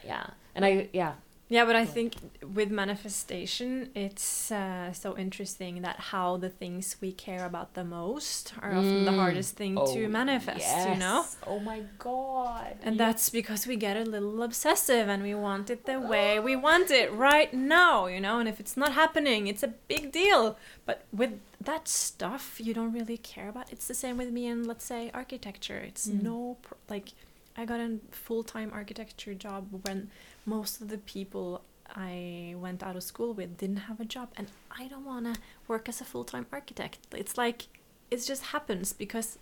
yeah. 0.05 0.27
And 0.53 0.63
i 0.63 0.89
yeah 0.93 1.13
yeah, 1.47 1.63
but 1.63 1.75
I 1.75 1.85
think 1.85 2.15
with 2.55 2.71
manifestation, 2.71 3.91
it's 3.93 4.51
uh, 4.51 4.91
so 4.93 5.15
interesting 5.15 5.83
that 5.83 5.99
how 5.99 6.37
the 6.37 6.49
things 6.49 6.95
we 7.01 7.11
care 7.11 7.45
about 7.45 7.75
the 7.75 7.83
most 7.83 8.53
are 8.63 8.71
often 8.71 9.03
mm. 9.03 9.05
the 9.05 9.11
hardest 9.11 9.55
thing 9.55 9.77
oh, 9.77 9.93
to 9.93 10.07
manifest, 10.07 10.61
yes. 10.61 10.89
you 10.89 10.99
know? 10.99 11.23
Oh 11.45 11.59
my 11.59 11.83
god. 11.99 12.77
And 12.81 12.95
yes. 12.95 12.97
that's 12.97 13.29
because 13.29 13.67
we 13.67 13.75
get 13.75 13.95
a 13.95 14.03
little 14.03 14.41
obsessive 14.41 15.07
and 15.07 15.21
we 15.21 15.35
want 15.35 15.69
it 15.69 15.85
the 15.85 15.99
way 15.99 16.39
we 16.39 16.55
want 16.55 16.89
it 16.89 17.13
right 17.13 17.53
now, 17.53 18.07
you 18.07 18.19
know? 18.19 18.39
And 18.39 18.49
if 18.49 18.59
it's 18.59 18.75
not 18.75 18.93
happening, 18.93 19.45
it's 19.45 19.61
a 19.61 19.67
big 19.67 20.11
deal. 20.11 20.57
But 20.87 21.05
with 21.13 21.39
that 21.61 21.87
stuff 21.87 22.59
you 22.59 22.73
don't 22.73 22.91
really 22.91 23.17
care 23.17 23.49
about, 23.49 23.71
it's 23.71 23.87
the 23.87 23.93
same 23.93 24.17
with 24.17 24.31
me 24.31 24.47
and 24.47 24.65
let's 24.65 24.85
say 24.85 25.11
architecture. 25.13 25.77
It's 25.77 26.07
mm. 26.07 26.23
no, 26.23 26.57
like, 26.89 27.09
I 27.55 27.65
got 27.65 27.79
a 27.79 27.99
full 28.09 28.43
time 28.43 28.71
architecture 28.73 29.35
job 29.35 29.67
when 29.83 30.09
most 30.45 30.81
of 30.81 30.89
the 30.89 30.97
people 30.97 31.61
I 31.95 32.55
went 32.57 32.83
out 32.83 32.95
of 32.95 33.03
school 33.03 33.33
with 33.33 33.57
didn't 33.57 33.87
have 33.87 33.99
a 33.99 34.05
job, 34.05 34.29
and 34.37 34.47
I 34.71 34.87
don't 34.87 35.05
want 35.05 35.33
to 35.33 35.39
work 35.67 35.89
as 35.89 36.01
a 36.01 36.05
full 36.05 36.23
time 36.23 36.45
architect. 36.51 36.99
It's 37.11 37.37
like 37.37 37.67
it 38.11 38.17
just 38.17 38.43
happens 38.45 38.93
because 38.93 39.37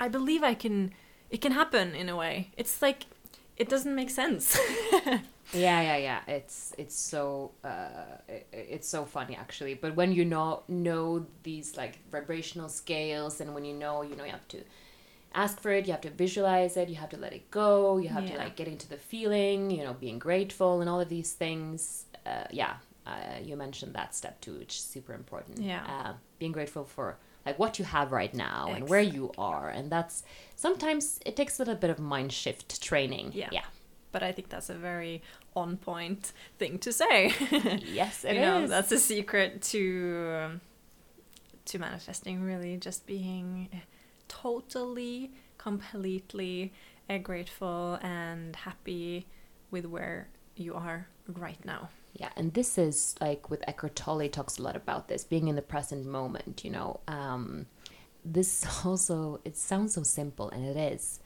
I 0.00 0.08
believe 0.08 0.42
I 0.42 0.54
can. 0.54 0.92
It 1.28 1.40
can 1.40 1.52
happen 1.52 1.94
in 1.94 2.08
a 2.08 2.16
way. 2.16 2.50
It's 2.56 2.80
like 2.80 3.06
it 3.56 3.68
doesn't 3.68 3.94
make 3.94 4.10
sense. 4.10 4.58
yeah, 4.92 5.18
yeah, 5.52 5.96
yeah. 5.96 6.20
It's 6.26 6.74
it's 6.78 6.94
so 6.94 7.52
uh, 7.64 8.18
it, 8.28 8.46
it's 8.52 8.88
so 8.88 9.04
funny 9.04 9.36
actually. 9.36 9.74
But 9.74 9.96
when 9.96 10.12
you 10.12 10.24
know 10.24 10.62
know 10.68 11.26
these 11.42 11.76
like 11.76 11.98
vibrational 12.10 12.68
scales, 12.68 13.40
and 13.40 13.54
when 13.54 13.64
you 13.64 13.74
know, 13.74 14.02
you 14.02 14.16
know, 14.16 14.24
you 14.24 14.30
have 14.30 14.48
to 14.48 14.62
ask 15.36 15.60
for 15.60 15.70
it 15.70 15.86
you 15.86 15.92
have 15.92 16.00
to 16.00 16.10
visualize 16.10 16.76
it 16.76 16.88
you 16.88 16.96
have 16.96 17.10
to 17.10 17.16
let 17.18 17.32
it 17.32 17.50
go 17.50 17.98
you 17.98 18.08
have 18.08 18.24
yeah. 18.24 18.32
to 18.32 18.38
like 18.38 18.56
get 18.56 18.66
into 18.66 18.88
the 18.88 18.96
feeling 18.96 19.70
you 19.70 19.84
know 19.84 19.92
being 19.92 20.18
grateful 20.18 20.80
and 20.80 20.90
all 20.90 21.00
of 21.00 21.08
these 21.08 21.32
things 21.32 22.06
uh, 22.24 22.44
yeah 22.50 22.74
uh, 23.06 23.38
you 23.42 23.56
mentioned 23.56 23.94
that 23.94 24.14
step 24.14 24.40
too 24.40 24.54
which 24.58 24.74
is 24.76 24.82
super 24.82 25.12
important 25.12 25.60
yeah 25.60 25.84
uh, 25.88 26.12
being 26.38 26.52
grateful 26.52 26.84
for 26.84 27.16
like 27.44 27.58
what 27.58 27.78
you 27.78 27.84
have 27.84 28.10
right 28.10 28.34
now 28.34 28.62
exactly. 28.62 28.80
and 28.80 28.88
where 28.88 29.00
you 29.00 29.30
are 29.38 29.68
and 29.68 29.92
that's 29.92 30.24
sometimes 30.56 31.20
it 31.24 31.36
takes 31.36 31.58
a 31.58 31.62
little 31.62 31.76
bit 31.76 31.90
of 31.90 31.98
mind 31.98 32.32
shift 32.32 32.82
training 32.82 33.30
yeah 33.32 33.48
yeah 33.52 33.62
but 34.16 34.22
I 34.22 34.32
think 34.32 34.48
that's 34.48 34.70
a 34.70 34.74
very 34.74 35.20
on 35.54 35.76
point 35.76 36.32
thing 36.58 36.78
to 36.78 36.90
say. 36.90 37.34
yes, 37.84 38.24
it 38.24 38.36
you 38.36 38.40
know, 38.40 38.66
that's 38.66 38.90
a 38.90 38.98
secret 38.98 39.60
to 39.60 40.40
um, 40.42 40.60
to 41.66 41.78
manifesting. 41.78 42.42
Really, 42.42 42.78
just 42.78 43.06
being 43.06 43.68
totally, 44.28 45.32
completely 45.58 46.72
uh, 47.08 47.18
grateful 47.18 47.98
and 48.02 48.54
happy 48.56 49.26
with 49.70 49.86
where 49.86 50.28
you 50.56 50.74
are 50.74 51.08
right 51.28 51.62
now. 51.64 51.88
Yeah, 52.14 52.30
and 52.36 52.54
this 52.54 52.78
is 52.78 53.14
like 53.20 53.50
with 53.50 53.62
Eckhart 53.68 53.94
Tolle 53.94 54.28
talks 54.28 54.58
a 54.58 54.62
lot 54.62 54.74
about 54.76 55.08
this 55.08 55.24
being 55.24 55.48
in 55.48 55.56
the 55.56 55.62
present 55.62 56.06
moment. 56.06 56.64
You 56.64 56.70
know, 56.70 57.00
um, 57.08 57.66
this 58.24 58.66
also 58.84 59.40
it 59.44 59.56
sounds 59.56 59.94
so 59.94 60.02
simple, 60.02 60.48
and 60.50 60.64
it 60.64 60.76
is, 60.76 61.20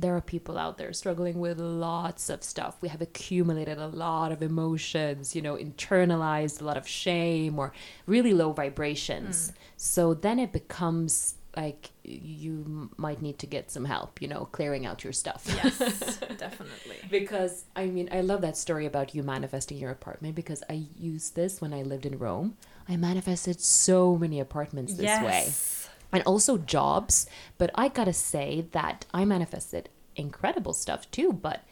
there 0.00 0.16
are 0.16 0.20
people 0.20 0.58
out 0.58 0.78
there 0.78 0.92
struggling 0.92 1.38
with 1.38 1.58
lots 1.58 2.28
of 2.28 2.42
stuff. 2.42 2.76
We 2.80 2.88
have 2.88 3.00
accumulated 3.00 3.78
a 3.78 3.88
lot 3.88 4.32
of 4.32 4.42
emotions, 4.42 5.34
you 5.34 5.42
know, 5.42 5.56
internalized 5.56 6.60
a 6.60 6.64
lot 6.64 6.76
of 6.76 6.86
shame 6.86 7.58
or 7.58 7.72
really 8.06 8.32
low 8.32 8.52
vibrations. 8.52 9.50
Mm. 9.50 9.54
So 9.76 10.14
then 10.14 10.38
it 10.38 10.52
becomes 10.52 11.34
like 11.56 11.90
you 12.04 12.90
might 12.98 13.22
need 13.22 13.38
to 13.38 13.46
get 13.46 13.70
some 13.70 13.86
help, 13.86 14.20
you 14.20 14.28
know, 14.28 14.46
clearing 14.52 14.84
out 14.84 15.02
your 15.02 15.12
stuff. 15.12 15.44
Yes, 15.46 15.78
definitely. 16.36 16.98
because 17.10 17.64
I 17.74 17.86
mean, 17.86 18.10
I 18.12 18.20
love 18.20 18.42
that 18.42 18.56
story 18.56 18.84
about 18.84 19.14
you 19.14 19.22
manifesting 19.22 19.78
your 19.78 19.90
apartment 19.90 20.34
because 20.34 20.62
I 20.68 20.84
used 20.98 21.34
this 21.34 21.60
when 21.60 21.72
I 21.72 21.82
lived 21.82 22.04
in 22.04 22.18
Rome. 22.18 22.56
I 22.88 22.96
manifested 22.96 23.60
so 23.60 24.16
many 24.16 24.38
apartments 24.38 24.94
this 24.94 25.04
yes. 25.04 25.24
way 25.24 25.85
and 26.16 26.24
also 26.24 26.56
jobs. 26.56 27.26
But 27.58 27.70
I 27.74 27.88
gotta 27.88 28.14
say 28.14 28.66
that 28.72 29.04
I 29.12 29.26
manifested 29.26 29.90
incredible 30.16 30.72
stuff 30.72 31.10
too. 31.10 31.30
But 31.30 31.62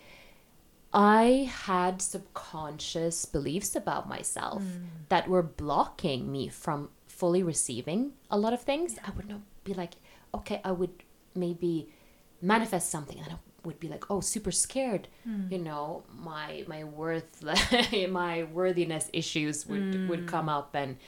I 0.92 1.50
had 1.50 2.02
subconscious 2.02 3.24
beliefs 3.24 3.74
about 3.74 4.06
myself 4.06 4.62
mm. 4.62 4.84
that 5.08 5.28
were 5.28 5.42
blocking 5.42 6.30
me 6.30 6.48
from 6.48 6.90
fully 7.06 7.42
receiving 7.42 8.12
a 8.30 8.36
lot 8.38 8.52
of 8.52 8.60
things. 8.60 8.94
Yeah. 8.94 9.06
I 9.06 9.10
would 9.16 9.28
not 9.28 9.40
be 9.64 9.72
like, 9.72 9.94
okay, 10.34 10.60
I 10.62 10.72
would 10.72 11.02
maybe 11.34 11.88
manifest 12.42 12.90
something 12.90 13.18
and 13.18 13.32
I 13.32 13.36
would 13.64 13.80
be 13.80 13.88
like, 13.88 14.10
oh, 14.10 14.20
super 14.20 14.52
scared. 14.52 15.08
Mm. 15.26 15.50
You 15.52 15.58
know, 15.58 16.04
my 16.12 16.64
my 16.68 16.84
worth, 16.84 17.42
my 18.10 18.44
worthiness 18.44 19.08
issues 19.14 19.66
would 19.66 19.94
mm. 19.94 20.08
would 20.08 20.26
come 20.26 20.50
up 20.50 20.74
and 20.74 20.98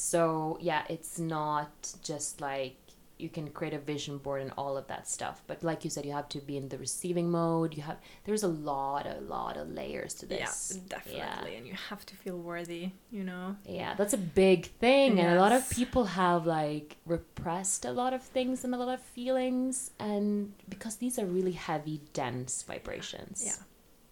so 0.00 0.56
yeah, 0.60 0.84
it's 0.88 1.18
not 1.18 1.92
just 2.02 2.40
like 2.40 2.76
you 3.18 3.28
can 3.28 3.50
create 3.50 3.74
a 3.74 3.78
vision 3.78 4.16
board 4.16 4.40
and 4.40 4.50
all 4.56 4.78
of 4.78 4.86
that 4.86 5.06
stuff 5.06 5.42
but 5.46 5.62
like 5.62 5.84
you 5.84 5.90
said 5.90 6.06
you 6.06 6.12
have 6.12 6.26
to 6.26 6.38
be 6.38 6.56
in 6.56 6.70
the 6.70 6.78
receiving 6.78 7.30
mode. 7.30 7.76
You 7.76 7.82
have 7.82 7.98
there's 8.24 8.42
a 8.42 8.48
lot 8.48 9.06
a 9.06 9.20
lot 9.20 9.58
of 9.58 9.68
layers 9.68 10.14
to 10.14 10.26
this. 10.26 10.72
yeah 10.74 10.80
definitely 10.88 11.52
yeah. 11.52 11.58
and 11.58 11.66
you 11.66 11.74
have 11.90 12.06
to 12.06 12.16
feel 12.16 12.38
worthy 12.38 12.92
you 13.10 13.22
know? 13.22 13.56
Yeah 13.66 13.92
that's 13.94 14.14
a 14.14 14.18
big 14.18 14.66
thing 14.66 15.18
yes. 15.18 15.26
and 15.26 15.36
a 15.36 15.38
lot 15.38 15.52
of 15.52 15.68
people 15.68 16.04
have 16.06 16.46
like 16.46 16.96
repressed 17.04 17.84
a 17.84 17.92
lot 17.92 18.14
of 18.14 18.22
things 18.22 18.64
and 18.64 18.74
a 18.74 18.78
lot 18.78 18.88
of 18.88 19.02
feelings 19.02 19.90
and 20.00 20.54
because 20.70 20.96
these 20.96 21.18
are 21.18 21.26
really 21.26 21.52
heavy 21.52 22.00
dense 22.14 22.62
vibrations. 22.62 23.42
Yeah. 23.44 23.60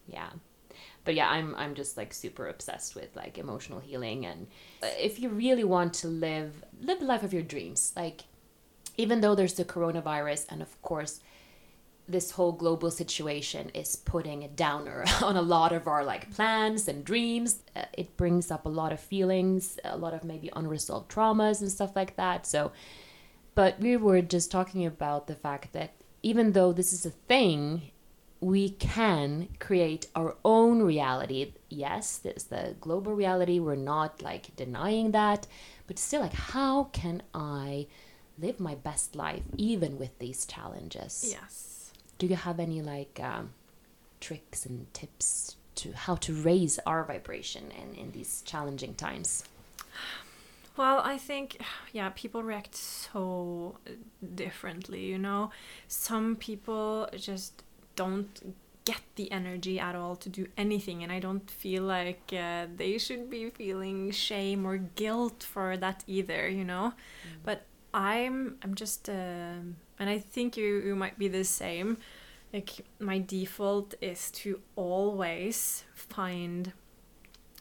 Yeah 0.06 0.30
but 1.08 1.14
yeah 1.14 1.30
i'm 1.30 1.54
i'm 1.54 1.74
just 1.74 1.96
like 1.96 2.12
super 2.12 2.48
obsessed 2.48 2.94
with 2.94 3.16
like 3.16 3.38
emotional 3.38 3.80
healing 3.80 4.26
and 4.26 4.46
uh, 4.82 4.86
if 4.98 5.18
you 5.18 5.30
really 5.30 5.64
want 5.64 5.94
to 5.94 6.06
live 6.06 6.62
live 6.82 7.00
the 7.00 7.06
life 7.06 7.22
of 7.22 7.32
your 7.32 7.42
dreams. 7.42 7.92
Like 7.96 8.24
even 8.96 9.20
though 9.20 9.34
there's 9.34 9.54
the 9.54 9.64
coronavirus 9.64 10.46
and 10.50 10.62
of 10.62 10.80
course 10.82 11.20
this 12.06 12.32
whole 12.32 12.52
global 12.52 12.90
situation 12.90 13.70
is 13.74 13.96
putting 13.96 14.42
a 14.42 14.48
downer 14.48 15.04
on 15.22 15.36
a 15.36 15.42
lot 15.42 15.72
of 15.72 15.86
our 15.86 16.04
like 16.04 16.30
plans 16.34 16.88
and 16.88 17.04
dreams 17.04 17.60
uh, 17.76 17.84
it 17.92 18.16
brings 18.16 18.50
up 18.50 18.64
a 18.64 18.68
lot 18.68 18.92
of 18.92 19.00
feelings 19.00 19.78
a 19.84 19.96
lot 19.96 20.14
of 20.14 20.24
maybe 20.24 20.50
unresolved 20.56 21.10
traumas 21.10 21.60
and 21.60 21.70
stuff 21.70 21.94
like 21.96 22.16
that. 22.16 22.46
So 22.46 22.72
but 23.54 23.80
we 23.80 23.96
were 23.96 24.22
just 24.22 24.50
talking 24.50 24.86
about 24.86 25.26
the 25.26 25.34
fact 25.34 25.72
that 25.72 25.94
even 26.22 26.52
though 26.52 26.72
this 26.72 26.92
is 26.92 27.06
a 27.06 27.10
thing 27.10 27.90
we 28.40 28.70
can 28.70 29.48
create 29.58 30.06
our 30.14 30.36
own 30.44 30.82
reality 30.82 31.52
yes 31.68 32.18
there's 32.18 32.44
the 32.44 32.74
global 32.80 33.14
reality 33.14 33.58
we're 33.58 33.74
not 33.74 34.22
like 34.22 34.54
denying 34.54 35.10
that 35.10 35.46
but 35.86 35.98
still 35.98 36.20
like 36.20 36.32
how 36.32 36.84
can 36.84 37.20
i 37.34 37.86
live 38.40 38.60
my 38.60 38.74
best 38.74 39.16
life 39.16 39.42
even 39.56 39.98
with 39.98 40.18
these 40.18 40.46
challenges. 40.46 41.26
Yes. 41.28 41.92
Do 42.18 42.26
you 42.26 42.36
have 42.36 42.60
any 42.60 42.82
like 42.82 43.20
um, 43.22 43.50
tricks 44.20 44.64
and 44.66 44.92
tips 44.94 45.56
to 45.76 45.92
how 45.92 46.16
to 46.16 46.32
raise 46.32 46.78
our 46.86 47.04
vibration 47.04 47.70
in, 47.70 47.94
in 47.94 48.12
these 48.12 48.42
challenging 48.44 48.94
times? 48.94 49.44
Well, 50.76 51.00
I 51.00 51.18
think, 51.18 51.60
yeah, 51.92 52.10
people 52.14 52.44
react 52.44 52.76
so 52.76 53.78
differently, 54.36 55.06
you 55.06 55.18
know? 55.18 55.50
Some 55.88 56.36
people 56.36 57.08
just 57.16 57.64
don't 58.02 58.54
get 58.84 59.02
the 59.16 59.30
energy 59.30 59.76
at 59.78 59.94
all 59.94 60.16
to 60.16 60.28
do 60.40 60.46
anything, 60.56 61.02
and 61.02 61.10
I 61.12 61.20
don't 61.26 61.48
feel 61.50 61.82
like 61.82 62.24
uh, 62.32 62.66
they 62.80 62.96
should 62.98 63.28
be 63.28 63.50
feeling 63.50 64.10
shame 64.12 64.60
or 64.66 64.78
guilt 64.78 65.42
for 65.42 65.76
that 65.76 66.04
either, 66.06 66.48
you 66.48 66.64
know? 66.64 66.86
Mm. 66.94 67.38
But 67.48 67.58
I'm 67.92 68.56
I'm 68.62 68.74
just 68.74 69.08
uh, 69.08 69.60
and 70.00 70.08
I 70.14 70.18
think 70.18 70.56
you 70.56 70.70
you 70.88 70.96
might 70.96 71.18
be 71.18 71.28
the 71.28 71.44
same. 71.44 71.98
Like 72.52 72.70
my 72.98 73.18
default 73.18 73.94
is 74.00 74.30
to 74.42 74.60
always 74.76 75.84
find 75.94 76.72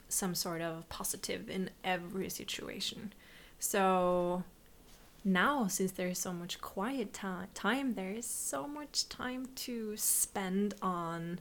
some 0.09 0.33
sort 0.35 0.61
of 0.61 0.87
positive 0.87 1.49
in 1.49 1.69
every 1.83 2.29
situation. 2.29 3.11
So 3.59 4.43
now 5.27 5.67
since 5.67 5.91
there's 5.91 6.17
so 6.17 6.31
much 6.31 6.59
quiet 6.61 7.13
ta- 7.13 7.47
time 7.53 7.93
there 7.95 8.11
is 8.11 8.25
so 8.25 8.67
much 8.67 9.07
time 9.09 9.45
to 9.55 9.95
spend 9.97 10.73
on 10.81 11.39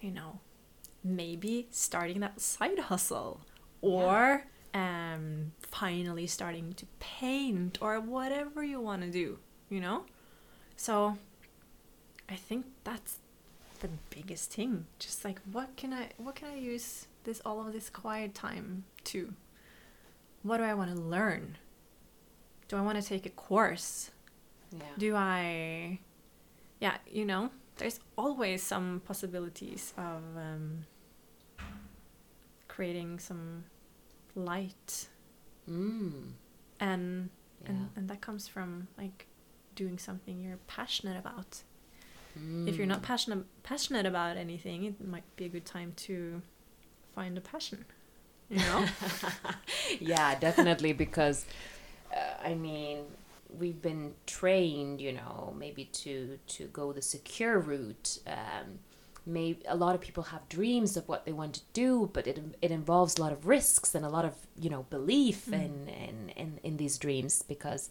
you 0.00 0.10
know 0.10 0.40
maybe 1.04 1.68
starting 1.70 2.20
that 2.20 2.40
side 2.40 2.78
hustle 2.78 3.40
or 3.82 4.44
um, 4.72 5.52
finally 5.60 6.26
starting 6.26 6.72
to 6.74 6.86
paint 6.98 7.78
or 7.80 8.00
whatever 8.00 8.64
you 8.64 8.80
want 8.80 9.02
to 9.02 9.10
do, 9.10 9.38
you 9.68 9.80
know? 9.80 10.04
So 10.76 11.16
I 12.28 12.34
think 12.34 12.66
that's 12.82 13.18
the 13.80 13.88
biggest 14.10 14.52
thing. 14.52 14.86
Just 14.98 15.24
like 15.24 15.40
what 15.52 15.76
can 15.76 15.92
I 15.92 16.08
what 16.16 16.34
can 16.34 16.48
I 16.48 16.56
use 16.56 17.06
this 17.24 17.40
all 17.44 17.60
of 17.66 17.72
this 17.72 17.88
quiet 17.88 18.34
time 18.34 18.84
to? 19.04 19.34
What 20.42 20.58
do 20.58 20.64
I 20.64 20.74
want 20.74 20.94
to 20.94 21.00
learn? 21.00 21.58
Do 22.68 22.76
I 22.76 22.80
want 22.80 23.00
to 23.00 23.06
take 23.06 23.26
a 23.26 23.30
course? 23.30 24.10
Yeah. 24.72 24.82
Do 24.98 25.16
I 25.16 26.00
Yeah, 26.80 26.96
you 27.10 27.24
know, 27.24 27.50
there's 27.76 28.00
always 28.16 28.62
some 28.62 29.02
possibilities 29.04 29.94
of 29.96 30.22
um, 30.36 30.86
creating 32.68 33.18
some 33.18 33.64
light 34.34 35.08
mm. 35.70 36.32
and 36.80 37.30
yeah. 37.62 37.70
and 37.70 37.88
and 37.96 38.08
that 38.08 38.20
comes 38.20 38.48
from 38.48 38.88
like 38.98 39.26
doing 39.74 39.98
something 39.98 40.40
you're 40.40 40.58
passionate 40.66 41.16
about 41.16 41.62
mm. 42.38 42.68
if 42.68 42.76
you're 42.76 42.86
not 42.86 43.00
mm. 43.00 43.04
passionate 43.04 43.44
passionate 43.62 44.06
about 44.06 44.36
anything 44.36 44.84
it 44.84 45.06
might 45.06 45.24
be 45.36 45.44
a 45.44 45.48
good 45.48 45.64
time 45.64 45.92
to 45.96 46.42
find 47.14 47.38
a 47.38 47.40
passion 47.40 47.84
you 48.50 48.58
know 48.58 48.84
yeah 50.00 50.36
definitely 50.38 50.92
because 50.92 51.46
uh, 52.12 52.46
i 52.48 52.54
mean 52.54 53.04
we've 53.58 53.80
been 53.80 54.14
trained 54.26 55.00
you 55.00 55.12
know 55.12 55.54
maybe 55.58 55.84
to 55.86 56.38
to 56.46 56.64
go 56.66 56.92
the 56.92 57.02
secure 57.02 57.58
route 57.58 58.18
um, 58.26 58.78
maybe 59.26 59.62
a 59.68 59.76
lot 59.76 59.94
of 59.94 60.00
people 60.00 60.24
have 60.24 60.46
dreams 60.48 60.96
of 60.96 61.08
what 61.08 61.24
they 61.24 61.32
want 61.32 61.54
to 61.54 61.60
do 61.72 62.10
but 62.12 62.26
it, 62.26 62.38
it 62.60 62.70
involves 62.70 63.16
a 63.16 63.20
lot 63.20 63.32
of 63.32 63.46
risks 63.46 63.94
and 63.94 64.04
a 64.04 64.08
lot 64.08 64.24
of 64.24 64.34
you 64.58 64.68
know 64.68 64.84
belief 64.90 65.46
mm. 65.46 65.54
in, 65.54 65.88
in, 65.88 66.32
in 66.36 66.60
in 66.62 66.76
these 66.76 66.98
dreams 66.98 67.42
because 67.42 67.90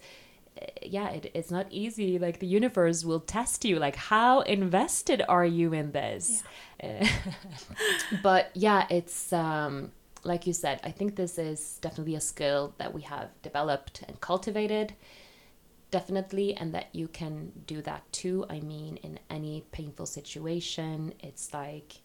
uh, 0.61 0.66
yeah 0.82 1.09
it, 1.09 1.32
it's 1.34 1.49
not 1.49 1.66
easy 1.72 2.20
like 2.20 2.39
the 2.39 2.47
universe 2.47 3.03
will 3.03 3.20
test 3.20 3.66
you 3.66 3.80
like 3.80 3.95
how 3.95 4.41
invested 4.41 5.24
are 5.28 5.45
you 5.45 5.74
in 5.74 5.91
this 5.91 6.43
yeah. 6.84 7.07
but 8.24 8.51
yeah 8.53 8.86
it's 8.89 9.34
um 9.34 9.91
like 10.24 10.47
you 10.47 10.53
said 10.53 10.80
i 10.84 10.91
think 10.91 11.15
this 11.15 11.38
is 11.38 11.80
definitely 11.82 12.15
a 12.15 12.21
skill 12.21 12.74
that 12.78 12.93
we 12.93 13.01
have 13.01 13.30
developed 13.41 14.03
and 14.07 14.19
cultivated 14.21 14.93
definitely 15.93 16.55
and 16.55 16.74
that 16.74 16.88
you 16.91 17.07
can 17.07 17.51
do 17.67 17.80
that 17.84 18.01
too. 18.11 18.43
I 18.49 18.59
mean 18.61 18.97
in 18.97 19.19
any 19.30 19.63
painful 19.71 20.07
situation 20.07 21.13
it's 21.19 21.53
like 21.53 22.01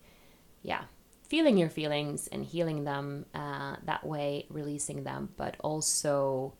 yeah 0.62 0.83
feeling 1.27 1.57
your 1.57 1.71
feelings 1.71 2.29
and 2.29 2.45
healing 2.45 2.85
them 2.85 3.25
uh, 3.35 3.77
that 3.85 4.07
way 4.07 4.45
releasing 4.51 5.05
them. 5.05 5.31
But 5.39 5.57
also 5.61 6.53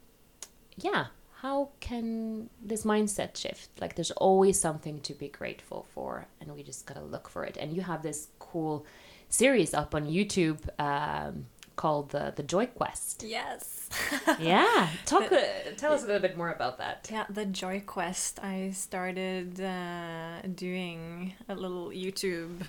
yeah 0.79 1.09
how 1.43 1.69
can 1.81 2.49
this 2.63 2.85
mindset 2.85 3.37
shift? 3.37 3.69
Like 3.79 3.95
there's 3.95 4.11
always 4.13 4.59
something 4.59 4.99
to 5.03 5.13
be 5.13 5.29
grateful 5.29 5.87
for 5.95 6.29
and 6.41 6.55
we 6.55 6.63
just 6.63 6.87
gotta 6.87 7.03
look 7.03 7.29
for 7.29 7.45
it. 7.45 7.59
And 7.61 7.77
you 7.77 7.83
have 7.83 8.03
this 8.03 8.29
cool 8.39 8.87
series 9.29 9.75
up 9.75 9.95
on 9.95 10.07
youtube 10.07 10.59
um, 10.81 11.47
called 11.79 12.11
the 12.11 12.35
the 12.37 12.43
Joy 12.43 12.67
Quest. 12.67 13.25
Yes. 13.27 13.89
yeah. 14.39 14.91
Talk. 15.07 15.31
The, 15.31 15.39
uh, 15.39 15.75
tell 15.79 15.93
us 15.95 16.03
a 16.03 16.07
little 16.07 16.21
bit 16.21 16.37
more 16.37 16.51
about 16.51 16.77
that. 16.79 17.09
Yeah, 17.11 17.25
the 17.31 17.47
Joy 17.47 17.83
Quest. 17.87 18.41
I 18.43 18.73
started 18.73 19.59
uh, 19.61 20.43
doing 20.55 21.33
a 21.49 21.55
little 21.55 21.89
YouTube, 21.89 22.67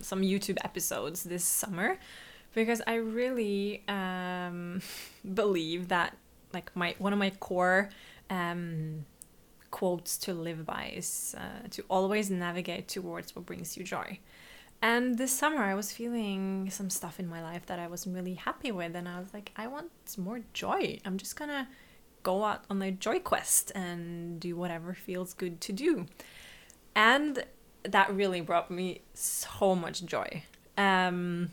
some 0.00 0.22
YouTube 0.22 0.56
episodes 0.64 1.24
this 1.24 1.44
summer, 1.44 1.98
because 2.54 2.80
I 2.86 2.94
really 2.94 3.82
um, 3.88 4.80
believe 5.34 5.88
that 5.88 6.16
like 6.54 6.74
my 6.74 6.94
one 6.98 7.12
of 7.12 7.18
my 7.18 7.30
core. 7.30 7.90
Um, 8.30 9.04
quotes 9.70 10.16
to 10.16 10.32
live 10.32 10.64
by 10.64 10.92
is 10.94 11.34
uh, 11.36 11.66
to 11.68 11.82
always 11.90 12.30
navigate 12.30 12.86
towards 12.86 13.34
what 13.34 13.44
brings 13.44 13.76
you 13.76 13.82
joy. 13.82 14.20
And 14.84 15.16
this 15.16 15.32
summer, 15.32 15.62
I 15.62 15.74
was 15.74 15.92
feeling 15.92 16.68
some 16.68 16.90
stuff 16.90 17.18
in 17.18 17.26
my 17.26 17.42
life 17.42 17.64
that 17.66 17.78
I 17.78 17.86
wasn't 17.86 18.16
really 18.16 18.34
happy 18.34 18.70
with, 18.70 18.94
and 18.94 19.08
I 19.08 19.18
was 19.18 19.32
like, 19.32 19.50
I 19.56 19.66
want 19.66 19.90
more 20.18 20.40
joy. 20.52 20.98
I'm 21.06 21.16
just 21.16 21.36
gonna 21.36 21.68
go 22.22 22.44
out 22.44 22.66
on 22.68 22.82
a 22.82 22.90
joy 22.90 23.18
quest 23.18 23.72
and 23.74 24.38
do 24.38 24.56
whatever 24.56 24.92
feels 24.92 25.32
good 25.32 25.62
to 25.62 25.72
do. 25.72 26.04
And 26.94 27.46
that 27.84 28.14
really 28.14 28.42
brought 28.42 28.70
me 28.70 29.00
so 29.14 29.74
much 29.74 30.04
joy. 30.04 30.42
Um, 30.76 31.52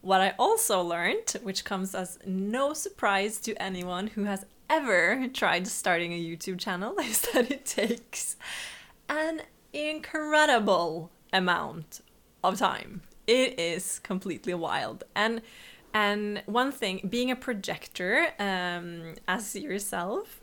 what 0.00 0.20
I 0.20 0.36
also 0.38 0.80
learned, 0.80 1.32
which 1.42 1.64
comes 1.64 1.96
as 1.96 2.20
no 2.24 2.74
surprise 2.74 3.40
to 3.40 3.60
anyone 3.60 4.06
who 4.06 4.22
has 4.22 4.46
ever 4.70 5.26
tried 5.34 5.66
starting 5.66 6.12
a 6.12 6.24
YouTube 6.24 6.60
channel, 6.60 6.96
is 7.00 7.22
that 7.32 7.50
it 7.50 7.66
takes 7.66 8.36
an 9.08 9.42
incredible 9.72 11.10
amount 11.32 12.02
of 12.42 12.58
time. 12.58 13.02
It 13.26 13.58
is 13.58 13.98
completely 13.98 14.54
wild. 14.54 15.04
And 15.14 15.42
and 15.94 16.42
one 16.46 16.70
thing, 16.70 17.06
being 17.08 17.30
a 17.30 17.36
projector, 17.36 18.28
um, 18.38 19.14
as 19.26 19.56
yourself, 19.56 20.40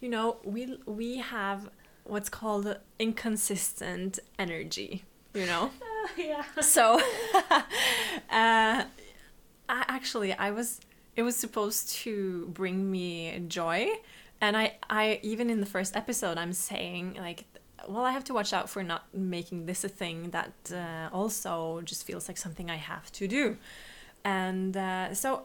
you 0.00 0.08
know, 0.08 0.36
we 0.44 0.78
we 0.86 1.18
have 1.18 1.70
what's 2.04 2.28
called 2.28 2.76
inconsistent 2.98 4.18
energy. 4.38 5.04
You 5.34 5.46
know. 5.46 5.70
Uh, 5.80 6.08
yeah. 6.16 6.44
So, 6.60 7.00
uh, 7.34 7.60
I, 8.30 8.84
actually, 9.68 10.32
I 10.32 10.50
was. 10.50 10.80
It 11.16 11.22
was 11.22 11.34
supposed 11.34 11.92
to 12.02 12.46
bring 12.48 12.90
me 12.90 13.42
joy, 13.48 13.88
and 14.42 14.54
I, 14.54 14.76
I 14.90 15.18
even 15.22 15.48
in 15.48 15.60
the 15.60 15.66
first 15.66 15.96
episode, 15.96 16.36
I'm 16.36 16.52
saying 16.52 17.16
like, 17.18 17.44
well, 17.88 18.04
I 18.04 18.12
have 18.12 18.24
to 18.24 18.34
watch 18.34 18.52
out 18.52 18.68
for 18.68 18.82
not 18.82 19.14
making 19.14 19.66
this 19.66 19.84
a 19.84 19.88
thing 19.88 20.30
that 20.30 20.52
uh, 20.72 21.08
also 21.12 21.80
just 21.82 22.04
feels 22.06 22.28
like 22.28 22.36
something 22.36 22.70
I 22.70 22.76
have 22.76 23.10
to 23.12 23.28
do. 23.28 23.58
And 24.24 24.76
uh, 24.76 25.14
so 25.14 25.42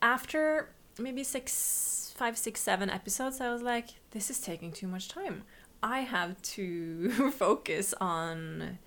after 0.00 0.70
maybe 0.98 1.24
six, 1.24 2.14
five, 2.16 2.36
six, 2.36 2.60
seven 2.60 2.90
episodes, 2.90 3.40
I 3.40 3.52
was 3.52 3.62
like, 3.62 3.88
this 4.10 4.30
is 4.30 4.40
taking 4.40 4.72
too 4.72 4.86
much 4.86 5.08
time. 5.08 5.44
I 5.82 6.00
have 6.00 6.40
to 6.42 7.10
focus 7.32 7.94
on 8.00 8.78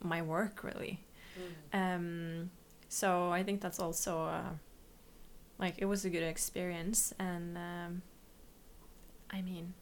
my 0.00 0.22
work 0.22 0.64
really. 0.64 1.04
Mm. 1.72 1.96
Um, 1.96 2.50
so 2.88 3.30
I 3.30 3.42
think 3.42 3.60
that's 3.60 3.78
also 3.78 4.24
uh, 4.24 4.50
like 5.58 5.76
it 5.78 5.86
was 5.86 6.04
a 6.04 6.10
good 6.10 6.22
experience, 6.22 7.14
and 7.18 7.56
um, 7.56 8.02
I 9.30 9.40
mean, 9.40 9.72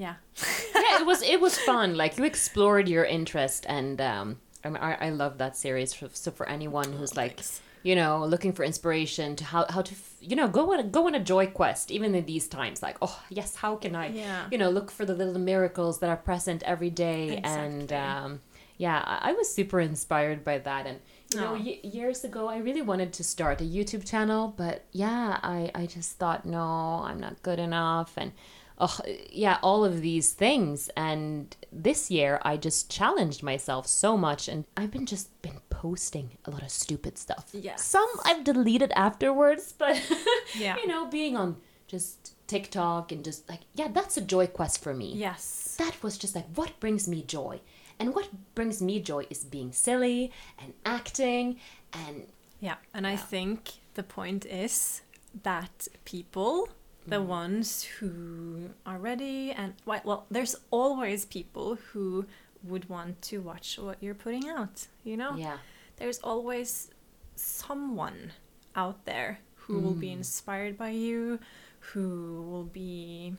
yeah, 0.00 0.14
yeah, 0.74 1.00
it 1.00 1.06
was 1.06 1.22
it 1.22 1.40
was 1.40 1.58
fun. 1.58 1.96
Like 1.96 2.16
you 2.16 2.24
explored 2.24 2.88
your 2.88 3.04
interest, 3.04 3.66
and 3.68 4.00
um, 4.00 4.38
I 4.64 4.68
mean, 4.68 4.78
I, 4.78 4.94
I 4.94 5.10
love 5.10 5.38
that 5.38 5.56
series. 5.56 5.94
So 6.14 6.30
for 6.30 6.48
anyone 6.48 6.92
who's 6.92 7.12
oh, 7.12 7.20
like. 7.20 7.36
Thanks 7.36 7.60
you 7.82 7.94
know 7.94 8.24
looking 8.24 8.52
for 8.52 8.64
inspiration 8.64 9.36
to 9.36 9.44
how, 9.44 9.64
how 9.68 9.82
to 9.82 9.94
you 10.20 10.36
know 10.36 10.48
go 10.48 10.72
on 10.72 10.90
go 10.90 11.06
on 11.06 11.14
a 11.14 11.20
joy 11.20 11.46
quest 11.46 11.90
even 11.90 12.14
in 12.14 12.26
these 12.26 12.46
times 12.48 12.82
like 12.82 12.96
oh 13.00 13.22
yes 13.30 13.56
how 13.56 13.76
can 13.76 13.94
i 13.96 14.08
yeah. 14.08 14.46
you 14.50 14.58
know 14.58 14.68
look 14.70 14.90
for 14.90 15.04
the 15.04 15.14
little 15.14 15.38
miracles 15.38 15.98
that 16.00 16.10
are 16.10 16.16
present 16.16 16.62
every 16.64 16.90
day 16.90 17.38
exactly. 17.38 17.50
and 17.50 17.92
um, 17.92 18.40
yeah 18.76 19.02
I, 19.06 19.30
I, 19.30 19.32
was 19.32 19.52
super 19.52 19.80
inspired 19.80 20.44
by 20.44 20.58
that 20.58 20.86
and 20.86 21.00
you 21.32 21.40
know 21.40 21.52
y- 21.52 21.80
years 21.82 22.24
ago 22.24 22.48
i 22.48 22.58
really 22.58 22.82
wanted 22.82 23.12
to 23.14 23.24
start 23.24 23.60
a 23.60 23.64
youtube 23.64 24.06
channel 24.08 24.52
but 24.56 24.84
yeah 24.92 25.38
i 25.42 25.70
i 25.74 25.86
just 25.86 26.18
thought 26.18 26.44
no 26.44 27.02
i'm 27.04 27.18
not 27.18 27.42
good 27.42 27.58
enough 27.58 28.12
and 28.16 28.32
oh 28.80 28.98
yeah 29.30 29.58
all 29.62 29.84
of 29.84 30.00
these 30.00 30.32
things. 30.32 30.90
And 30.96 31.54
this 31.72 32.10
year 32.10 32.40
i 32.42 32.56
just 32.56 32.90
challenged 32.90 33.42
myself 33.42 33.86
so 33.86 34.16
much 34.16 34.48
and 34.48 34.64
i've 34.76 34.90
been 34.90 35.06
just 35.06 35.40
been 35.42 35.60
posting 35.70 36.30
a 36.44 36.50
lot 36.50 36.62
of 36.62 36.70
stupid 36.70 37.16
stuff. 37.16 37.48
Yeah 37.52 37.76
some 37.76 38.08
i've 38.24 38.42
deleted 38.44 38.92
afterwards 38.96 39.72
but 39.76 40.00
yeah. 40.58 40.76
you 40.76 40.86
know 40.86 41.06
being 41.06 41.36
on 41.36 41.56
just 41.86 42.34
tiktok 42.48 43.12
and 43.12 43.24
just 43.24 43.48
like 43.48 43.60
yeah 43.74 43.88
that's 43.92 44.16
a 44.16 44.20
joy 44.20 44.46
quest 44.46 44.82
for 44.82 44.94
me. 44.94 45.12
Yes. 45.14 45.76
That 45.78 46.02
was 46.02 46.18
just 46.18 46.34
like 46.34 46.46
what 46.54 46.78
brings 46.80 47.06
me 47.06 47.22
joy. 47.22 47.60
And 47.98 48.14
what 48.14 48.28
brings 48.54 48.80
me 48.82 48.98
joy 49.00 49.26
is 49.30 49.44
being 49.44 49.72
silly 49.72 50.32
and 50.58 50.72
acting 50.84 51.58
and 51.92 52.26
yeah 52.60 52.76
and 52.94 53.04
yeah. 53.04 53.12
i 53.12 53.16
think 53.16 53.72
the 53.94 54.02
point 54.02 54.46
is 54.46 55.02
that 55.42 55.88
people 56.04 56.68
the 57.10 57.22
ones 57.22 57.82
who 57.82 58.70
are 58.86 58.98
ready 58.98 59.50
and 59.52 59.74
well 59.84 60.26
there's 60.30 60.56
always 60.70 61.24
people 61.24 61.78
who 61.92 62.24
would 62.62 62.88
want 62.88 63.20
to 63.22 63.40
watch 63.40 63.78
what 63.80 63.96
you're 64.00 64.14
putting 64.14 64.48
out 64.48 64.86
you 65.04 65.16
know 65.16 65.34
yeah 65.36 65.58
there's 65.96 66.18
always 66.20 66.90
someone 67.34 68.32
out 68.76 69.04
there 69.04 69.38
who 69.54 69.80
mm. 69.80 69.82
will 69.82 69.94
be 69.94 70.08
mm. 70.08 70.18
inspired 70.18 70.76
by 70.78 70.90
you 70.90 71.38
who 71.80 72.42
will 72.50 72.64
be 72.64 73.34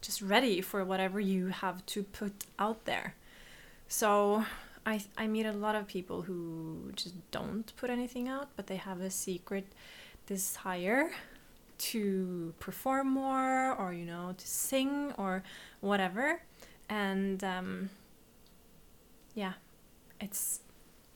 just 0.00 0.22
ready 0.22 0.60
for 0.60 0.84
whatever 0.84 1.18
you 1.18 1.48
have 1.48 1.84
to 1.86 2.02
put 2.02 2.32
out 2.58 2.84
there 2.84 3.14
so 3.88 4.44
I 4.86 5.00
I 5.16 5.26
meet 5.26 5.46
a 5.46 5.52
lot 5.52 5.74
of 5.74 5.86
people 5.86 6.22
who 6.22 6.92
just 6.94 7.14
don't 7.30 7.74
put 7.76 7.90
anything 7.90 8.28
out 8.28 8.48
but 8.54 8.66
they 8.66 8.76
have 8.76 9.00
a 9.00 9.10
secret 9.10 9.66
desire 10.26 11.10
to 11.78 12.54
perform 12.58 13.08
more 13.10 13.74
or 13.74 13.92
you 13.92 14.04
know 14.04 14.34
to 14.36 14.46
sing 14.46 15.12
or 15.16 15.42
whatever. 15.80 16.42
And 16.88 17.42
um, 17.44 17.90
yeah 19.34 19.52
it's 20.20 20.60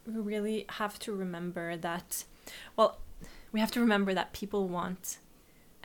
we 0.07 0.15
really 0.15 0.65
have 0.69 0.99
to 0.99 1.13
remember 1.13 1.77
that 1.77 2.25
well 2.77 2.99
we 3.51 3.61
have 3.61 3.71
to 3.73 3.81
remember 3.81 4.15
that 4.15 4.33
people 4.33 4.69
want 4.69 5.19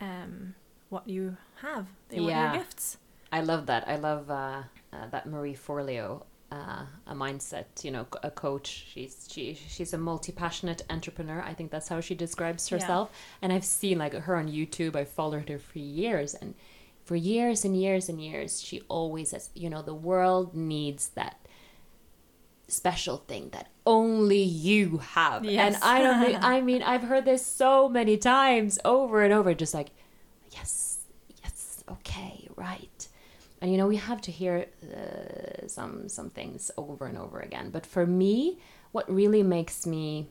um, 0.00 0.54
what 0.88 1.06
you 1.06 1.36
have. 1.60 1.86
They 2.08 2.20
want 2.20 2.32
your 2.32 2.52
gifts. 2.62 2.96
I 3.30 3.42
love 3.42 3.66
that. 3.66 3.86
I 3.86 3.96
love 3.96 4.30
uh, 4.30 4.62
uh, 4.92 5.06
that 5.10 5.26
marie 5.26 5.54
forleo 5.54 6.22
uh, 6.50 6.84
a 7.06 7.14
mindset, 7.14 7.66
you 7.82 7.90
know, 7.90 8.06
a 8.22 8.30
coach. 8.30 8.86
She's 8.92 9.28
she 9.30 9.54
she's 9.68 9.92
a 9.92 9.98
multi 9.98 10.32
passionate 10.32 10.82
entrepreneur. 10.88 11.42
I 11.42 11.52
think 11.54 11.70
that's 11.70 11.88
how 11.88 12.00
she 12.00 12.14
describes 12.14 12.68
herself. 12.68 13.10
Yeah. 13.12 13.18
And 13.42 13.52
I've 13.52 13.64
seen 13.64 13.98
like 13.98 14.14
her 14.14 14.36
on 14.36 14.48
YouTube. 14.48 14.96
I've 14.96 15.10
followed 15.10 15.48
her 15.48 15.58
for 15.58 15.78
years, 15.78 16.34
and 16.34 16.54
for 17.04 17.16
years 17.16 17.64
and 17.64 17.76
years 17.76 18.08
and 18.08 18.20
years, 18.20 18.60
she 18.62 18.82
always 18.88 19.30
says, 19.30 19.50
you 19.54 19.68
know, 19.68 19.82
the 19.82 19.94
world 19.94 20.54
needs 20.54 21.10
that 21.10 21.38
special 22.66 23.18
thing 23.18 23.50
that 23.50 23.68
only 23.86 24.42
you 24.42 24.98
have. 24.98 25.44
Yes. 25.44 25.74
And 25.74 25.84
I 25.84 26.02
don't 26.02 26.24
think, 26.24 26.38
I 26.42 26.60
mean, 26.60 26.82
I've 26.82 27.02
heard 27.02 27.24
this 27.24 27.44
so 27.44 27.88
many 27.88 28.16
times 28.16 28.78
over 28.84 29.22
and 29.22 29.32
over, 29.32 29.54
just 29.54 29.72
like, 29.72 29.88
yes, 30.50 31.00
yes, 31.42 31.82
okay, 31.90 32.48
right 32.56 33.08
and 33.60 33.70
you 33.72 33.78
know 33.78 33.86
we 33.86 33.96
have 33.96 34.20
to 34.22 34.30
hear 34.30 34.66
uh, 34.94 35.66
some 35.66 36.08
some 36.08 36.30
things 36.30 36.70
over 36.76 37.06
and 37.06 37.18
over 37.18 37.40
again. 37.40 37.70
But 37.70 37.86
for 37.86 38.06
me 38.06 38.58
what 38.92 39.10
really 39.12 39.42
makes 39.42 39.86
me 39.86 40.28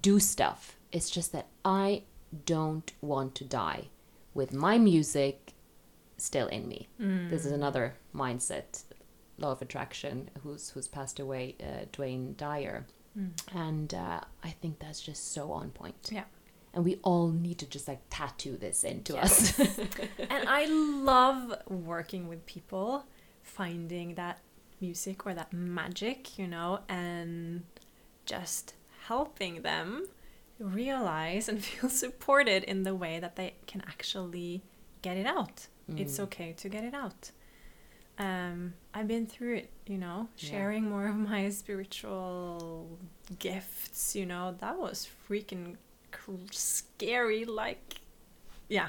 do 0.00 0.18
stuff 0.18 0.76
is 0.90 1.10
just 1.10 1.32
that 1.32 1.48
i 1.64 2.02
don't 2.46 2.92
want 3.00 3.34
to 3.34 3.44
die 3.44 3.88
with 4.34 4.52
my 4.52 4.78
music 4.78 5.52
still 6.16 6.46
in 6.48 6.68
me. 6.68 6.88
Mm. 7.00 7.30
this 7.30 7.44
is 7.44 7.52
another 7.52 7.94
mindset 8.14 8.84
law 9.38 9.52
of 9.52 9.62
attraction 9.62 10.30
who's 10.42 10.70
who's 10.70 10.88
passed 10.88 11.18
away 11.18 11.56
uh, 11.60 11.84
Wayne 11.98 12.34
Dyer. 12.36 12.86
Mm. 13.18 13.30
and 13.54 13.94
uh, 13.94 14.20
i 14.42 14.50
think 14.50 14.78
that's 14.78 15.00
just 15.00 15.32
so 15.32 15.52
on 15.52 15.70
point. 15.70 16.10
Yeah 16.10 16.24
and 16.74 16.84
we 16.84 16.96
all 17.02 17.28
need 17.28 17.58
to 17.58 17.66
just 17.66 17.86
like 17.88 18.00
tattoo 18.10 18.56
this 18.56 18.84
into 18.84 19.14
yes. 19.14 19.60
us. 19.60 19.78
and 20.18 20.48
I 20.48 20.66
love 20.66 21.54
working 21.68 22.28
with 22.28 22.46
people, 22.46 23.04
finding 23.42 24.14
that 24.14 24.40
music 24.80 25.26
or 25.26 25.34
that 25.34 25.52
magic, 25.52 26.38
you 26.38 26.46
know, 26.46 26.80
and 26.88 27.64
just 28.24 28.74
helping 29.06 29.62
them 29.62 30.06
realize 30.58 31.48
and 31.48 31.62
feel 31.64 31.90
supported 31.90 32.64
in 32.64 32.84
the 32.84 32.94
way 32.94 33.18
that 33.20 33.36
they 33.36 33.54
can 33.66 33.82
actually 33.86 34.62
get 35.02 35.16
it 35.16 35.26
out. 35.26 35.66
Mm. 35.90 36.00
It's 36.00 36.18
okay 36.20 36.52
to 36.54 36.68
get 36.68 36.84
it 36.84 36.94
out. 36.94 37.30
Um, 38.18 38.74
I've 38.94 39.08
been 39.08 39.26
through 39.26 39.56
it, 39.56 39.70
you 39.86 39.98
know, 39.98 40.28
sharing 40.36 40.84
yeah. 40.84 40.90
more 40.90 41.06
of 41.08 41.16
my 41.16 41.48
spiritual 41.50 42.98
gifts, 43.38 44.14
you 44.14 44.26
know, 44.26 44.54
that 44.60 44.78
was 44.78 45.08
freaking 45.28 45.76
scary 46.50 47.44
like 47.44 48.00
yeah 48.68 48.88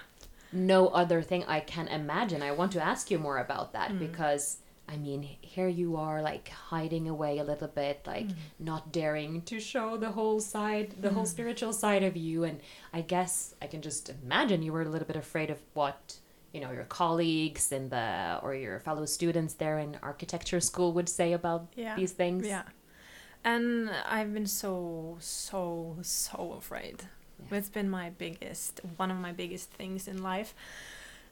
no 0.51 0.87
other 0.87 1.21
thing 1.21 1.43
i 1.45 1.59
can 1.59 1.87
imagine 1.87 2.41
i 2.41 2.51
want 2.51 2.71
to 2.71 2.81
ask 2.81 3.09
you 3.09 3.17
more 3.17 3.37
about 3.39 3.73
that 3.73 3.91
mm. 3.91 3.99
because 3.99 4.57
i 4.87 4.95
mean 4.97 5.27
here 5.41 5.67
you 5.67 5.95
are 5.95 6.21
like 6.21 6.49
hiding 6.49 7.07
away 7.07 7.39
a 7.39 7.43
little 7.43 7.67
bit 7.67 8.01
like 8.05 8.27
mm. 8.27 8.35
not 8.59 8.91
daring 8.91 9.41
to 9.41 9.59
show 9.59 9.97
the 9.97 10.11
whole 10.11 10.39
side 10.39 10.93
the 11.01 11.09
mm. 11.09 11.13
whole 11.13 11.25
spiritual 11.25 11.73
side 11.73 12.03
of 12.03 12.15
you 12.15 12.43
and 12.43 12.59
i 12.93 13.01
guess 13.01 13.55
i 13.61 13.67
can 13.67 13.81
just 13.81 14.09
imagine 14.23 14.61
you 14.61 14.71
were 14.71 14.83
a 14.83 14.89
little 14.89 15.07
bit 15.07 15.15
afraid 15.15 15.49
of 15.49 15.59
what 15.73 16.17
you 16.53 16.61
know 16.61 16.71
your 16.71 16.83
colleagues 16.85 17.71
and 17.71 17.89
the 17.89 18.39
or 18.43 18.53
your 18.53 18.79
fellow 18.79 19.05
students 19.05 19.55
there 19.55 19.79
in 19.79 19.97
architecture 20.03 20.59
school 20.59 20.93
would 20.93 21.09
say 21.09 21.33
about 21.33 21.67
yeah. 21.75 21.95
these 21.95 22.11
things 22.11 22.45
yeah 22.45 22.63
and 23.43 23.89
I've 24.07 24.33
been 24.33 24.47
so 24.47 25.17
so 25.19 25.97
so 26.01 26.55
afraid. 26.57 27.03
Yeah. 27.49 27.57
It's 27.57 27.69
been 27.69 27.89
my 27.89 28.09
biggest 28.11 28.81
one 28.97 29.11
of 29.11 29.17
my 29.17 29.31
biggest 29.31 29.71
things 29.71 30.07
in 30.07 30.23
life, 30.23 30.53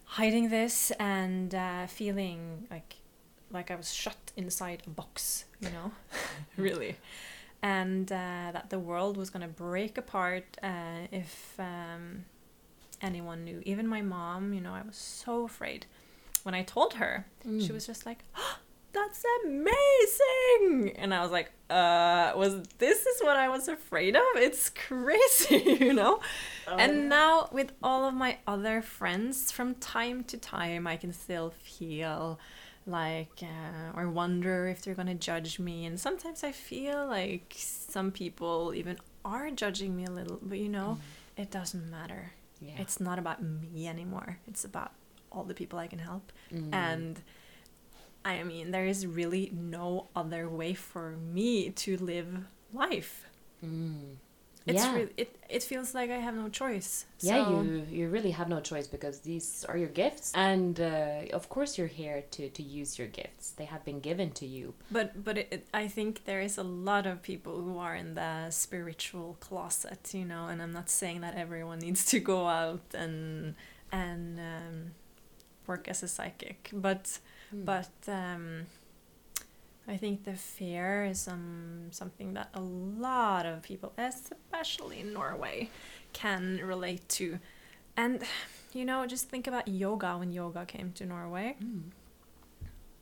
hiding 0.06 0.50
this 0.50 0.92
and 1.00 1.54
uh, 1.56 1.88
feeling 1.88 2.68
like 2.70 2.96
like 3.52 3.72
I 3.72 3.76
was 3.76 3.94
shut 3.94 4.32
inside 4.38 4.84
a 4.88 4.90
box, 4.90 5.46
you 5.60 5.70
know, 5.70 5.92
really, 6.58 6.96
and 7.62 8.12
uh, 8.12 8.52
that 8.54 8.70
the 8.70 8.80
world 8.80 9.18
was 9.18 9.30
gonna 9.30 9.48
break 9.48 9.98
apart 9.98 10.58
uh, 10.64 11.08
if 11.12 11.56
um, 11.60 12.26
anyone 13.02 13.44
knew. 13.44 13.62
Even 13.66 13.88
my 13.88 14.02
mom, 14.02 14.54
you 14.54 14.62
know, 14.62 14.74
I 14.74 14.82
was 14.82 14.98
so 14.98 15.46
afraid. 15.46 15.86
When 16.44 16.56
I 16.56 16.64
told 16.64 16.96
her, 16.96 17.28
mm. 17.48 17.66
she 17.66 17.72
was 17.72 17.86
just 17.86 18.06
like. 18.06 18.20
Oh, 18.36 18.58
that's 18.94 19.24
amazing 19.46 20.96
and 20.98 21.14
i 21.14 21.22
was 21.22 21.32
like 21.32 21.52
uh 21.70 22.34
was 22.36 22.62
this 22.78 23.06
is 23.06 23.22
what 23.22 23.38
i 23.38 23.48
was 23.48 23.68
afraid 23.68 24.16
of 24.16 24.24
it's 24.36 24.70
crazy 24.70 25.78
you 25.80 25.94
know 25.94 26.20
oh. 26.68 26.76
and 26.78 27.08
now 27.08 27.48
with 27.52 27.72
all 27.82 28.08
of 28.08 28.14
my 28.14 28.38
other 28.46 28.82
friends 28.82 29.52
from 29.52 29.76
time 29.76 30.24
to 30.24 30.38
time 30.38 30.88
i 30.88 30.98
can 30.98 31.14
still 31.14 31.54
feel 31.64 32.40
like 32.88 33.44
uh, 33.44 33.98
or 33.98 34.10
wonder 34.10 34.68
if 34.68 34.82
they're 34.82 34.96
gonna 34.96 35.16
judge 35.16 35.60
me 35.60 35.86
and 35.86 36.00
sometimes 36.00 36.44
i 36.44 36.52
feel 36.52 37.06
like 37.08 37.54
some 37.58 38.12
people 38.12 38.74
even 38.76 38.98
are 39.24 39.52
judging 39.52 39.96
me 39.96 40.04
a 40.06 40.12
little 40.12 40.40
but 40.42 40.58
you 40.58 40.68
know 40.68 40.98
mm. 41.00 41.42
it 41.42 41.52
doesn't 41.52 41.90
matter 41.92 42.32
yeah. 42.60 42.74
it's 42.80 43.00
not 43.00 43.20
about 43.20 43.42
me 43.42 43.88
anymore 43.88 44.40
it's 44.48 44.66
about 44.66 44.92
all 45.32 45.44
the 45.44 45.54
people 45.54 45.80
I 45.80 45.88
can 45.88 46.00
help. 46.00 46.32
And 46.74 47.22
I 48.24 48.44
mean, 48.44 48.72
there 48.72 48.86
is 48.86 49.06
really 49.08 49.52
no 49.54 50.08
other 50.16 50.48
way 50.48 50.74
for 50.74 51.12
me 51.12 51.72
to 51.72 51.98
live 51.98 52.46
life. 52.74 53.26
It's 54.68 54.84
Yeah. 54.84 54.94
really, 54.96 55.14
it, 55.18 55.36
it 55.50 55.64
feels 55.64 55.96
like 55.96 56.12
I 56.12 56.18
have 56.20 56.36
no 56.36 56.48
choice. 56.50 57.06
yeah, 57.20 57.50
you 57.50 57.86
you 57.90 58.10
really 58.10 58.32
have 58.32 58.48
no 58.48 58.60
choice 58.62 58.88
because 58.88 59.22
these 59.22 59.66
are 59.70 59.76
your 59.78 59.90
gifts, 59.90 60.32
and 60.36 60.80
uh, 60.80 61.38
of 61.40 61.50
course 61.50 61.78
you're 61.80 61.96
here 62.04 62.24
to 62.36 62.50
to 62.50 62.62
use 62.62 63.00
your 63.00 63.08
gifts. 63.08 63.46
They 63.60 63.66
have 63.66 63.84
been 63.84 64.00
given 64.02 64.30
to 64.34 64.46
you. 64.46 64.74
But 64.92 65.24
but 65.26 65.38
it, 65.38 65.48
it, 65.52 65.68
I 65.74 65.88
think 65.88 66.26
there 66.26 66.42
is 66.42 66.58
a 66.60 66.64
lot 66.64 67.06
of 67.08 67.22
people 67.24 67.54
who 67.66 67.80
are 67.80 67.96
in 67.96 68.14
the 68.14 68.52
spiritual 68.52 69.38
closet, 69.40 70.14
you 70.14 70.26
know, 70.26 70.44
and 70.48 70.62
I'm 70.62 70.74
not 70.74 70.90
saying 70.90 71.22
that 71.22 71.36
everyone 71.36 71.80
needs 71.80 72.06
to 72.14 72.20
go 72.20 72.48
out 72.48 72.86
and 72.94 73.56
and 73.92 74.40
um, 74.40 74.92
work 75.68 75.88
as 75.88 76.04
a 76.04 76.08
psychic, 76.08 76.70
but 76.72 77.20
but 77.54 77.92
um, 78.08 78.66
I 79.88 79.98
think 79.98 80.24
the 80.24 80.36
fear 80.36 81.06
is 81.06 81.28
um, 81.28 81.88
something 81.92 82.34
that 82.34 82.50
a 82.54 82.62
lot 82.62 83.46
of 83.46 83.62
people, 83.64 83.94
especially 83.98 85.02
in 85.02 85.14
Norway, 85.14 85.70
can 86.14 86.60
relate 86.64 87.08
to, 87.10 87.40
and 87.98 88.24
you 88.74 88.86
know, 88.86 89.06
just 89.06 89.30
think 89.30 89.48
about 89.48 89.68
yoga 89.68 90.18
when 90.18 90.32
yoga 90.32 90.66
came 90.66 90.92
to 90.94 91.06
Norway. 91.06 91.58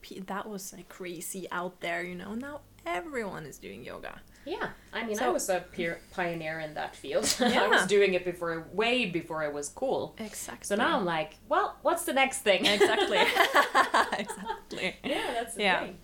Pe- 0.02 0.20
that 0.20 0.50
was 0.50 0.74
like 0.74 0.90
crazy 0.90 1.48
out 1.52 1.82
there, 1.82 2.02
you 2.04 2.16
know. 2.16 2.34
Now 2.34 2.62
everyone 2.90 3.46
is 3.46 3.58
doing 3.58 3.84
yoga. 3.84 4.20
Yeah, 4.46 4.70
I 4.94 5.06
mean, 5.06 5.20
I 5.20 5.30
was 5.30 5.50
a 5.50 5.60
peer 5.72 6.00
pioneer 6.12 6.60
in 6.60 6.74
that 6.74 6.96
field. 6.96 7.26
Yeah. 7.40 7.64
I 7.64 7.68
was 7.68 7.86
doing 7.86 8.14
it 8.14 8.26
before, 8.26 8.68
way 8.74 9.06
before 9.06 9.44
it 9.44 9.54
was 9.54 9.70
cool. 9.70 10.16
Exactly. 10.18 10.66
So 10.66 10.76
now 10.76 10.98
I'm 10.98 11.06
like, 11.06 11.36
well, 11.48 11.76
what's 11.82 12.04
the 12.06 12.14
next 12.14 12.40
thing? 12.40 12.66
exactly. 12.66 13.18
exactly. 14.18 14.96
yeah, 15.04 15.34
that's 15.34 15.56
the 15.56 15.62
Yeah. 15.64 15.80
thing. 15.82 15.98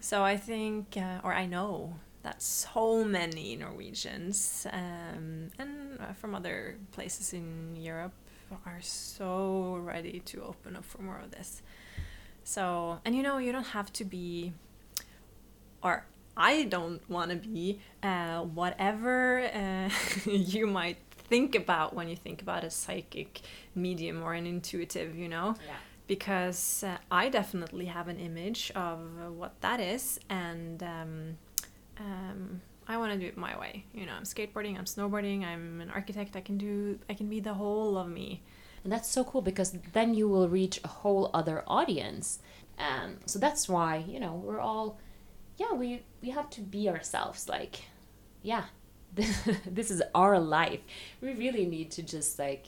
So 0.00 0.22
I 0.24 0.36
think, 0.36 0.96
uh, 0.96 1.20
or 1.22 1.32
I 1.34 1.46
know 1.46 1.94
that 2.22 2.42
so 2.42 3.04
many 3.04 3.56
Norwegians 3.56 4.66
um, 4.72 5.48
and 5.58 5.98
uh, 6.00 6.12
from 6.14 6.34
other 6.34 6.76
places 6.92 7.32
in 7.32 7.76
Europe 7.76 8.12
are 8.66 8.80
so 8.80 9.78
ready 9.82 10.20
to 10.20 10.42
open 10.42 10.74
up 10.76 10.84
for 10.84 11.02
more 11.02 11.18
of 11.18 11.30
this. 11.30 11.62
So, 12.44 12.98
and 13.04 13.14
you 13.14 13.22
know, 13.22 13.38
you 13.38 13.52
don't 13.52 13.68
have 13.78 13.92
to 13.94 14.04
be, 14.04 14.52
or 15.82 16.04
I 16.36 16.64
don't 16.64 17.02
want 17.10 17.30
to 17.30 17.36
be, 17.36 17.80
uh, 18.02 18.40
whatever 18.42 19.42
uh, 19.44 19.90
you 20.30 20.66
might 20.66 20.98
think 21.28 21.54
about 21.54 21.94
when 21.94 22.08
you 22.08 22.16
think 22.16 22.42
about 22.42 22.64
a 22.64 22.70
psychic 22.70 23.40
medium 23.74 24.22
or 24.22 24.34
an 24.34 24.46
intuitive, 24.46 25.16
you 25.16 25.28
know 25.28 25.54
Yeah. 25.66 25.74
because 26.06 26.82
uh, 26.84 26.96
I 27.10 27.28
definitely 27.28 27.86
have 27.86 28.08
an 28.08 28.18
image 28.18 28.72
of 28.74 29.00
what 29.36 29.60
that 29.60 29.80
is, 29.80 30.18
and 30.28 30.82
um, 30.82 31.36
um, 31.98 32.60
I 32.88 32.96
want 32.96 33.12
to 33.12 33.18
do 33.18 33.26
it 33.26 33.36
my 33.36 33.56
way. 33.58 33.84
You 33.94 34.06
know, 34.06 34.12
I'm 34.14 34.24
skateboarding, 34.24 34.76
I'm 34.78 34.86
snowboarding, 34.86 35.44
I'm 35.44 35.80
an 35.80 35.90
architect. 35.90 36.34
I 36.36 36.40
can 36.40 36.58
do, 36.58 36.98
I 37.08 37.14
can 37.14 37.28
be 37.28 37.38
the 37.40 37.54
whole 37.54 37.96
of 37.96 38.08
me. 38.08 38.42
And 38.82 38.90
that's 38.92 39.08
so 39.08 39.22
cool 39.24 39.42
because 39.42 39.72
then 39.92 40.14
you 40.14 40.26
will 40.28 40.48
reach 40.48 40.80
a 40.82 40.88
whole 40.88 41.30
other 41.34 41.62
audience. 41.68 42.40
Um, 42.78 43.18
so 43.26 43.38
that's 43.38 43.68
why, 43.68 44.04
you 44.08 44.18
know, 44.18 44.34
we're 44.42 44.58
all, 44.58 44.98
yeah, 45.60 45.72
we, 45.74 45.88
we 46.22 46.30
have 46.30 46.48
to 46.56 46.60
be 46.62 46.88
ourselves. 46.88 47.40
Like, 47.56 47.74
yeah, 48.42 48.64
this 49.78 49.90
is 49.90 50.02
our 50.14 50.38
life. 50.40 50.80
We 51.20 51.34
really 51.34 51.66
need 51.66 51.88
to 51.96 52.02
just 52.02 52.38
like, 52.38 52.64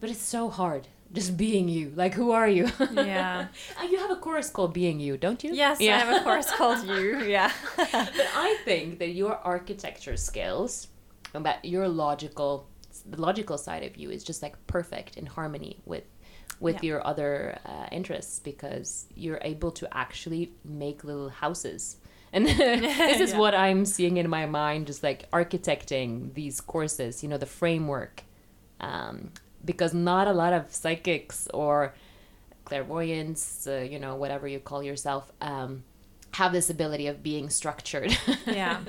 but 0.00 0.10
it's 0.10 0.20
so 0.36 0.48
hard 0.50 0.88
just 1.12 1.36
being 1.36 1.68
you. 1.68 1.92
Like, 2.02 2.14
who 2.14 2.32
are 2.32 2.48
you? 2.48 2.66
Yeah. 2.92 3.46
You 3.90 3.98
have 3.98 4.10
a 4.10 4.16
course 4.16 4.50
called 4.50 4.72
Being 4.74 4.98
You, 5.00 5.16
don't 5.16 5.42
you? 5.44 5.50
yes, 5.54 5.80
I 5.80 5.84
have 5.84 6.20
a 6.20 6.24
course 6.24 6.50
called 6.58 6.80
You. 6.86 7.06
Yeah. 7.36 7.50
but 7.76 7.88
I 8.48 8.58
think 8.64 8.98
that 8.98 9.10
your 9.22 9.34
architecture 9.54 10.16
skills 10.16 10.88
and 11.34 11.44
that 11.46 11.64
your 11.64 11.88
logical 11.88 12.66
the 13.10 13.20
logical 13.20 13.58
side 13.58 13.82
of 13.82 13.96
you 13.96 14.08
is 14.10 14.22
just 14.24 14.40
like 14.42 14.54
perfect 14.66 15.16
in 15.16 15.26
harmony 15.26 15.72
with 15.84 16.04
with 16.60 16.76
Yeah. 16.76 16.88
your 16.90 17.00
other 17.06 17.58
uh, 17.66 17.86
interests 17.92 18.38
because 18.50 19.06
you're 19.14 19.40
able 19.42 19.70
to 19.80 19.84
actually 20.04 20.52
make 20.64 21.04
little 21.04 21.28
houses 21.44 21.96
and 22.34 22.46
this 23.10 23.20
is 23.26 23.32
Yeah. 23.32 23.38
what 23.42 23.54
i'm 23.54 23.82
seeing 23.86 24.16
in 24.22 24.28
my 24.38 24.46
mind 24.46 24.80
just 24.90 25.02
like 25.08 25.20
architecting 25.30 26.34
these 26.34 26.60
courses 26.60 27.22
you 27.22 27.28
know 27.30 27.38
the 27.38 27.52
framework 27.60 28.16
um, 28.80 29.16
because 29.64 29.94
not 29.94 30.26
a 30.28 30.32
lot 30.42 30.52
of 30.52 30.62
psychics 30.80 31.48
or 31.54 31.94
clairvoyants 32.68 33.66
uh, 33.66 33.86
you 33.92 33.98
know 33.98 34.14
whatever 34.16 34.46
you 34.48 34.58
call 34.58 34.82
yourself 34.82 35.32
um, 35.40 35.84
have 36.32 36.52
this 36.52 36.68
ability 36.70 37.06
of 37.06 37.22
being 37.22 37.48
structured 37.50 38.16
yeah. 38.46 38.80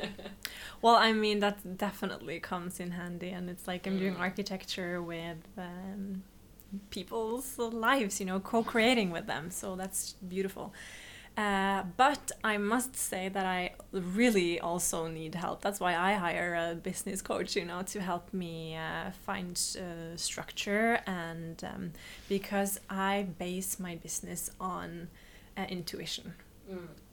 Well, 0.81 0.95
I 0.97 1.13
mean, 1.13 1.39
that 1.39 1.77
definitely 1.77 2.39
comes 2.39 2.79
in 2.79 2.91
handy, 2.91 3.29
and 3.31 3.49
it's 3.49 3.67
like 3.67 3.87
I'm 3.87 3.97
doing 3.97 4.15
architecture 4.17 5.01
with 5.01 5.37
um, 5.57 6.21
people's 6.91 7.57
lives, 7.57 8.19
you 8.19 8.25
know, 8.27 8.39
co 8.39 8.61
creating 8.63 9.09
with 9.09 9.25
them. 9.25 9.49
So 9.49 9.75
that's 9.75 10.13
beautiful. 10.13 10.73
Uh, 11.37 11.83
but 11.97 12.31
I 12.45 12.57
must 12.57 12.95
say 12.95 13.27
that 13.27 13.45
I 13.45 13.73
really 13.91 14.59
also 14.59 15.07
need 15.07 15.35
help. 15.35 15.61
That's 15.61 15.81
why 15.81 15.95
I 15.95 16.13
hire 16.13 16.55
a 16.55 16.75
business 16.75 17.21
coach, 17.21 17.57
you 17.57 17.65
know, 17.65 17.81
to 17.83 17.99
help 17.99 18.33
me 18.33 18.77
uh, 18.77 19.11
find 19.25 19.59
uh, 19.77 20.15
structure 20.15 21.01
and 21.05 21.61
um, 21.63 21.91
because 22.29 22.79
I 22.89 23.27
base 23.37 23.79
my 23.81 23.95
business 23.95 24.49
on 24.61 25.09
uh, 25.57 25.65
intuition 25.67 26.33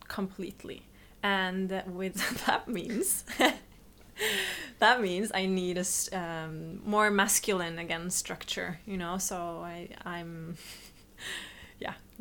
completely. 0.08 0.82
And 1.22 1.82
with 1.86 2.16
that 2.46 2.68
means 2.68 3.24
that 4.78 5.00
means 5.00 5.32
I 5.34 5.46
need 5.46 5.78
a 5.78 6.16
um, 6.16 6.80
more 6.84 7.10
masculine 7.10 7.78
again 7.78 8.10
structure, 8.10 8.78
you 8.86 8.96
know. 8.96 9.18
So 9.18 9.36
I 9.64 9.88
I'm 10.04 10.56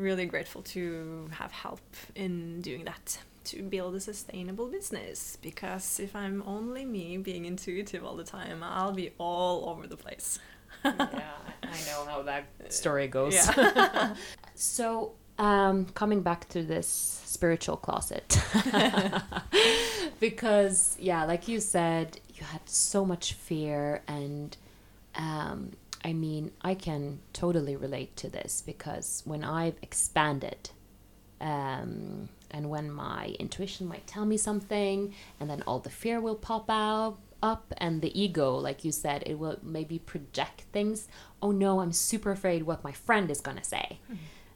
really 0.02 0.26
grateful 0.26 0.62
to 0.62 1.30
have 1.32 1.52
help 1.52 1.82
in 2.16 2.62
doing 2.62 2.86
that 2.86 3.20
to 3.44 3.64
build 3.64 3.96
a 3.96 4.00
sustainable 4.00 4.68
business 4.68 5.38
because 5.42 6.00
if 6.00 6.16
I'm 6.16 6.44
only 6.46 6.86
me 6.86 7.18
being 7.18 7.46
intuitive 7.46 8.04
all 8.06 8.16
the 8.16 8.24
time, 8.24 8.64
I'll 8.64 8.94
be 8.94 9.12
all 9.18 9.70
over 9.70 9.88
the 9.88 9.98
place. 9.98 10.40
yeah, 10.86 11.38
I 11.64 11.78
know 11.88 12.06
how 12.08 12.22
that 12.24 12.46
story 12.70 13.08
goes. 13.08 13.34
Yeah. 13.36 14.16
so, 14.56 15.14
um, 15.38 15.86
coming 15.88 16.22
back 16.22 16.50
to 16.50 16.64
this 16.64 16.88
spiritual 17.26 17.78
closet, 17.78 18.40
because 20.20 20.98
yeah, 21.00 21.26
like 21.26 21.48
you 21.48 21.60
said, 21.60 22.20
you 22.34 22.44
had 22.46 22.68
so 22.68 23.06
much 23.06 23.34
fear, 23.34 24.02
and 24.08 24.56
um, 25.16 25.72
I 26.04 26.14
mean, 26.14 26.52
I 26.62 26.74
can 26.74 27.20
totally 27.34 27.76
relate 27.76 28.16
to 28.18 28.30
this 28.30 28.64
because 28.66 29.22
when 29.26 29.44
I've 29.44 29.76
expanded. 29.82 30.72
Um, 31.40 32.30
and 32.52 32.70
when 32.70 32.92
my 32.92 33.36
intuition 33.40 33.88
might 33.88 34.06
tell 34.06 34.26
me 34.26 34.38
something, 34.38 35.14
and 35.40 35.50
then 35.50 35.64
all 35.66 35.80
the 35.80 35.90
fear 35.90 36.20
will 36.20 36.36
pop 36.36 36.70
out 36.70 37.18
up, 37.42 37.74
and 37.78 38.02
the 38.02 38.20
ego, 38.20 38.56
like 38.56 38.86
you 38.86 38.92
said, 38.92 39.24
it 39.26 39.40
will 39.40 39.58
maybe 39.64 39.98
project 39.98 40.66
things. 40.72 41.08
Oh 41.42 41.52
no, 41.52 41.80
I'm 41.80 41.92
super 41.92 42.32
afraid 42.32 42.64
what 42.64 42.84
my 42.84 42.92
friend 42.92 43.32
is 43.32 43.42
gonna 43.42 43.64
say. 43.64 44.00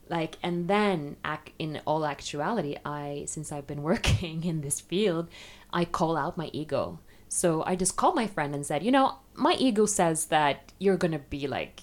Like, 0.07 0.37
and 0.43 0.67
then 0.67 1.17
in 1.57 1.81
all 1.85 2.05
actuality, 2.05 2.77
I 2.85 3.23
since 3.27 3.51
I've 3.51 3.67
been 3.67 3.81
working 3.91 4.43
in 4.43 4.61
this 4.61 4.79
field, 4.79 5.29
I 5.73 5.85
call 5.85 6.15
out 6.17 6.37
my 6.37 6.49
ego. 6.53 6.99
So 7.36 7.63
I 7.65 7.75
just 7.75 7.97
called 7.97 8.15
my 8.15 8.27
friend 8.27 8.55
and 8.55 8.65
said, 8.65 8.81
you 8.81 8.93
know, 8.93 9.15
my 9.33 9.55
ego 9.59 9.86
says 9.86 10.27
that 10.27 10.71
you're 10.79 10.95
gonna 10.95 11.19
be 11.19 11.47
like, 11.47 11.81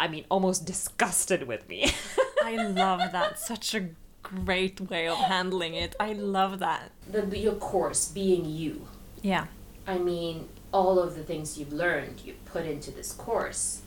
I 0.00 0.08
mean, 0.08 0.24
almost 0.28 0.66
disgusted 0.66 1.46
with 1.46 1.68
me. 1.68 1.92
I 2.44 2.56
love 2.56 3.12
that. 3.12 3.38
Such 3.38 3.72
a 3.76 3.90
great 4.24 4.80
way 4.80 5.06
of 5.06 5.16
handling 5.16 5.74
it. 5.74 5.94
I 6.00 6.14
love 6.14 6.58
that. 6.58 6.90
the 7.08 7.38
your 7.38 7.54
course 7.54 8.08
being 8.08 8.44
you. 8.44 8.88
Yeah. 9.22 9.46
I 9.86 9.96
mean, 9.98 10.48
all 10.72 10.98
of 10.98 11.14
the 11.14 11.22
things 11.22 11.56
you've 11.56 11.72
learned, 11.72 12.22
you 12.24 12.34
put 12.44 12.66
into 12.66 12.90
this 12.90 13.12
course. 13.12 13.82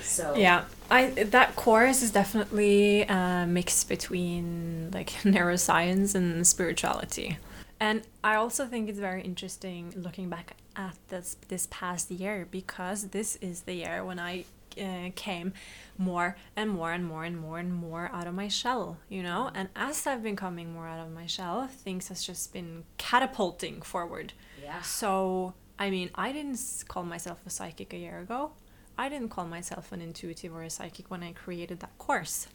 So 0.00 0.34
Yeah, 0.34 0.64
I 0.90 1.10
that 1.10 1.56
course 1.56 2.00
is 2.00 2.10
definitely 2.10 3.02
a 3.02 3.44
mix 3.46 3.84
between 3.84 4.92
like 4.94 5.10
neuroscience 5.24 6.14
and 6.14 6.46
spirituality. 6.46 7.36
And 7.82 8.02
I 8.22 8.36
also 8.36 8.66
think 8.66 8.88
it's 8.88 9.00
very 9.00 9.22
interesting 9.22 9.92
looking 9.96 10.28
back 10.28 10.54
at 10.76 10.96
this 11.08 11.36
this 11.48 11.66
past 11.68 12.12
year 12.12 12.46
because 12.48 13.08
this 13.08 13.34
is 13.40 13.62
the 13.62 13.74
year 13.74 14.04
when 14.04 14.20
I 14.20 14.44
uh, 14.80 15.10
came 15.16 15.52
more 15.98 16.36
and 16.54 16.70
more 16.70 16.92
and 16.92 17.04
more 17.04 17.24
and 17.24 17.36
more 17.36 17.58
and 17.58 17.74
more 17.74 18.08
out 18.12 18.28
of 18.28 18.34
my 18.34 18.46
shell, 18.46 18.98
you 19.08 19.20
know. 19.20 19.50
And 19.52 19.68
as 19.74 20.06
I've 20.06 20.22
been 20.22 20.36
coming 20.36 20.72
more 20.72 20.86
out 20.86 21.04
of 21.04 21.12
my 21.12 21.26
shell, 21.26 21.66
things 21.66 22.06
has 22.06 22.22
just 22.22 22.52
been 22.52 22.84
catapulting 22.98 23.82
forward. 23.82 24.32
yeah, 24.62 24.80
So, 24.82 25.54
I 25.76 25.90
mean, 25.90 26.10
I 26.14 26.30
didn't 26.30 26.84
call 26.86 27.02
myself 27.02 27.38
a 27.44 27.50
psychic 27.50 27.92
a 27.92 27.96
year 27.96 28.20
ago. 28.20 28.52
I 28.96 29.08
didn't 29.08 29.30
call 29.30 29.46
myself 29.46 29.90
an 29.90 30.00
intuitive 30.00 30.54
or 30.54 30.62
a 30.62 30.70
psychic 30.70 31.10
when 31.10 31.24
I 31.24 31.32
created 31.32 31.80
that 31.80 31.98
course. 31.98 32.46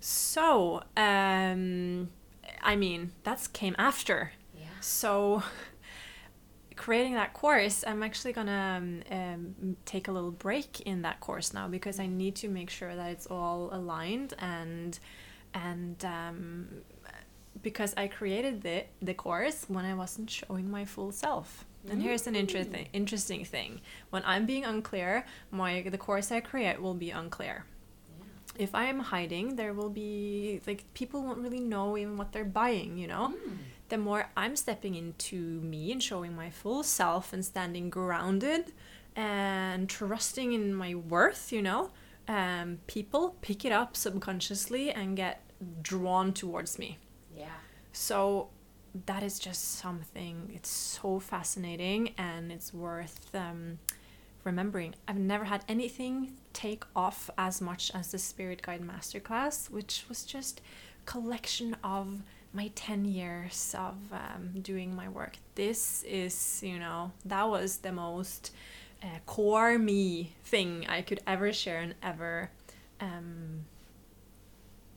So, 0.00 0.82
um, 0.96 2.10
I 2.62 2.74
mean, 2.76 3.12
that 3.22 3.48
came 3.52 3.76
after. 3.78 4.32
Yeah. 4.86 4.90
So, 4.90 5.42
creating 6.76 7.14
that 7.14 7.32
course, 7.32 7.84
I'm 7.86 8.02
actually 8.02 8.32
gonna 8.32 8.76
um, 8.78 9.02
um, 9.10 9.76
take 9.84 10.08
a 10.08 10.12
little 10.12 10.30
break 10.30 10.80
in 10.82 11.02
that 11.02 11.20
course 11.20 11.52
now 11.54 11.68
because 11.68 11.98
I 11.98 12.06
need 12.06 12.36
to 12.36 12.48
make 12.48 12.70
sure 12.70 12.94
that 12.94 13.10
it's 13.10 13.26
all 13.26 13.70
aligned 13.72 14.34
and 14.38 14.98
and 15.54 16.04
um, 16.04 16.68
because 17.62 17.94
I 17.96 18.08
created 18.08 18.62
the 18.62 18.84
the 19.02 19.14
course 19.14 19.64
when 19.68 19.84
I 19.84 19.94
wasn't 19.94 20.30
showing 20.30 20.70
my 20.70 20.84
full 20.84 21.12
self. 21.12 21.64
And 21.88 22.02
here's 22.02 22.26
an 22.26 22.34
interesting 22.34 22.88
interesting 22.92 23.44
thing: 23.44 23.80
when 24.10 24.22
I'm 24.26 24.44
being 24.46 24.64
unclear, 24.64 25.24
my 25.50 25.82
the 25.82 25.98
course 25.98 26.32
I 26.32 26.40
create 26.40 26.80
will 26.80 26.94
be 26.94 27.10
unclear. 27.10 27.64
If 28.58 28.74
I 28.74 28.86
am 28.86 29.00
hiding, 29.00 29.56
there 29.56 29.72
will 29.74 29.90
be 29.90 30.60
like 30.66 30.84
people 30.94 31.22
won't 31.22 31.38
really 31.38 31.60
know 31.60 31.96
even 31.96 32.16
what 32.16 32.32
they're 32.32 32.44
buying. 32.44 32.98
You 32.98 33.06
know, 33.06 33.34
the 33.88 33.98
more 33.98 34.30
I'm 34.36 34.56
stepping 34.56 34.94
into 34.94 35.36
me 35.36 35.92
and 35.92 36.02
showing 36.02 36.34
my 36.34 36.50
full 36.50 36.82
self 36.82 37.32
and 37.32 37.44
standing 37.44 37.90
grounded 37.90 38.72
and 39.14 39.88
trusting 39.88 40.52
in 40.52 40.74
my 40.74 40.94
worth. 40.94 41.52
You 41.52 41.62
know, 41.62 41.90
um, 42.28 42.78
people 42.86 43.36
pick 43.40 43.64
it 43.64 43.72
up 43.72 43.96
subconsciously 43.96 44.90
and 44.90 45.16
get 45.16 45.42
drawn 45.82 46.32
towards 46.32 46.78
me. 46.78 46.98
Yeah. 47.34 47.46
So 47.92 48.50
that 49.06 49.22
is 49.22 49.38
just 49.38 49.76
something. 49.76 50.50
It's 50.54 50.70
so 50.70 51.18
fascinating 51.18 52.14
and 52.18 52.50
it's 52.50 52.72
worth 52.72 53.34
um, 53.34 53.78
remembering. 54.44 54.94
I've 55.06 55.16
never 55.18 55.44
had 55.44 55.64
anything 55.68 56.32
take 56.52 56.84
off 56.94 57.28
as 57.36 57.60
much 57.60 57.90
as 57.94 58.10
the 58.10 58.18
Spirit 58.18 58.62
Guide 58.62 58.82
Masterclass, 58.82 59.70
which 59.70 60.04
was 60.08 60.24
just 60.24 60.60
collection 61.04 61.76
of 61.84 62.22
my 62.56 62.70
10 62.74 63.04
years 63.04 63.74
of 63.78 63.94
um, 64.12 64.60
doing 64.62 64.96
my 64.96 65.08
work. 65.08 65.36
This 65.54 66.02
is, 66.04 66.62
you 66.64 66.78
know, 66.78 67.12
that 67.26 67.48
was 67.48 67.78
the 67.78 67.92
most 67.92 68.50
uh, 69.02 69.18
core 69.26 69.78
me 69.78 70.32
thing 70.42 70.86
I 70.88 71.02
could 71.02 71.20
ever 71.26 71.52
share 71.52 71.80
and 71.80 71.94
ever 72.02 72.50
um, 72.98 73.66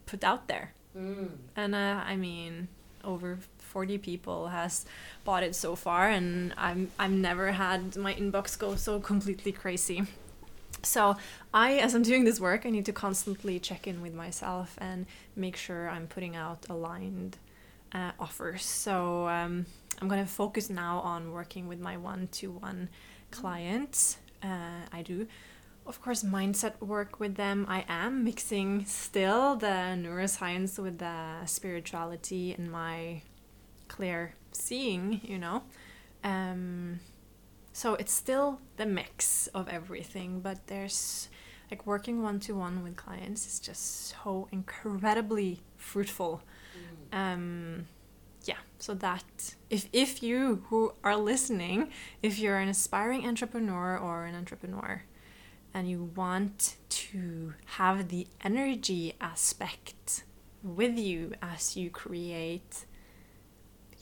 put 0.06 0.24
out 0.24 0.48
there. 0.48 0.72
Mm. 0.98 1.32
And 1.58 1.76
uh, 1.76 2.02
I 2.06 2.16
mean, 2.16 2.70
over 3.04 3.40
40 3.58 3.98
people 3.98 4.48
has 4.48 4.86
bought 5.26 5.44
it 5.44 5.54
so 5.54 5.76
far 5.76 6.10
and 6.10 6.54
I'm 6.58 6.92
I've 6.98 7.12
never 7.12 7.52
had 7.52 7.96
my 7.96 8.14
inbox 8.14 8.58
go 8.58 8.76
so 8.76 9.00
completely 9.00 9.52
crazy. 9.52 10.04
So 10.82 11.18
I 11.54 11.74
as 11.74 11.94
I'm 11.94 12.04
doing 12.04 12.24
this 12.24 12.40
work, 12.40 12.66
I 12.66 12.70
need 12.70 12.86
to 12.86 12.94
constantly 12.94 13.60
check 13.60 13.86
in 13.86 14.02
with 14.02 14.14
myself 14.14 14.78
and 14.80 15.06
make 15.36 15.56
sure 15.56 15.90
I'm 15.90 16.08
putting 16.08 16.36
out 16.36 16.66
aligned 16.70 17.38
uh, 17.94 18.12
offers. 18.20 18.64
So 18.64 19.28
um, 19.28 19.66
I'm 20.02 20.08
going 20.08 20.24
to 20.24 20.32
focus 20.32 20.70
now 20.70 21.00
on 21.00 21.32
working 21.32 21.68
with 21.68 21.80
my 21.80 21.98
one-to-one 21.98 22.90
clients. 23.32 24.18
Uh, 24.44 24.86
I 24.92 25.02
do 25.02 25.28
of 25.90 26.00
course 26.04 26.24
mindset 26.24 26.80
work 26.82 27.20
with 27.20 27.36
them 27.36 27.66
i 27.68 27.84
am 27.90 28.24
mixing 28.24 28.86
still 28.86 29.56
the 29.56 29.98
neuroscience 29.98 30.78
with 30.78 31.00
the 31.00 31.44
spirituality 31.46 32.54
and 32.54 32.72
my 32.72 33.20
clear 33.88 34.36
seeing 34.52 35.20
you 35.24 35.38
know 35.38 35.64
um, 36.24 37.00
so 37.74 37.96
it's 37.96 38.14
still 38.14 38.60
the 38.78 38.86
mix 38.86 39.48
of 39.48 39.68
everything 39.68 40.42
but 40.42 40.68
there's 40.68 41.28
like 41.72 41.86
working 41.88 42.22
one-to-one 42.22 42.84
with 42.84 42.96
clients 42.96 43.48
is 43.48 43.60
just 43.60 44.14
so 44.24 44.48
incredibly 44.52 45.62
fruitful 45.76 46.44
um, 47.12 47.88
yeah 48.46 48.58
so 48.78 48.94
that 48.94 49.56
if 49.70 49.88
if 49.92 50.24
you 50.24 50.64
who 50.70 50.94
are 51.04 51.18
listening 51.18 51.90
if 52.22 52.40
you're 52.40 52.58
an 52.58 52.70
aspiring 52.70 53.26
entrepreneur 53.28 53.98
or 53.98 54.26
an 54.26 54.36
entrepreneur 54.36 55.04
and 55.74 55.90
you 55.90 56.12
want 56.16 56.78
to 56.90 57.54
have 57.78 58.10
the 58.10 58.28
energy 58.44 59.14
aspect 59.22 60.24
with 60.64 60.98
you 60.98 61.34
as 61.42 61.78
you 61.78 61.90
create 61.90 62.86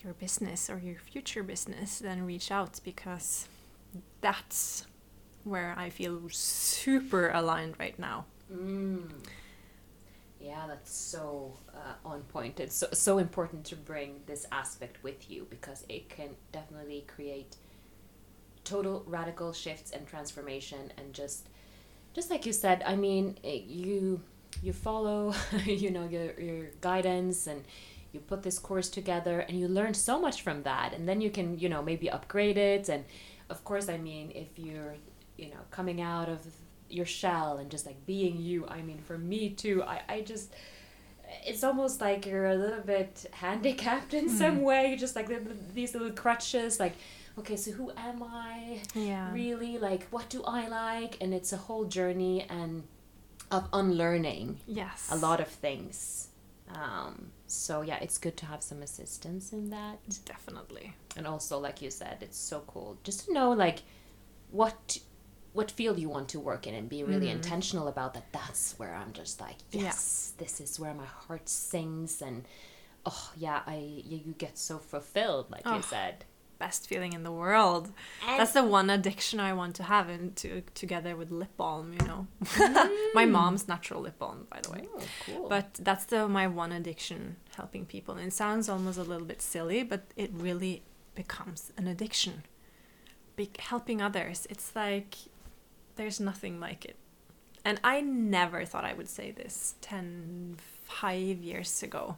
your 0.03 0.13
business 0.13 0.69
or 0.69 0.79
your 0.79 0.95
future 0.95 1.43
business, 1.43 1.99
then 1.99 2.25
reach 2.25 2.51
out 2.51 2.79
because 2.83 3.47
that's 4.21 4.85
where 5.43 5.75
I 5.77 5.89
feel 5.89 6.21
super 6.29 7.29
aligned 7.29 7.75
right 7.79 7.97
now. 7.99 8.25
Mm. 8.51 9.09
Yeah, 10.39 10.65
that's 10.67 10.93
so 10.95 11.57
uh, 11.73 11.93
on 12.05 12.21
point. 12.23 12.59
It's 12.59 12.75
so, 12.75 12.87
so 12.93 13.17
important 13.17 13.65
to 13.65 13.75
bring 13.75 14.21
this 14.27 14.45
aspect 14.51 15.03
with 15.03 15.29
you 15.31 15.47
because 15.49 15.83
it 15.89 16.09
can 16.09 16.29
definitely 16.51 17.05
create 17.07 17.55
total 18.67 19.03
radical 19.07 19.53
shifts 19.53 19.91
and 19.91 20.05
transformation 20.05 20.91
and 20.97 21.13
just 21.13 21.47
just 22.13 22.29
like 22.29 22.45
you 22.45 22.51
said 22.51 22.83
i 22.85 22.97
mean 22.97 23.37
it, 23.41 23.63
you 23.63 24.21
you 24.61 24.73
follow 24.73 25.33
you 25.65 25.89
know 25.89 26.05
your, 26.05 26.37
your 26.37 26.65
guidance 26.81 27.47
and 27.47 27.63
you 28.11 28.19
put 28.19 28.43
this 28.43 28.59
course 28.59 28.89
together 28.89 29.39
and 29.39 29.57
you 29.57 29.69
learn 29.69 29.93
so 29.93 30.19
much 30.19 30.41
from 30.41 30.63
that 30.63 30.93
and 30.93 31.07
then 31.07 31.21
you 31.21 31.29
can 31.29 31.57
you 31.57 31.69
know 31.69 31.81
maybe 31.81 32.09
upgrade 32.09 32.57
it 32.57 32.89
and 32.89 33.05
of 33.49 33.63
course 33.63 33.87
i 33.87 33.97
mean 33.97 34.31
if 34.35 34.49
you're 34.57 34.95
you 35.37 35.45
know 35.45 35.61
coming 35.71 36.01
out 36.01 36.27
of 36.27 36.39
your 36.89 37.05
shell 37.05 37.57
and 37.57 37.69
just 37.69 37.85
like 37.85 38.05
being 38.05 38.37
you 38.37 38.65
i 38.67 38.81
mean 38.81 38.97
for 38.99 39.17
me 39.17 39.49
too 39.49 39.83
i, 39.83 40.01
I 40.09 40.21
just 40.21 40.53
it's 41.45 41.63
almost 41.63 41.99
like 41.99 42.25
you're 42.25 42.47
a 42.47 42.55
little 42.55 42.81
bit 42.81 43.25
handicapped 43.31 44.13
in 44.13 44.25
Mm. 44.27 44.37
some 44.37 44.61
way 44.61 44.95
just 44.97 45.15
like 45.15 45.27
the, 45.27 45.41
these 45.73 45.93
little 45.93 46.11
crutches 46.11 46.79
like 46.79 46.93
okay 47.37 47.57
so 47.57 47.71
who 47.71 47.91
am 47.97 48.23
i 48.23 48.79
Yeah. 48.93 49.31
really 49.33 49.77
like 49.77 50.07
what 50.09 50.29
do 50.29 50.43
i 50.43 50.67
like 50.67 51.17
and 51.21 51.33
it's 51.33 51.51
a 51.53 51.57
whole 51.57 51.85
journey 51.85 52.45
and 52.49 52.83
of 53.51 53.67
unlearning 53.73 54.59
Yes. 54.67 55.09
a 55.11 55.17
lot 55.17 55.39
of 55.41 55.47
things 55.47 56.29
um, 56.75 57.31
so 57.47 57.81
yeah 57.81 57.97
it's 58.01 58.17
good 58.17 58.35
to 58.37 58.45
have 58.45 58.61
some 58.61 58.81
assistance 58.81 59.53
in 59.53 59.69
that 59.69 59.99
Definitely. 60.25 60.93
and 61.15 61.25
also 61.27 61.57
like 61.59 61.81
you 61.81 61.89
said 61.89 62.17
it's 62.21 62.37
so 62.37 62.61
cool 62.67 62.97
just 63.03 63.25
to 63.25 63.33
know 63.33 63.51
like 63.51 63.79
what 64.51 64.97
what 65.57 65.69
field 65.79 65.97
you 66.03 66.09
want 66.15 66.27
to 66.29 66.39
work 66.39 66.63
in 66.67 66.73
and 66.79 66.87
be 66.97 67.01
really 67.11 67.27
Mhm. 67.29 67.37
intentional 67.39 67.87
about 67.93 68.11
that 68.15 68.27
that's 68.39 68.63
where 68.79 68.93
i'm 69.01 69.11
just 69.21 69.35
like 69.45 69.57
Yeah. 69.71 69.83
yes 69.87 70.33
this 70.43 70.55
is 70.65 70.71
where 70.81 70.93
my 71.03 71.09
heart 71.23 71.47
sings 71.49 72.21
and 72.27 72.37
oh 73.11 73.25
yeah 73.45 73.61
i 73.75 73.75
you, 74.11 74.17
you 74.27 74.33
get 74.45 74.55
so 74.69 74.75
fulfilled 74.93 75.45
like 75.55 75.63
Oh. 75.65 75.75
you 75.77 75.81
said 75.97 76.15
Best 76.59 76.87
feeling 76.87 77.13
in 77.13 77.21
the 77.21 77.31
world. 77.43 77.85
and 78.27 78.39
That's 78.39 78.53
the 78.59 78.63
one 78.79 78.89
addiction 78.89 79.39
I 79.39 79.53
want 79.61 79.73
to 79.75 79.83
have 79.83 80.09
and 80.15 80.35
to 80.37 80.49
together 80.83 81.13
with 81.15 81.29
lip 81.41 81.53
balm, 81.55 81.93
you 81.97 82.03
know. 82.09 82.21
my 83.19 83.25
mom's 83.37 83.67
natural 83.67 84.01
lip 84.01 84.17
balm, 84.17 84.47
by 84.53 84.59
the 84.63 84.71
way. 84.71 84.83
Oh, 84.95 85.03
cool. 85.25 85.49
But 85.53 85.67
that's 85.87 86.05
the 86.05 86.27
my 86.39 86.47
one 86.47 86.71
addiction, 86.79 87.35
helping 87.59 87.85
people. 87.85 88.15
And 88.19 88.25
it 88.29 88.33
sounds 88.33 88.65
almost 88.73 88.97
a 88.97 89.03
little 89.11 89.27
bit 89.33 89.39
silly, 89.53 89.83
but 89.83 90.01
it 90.23 90.31
really 90.47 90.81
becomes 91.13 91.71
an 91.79 91.85
addiction. 91.93 92.35
Be- 93.35 93.51
helping 93.71 94.01
others, 94.01 94.47
it's 94.49 94.75
like 94.75 95.13
there's 95.97 96.19
nothing 96.19 96.59
like 96.59 96.85
it. 96.85 96.95
And 97.65 97.79
I 97.83 97.99
never 98.01 98.63
thought 98.63 98.85
I 98.85 98.93
would 98.93 99.09
say 99.09 99.31
this 99.31 99.75
10, 99.81 100.57
five 100.87 101.37
years 101.39 101.83
ago. 101.83 102.17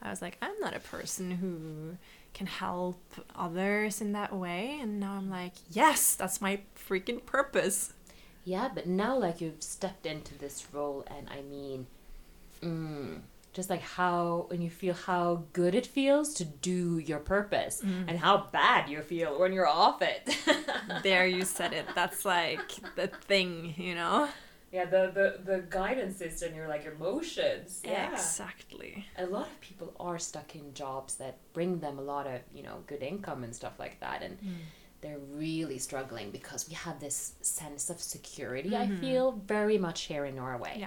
I 0.00 0.10
was 0.10 0.22
like, 0.22 0.38
I'm 0.40 0.58
not 0.60 0.74
a 0.74 0.80
person 0.80 1.32
who 1.32 1.96
can 2.34 2.46
help 2.46 3.02
others 3.36 4.00
in 4.00 4.12
that 4.12 4.32
way. 4.32 4.78
And 4.80 5.00
now 5.00 5.12
I'm 5.12 5.28
like, 5.28 5.54
yes, 5.70 6.14
that's 6.14 6.40
my 6.40 6.60
freaking 6.76 7.24
purpose. 7.24 7.92
Yeah, 8.44 8.68
but 8.74 8.86
now 8.86 9.18
like 9.18 9.40
you've 9.40 9.62
stepped 9.62 10.06
into 10.06 10.38
this 10.38 10.66
role, 10.72 11.04
and 11.08 11.28
I 11.28 11.42
mean, 11.42 11.86
mm, 12.62 13.20
just 13.58 13.70
like 13.70 13.82
how 13.82 14.46
and 14.52 14.62
you 14.62 14.70
feel 14.70 14.94
how 14.94 15.42
good 15.52 15.74
it 15.74 15.84
feels 15.84 16.32
to 16.34 16.44
do 16.44 16.98
your 16.98 17.18
purpose, 17.18 17.82
mm-hmm. 17.84 18.08
and 18.08 18.16
how 18.16 18.46
bad 18.52 18.88
you 18.88 19.02
feel 19.02 19.36
when 19.40 19.52
you're 19.52 19.66
off 19.66 20.00
it. 20.00 20.22
there 21.02 21.26
you 21.26 21.44
said 21.44 21.72
it. 21.72 21.86
That's 21.92 22.24
like 22.24 22.70
the 22.94 23.08
thing, 23.08 23.74
you 23.76 23.96
know? 23.96 24.28
yeah, 24.70 24.84
the 24.84 25.10
the 25.12 25.52
the 25.52 25.58
guidance 25.68 26.18
system, 26.18 26.54
your 26.54 26.68
like 26.68 26.86
emotions. 26.86 27.80
Yeah 27.84 28.12
exactly. 28.12 29.06
a 29.16 29.26
lot 29.26 29.48
of 29.48 29.60
people 29.60 29.92
are 29.98 30.20
stuck 30.20 30.54
in 30.54 30.72
jobs 30.72 31.16
that 31.16 31.38
bring 31.52 31.80
them 31.80 31.98
a 31.98 32.02
lot 32.02 32.28
of 32.28 32.40
you 32.54 32.62
know 32.62 32.76
good 32.86 33.02
income 33.02 33.42
and 33.42 33.52
stuff 33.52 33.80
like 33.80 33.98
that, 33.98 34.22
and 34.22 34.38
mm. 34.40 34.52
they're 35.00 35.24
really 35.32 35.78
struggling 35.78 36.30
because 36.30 36.68
we 36.68 36.74
have 36.74 37.00
this 37.00 37.32
sense 37.40 37.90
of 37.90 38.00
security. 38.00 38.76
I 38.76 38.86
mm-hmm. 38.86 39.00
feel 39.00 39.32
very 39.46 39.78
much 39.78 40.02
here 40.02 40.24
in 40.26 40.36
Norway. 40.36 40.76
Yeah. 40.80 40.86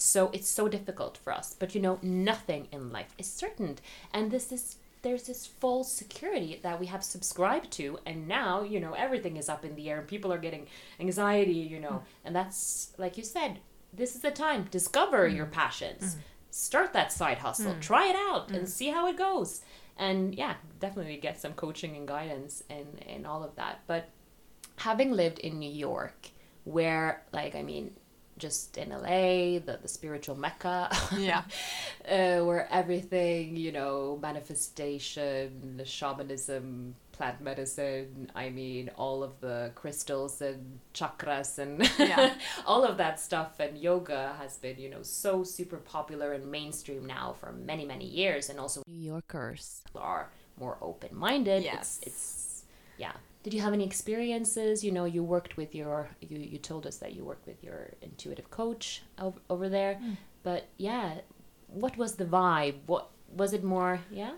So 0.00 0.30
it's 0.32 0.48
so 0.48 0.68
difficult 0.68 1.18
for 1.18 1.32
us. 1.32 1.56
But 1.58 1.74
you 1.74 1.80
know, 1.80 1.98
nothing 2.02 2.68
in 2.70 2.92
life 2.92 3.16
is 3.18 3.26
certain. 3.26 3.78
And 4.14 4.30
this 4.30 4.52
is 4.52 4.76
there's 5.02 5.24
this 5.24 5.44
false 5.44 5.92
security 5.92 6.60
that 6.62 6.78
we 6.78 6.86
have 6.86 7.04
subscribed 7.04 7.70
to 7.70 7.98
and 8.04 8.26
now 8.26 8.62
you 8.62 8.80
know 8.80 8.94
everything 8.94 9.36
is 9.36 9.48
up 9.48 9.64
in 9.64 9.76
the 9.76 9.88
air 9.88 10.00
and 10.00 10.08
people 10.08 10.32
are 10.32 10.38
getting 10.38 10.66
anxiety 10.98 11.52
you 11.52 11.78
know 11.78 11.90
mm. 11.90 12.02
and 12.24 12.34
that's 12.34 12.92
like 12.98 13.16
you 13.16 13.22
said 13.22 13.60
this 13.92 14.16
is 14.16 14.22
the 14.22 14.30
time 14.30 14.66
discover 14.72 15.30
mm. 15.30 15.36
your 15.36 15.46
passions 15.46 16.16
mm. 16.16 16.18
start 16.50 16.92
that 16.92 17.12
side 17.12 17.38
hustle 17.38 17.74
mm. 17.74 17.80
try 17.80 18.08
it 18.08 18.16
out 18.16 18.50
and 18.50 18.64
mm. 18.64 18.68
see 18.68 18.88
how 18.88 19.06
it 19.06 19.16
goes 19.16 19.60
and 19.96 20.34
yeah 20.34 20.54
definitely 20.80 21.16
get 21.16 21.40
some 21.40 21.52
coaching 21.52 21.96
and 21.96 22.08
guidance 22.08 22.64
and 22.68 23.00
and 23.08 23.24
all 23.24 23.44
of 23.44 23.54
that 23.54 23.80
but 23.86 24.08
having 24.78 25.12
lived 25.12 25.38
in 25.38 25.60
new 25.60 25.70
york 25.70 26.30
where 26.64 27.22
like 27.32 27.54
i 27.54 27.62
mean 27.62 27.92
just 28.38 28.78
in 28.78 28.90
LA, 28.90 29.58
the, 29.58 29.78
the 29.80 29.88
spiritual 29.88 30.36
mecca. 30.36 30.90
Yeah. 31.16 31.42
uh, 32.08 32.44
where 32.44 32.68
everything, 32.70 33.56
you 33.56 33.72
know, 33.72 34.18
manifestation, 34.22 35.80
shamanism, 35.84 36.94
plant 37.12 37.40
medicine, 37.40 38.30
I 38.34 38.48
mean, 38.50 38.90
all 38.96 39.22
of 39.22 39.40
the 39.40 39.72
crystals 39.74 40.40
and 40.40 40.78
chakras 40.94 41.58
and 41.58 41.90
yeah. 41.98 42.34
all 42.66 42.84
of 42.84 42.96
that 42.98 43.18
stuff. 43.18 43.58
And 43.60 43.76
yoga 43.76 44.34
has 44.40 44.56
been, 44.56 44.78
you 44.78 44.88
know, 44.88 45.02
so 45.02 45.42
super 45.42 45.78
popular 45.78 46.32
and 46.32 46.50
mainstream 46.50 47.06
now 47.06 47.34
for 47.38 47.52
many, 47.52 47.84
many 47.84 48.06
years. 48.06 48.48
And 48.48 48.60
also, 48.60 48.82
New 48.86 49.00
Yorkers 49.00 49.82
are 49.94 50.30
more 50.58 50.78
open 50.80 51.10
minded. 51.16 51.64
Yes. 51.64 51.98
It's, 52.02 52.06
it's, 52.06 52.64
yeah 52.98 53.12
did 53.48 53.56
you 53.56 53.62
have 53.62 53.72
any 53.72 53.86
experiences 53.92 54.84
you 54.84 54.92
know 54.92 55.06
you 55.06 55.22
worked 55.22 55.56
with 55.56 55.74
your 55.74 56.10
you, 56.20 56.38
you 56.38 56.58
told 56.58 56.86
us 56.86 56.98
that 56.98 57.14
you 57.14 57.24
worked 57.24 57.46
with 57.46 57.64
your 57.64 57.94
intuitive 58.02 58.50
coach 58.50 59.02
over, 59.18 59.38
over 59.48 59.70
there 59.70 59.94
mm. 59.94 60.18
but 60.42 60.68
yeah 60.76 61.14
what 61.68 61.96
was 61.96 62.16
the 62.16 62.26
vibe 62.26 62.74
what 62.84 63.08
was 63.34 63.54
it 63.54 63.64
more 63.64 64.00
yeah 64.10 64.32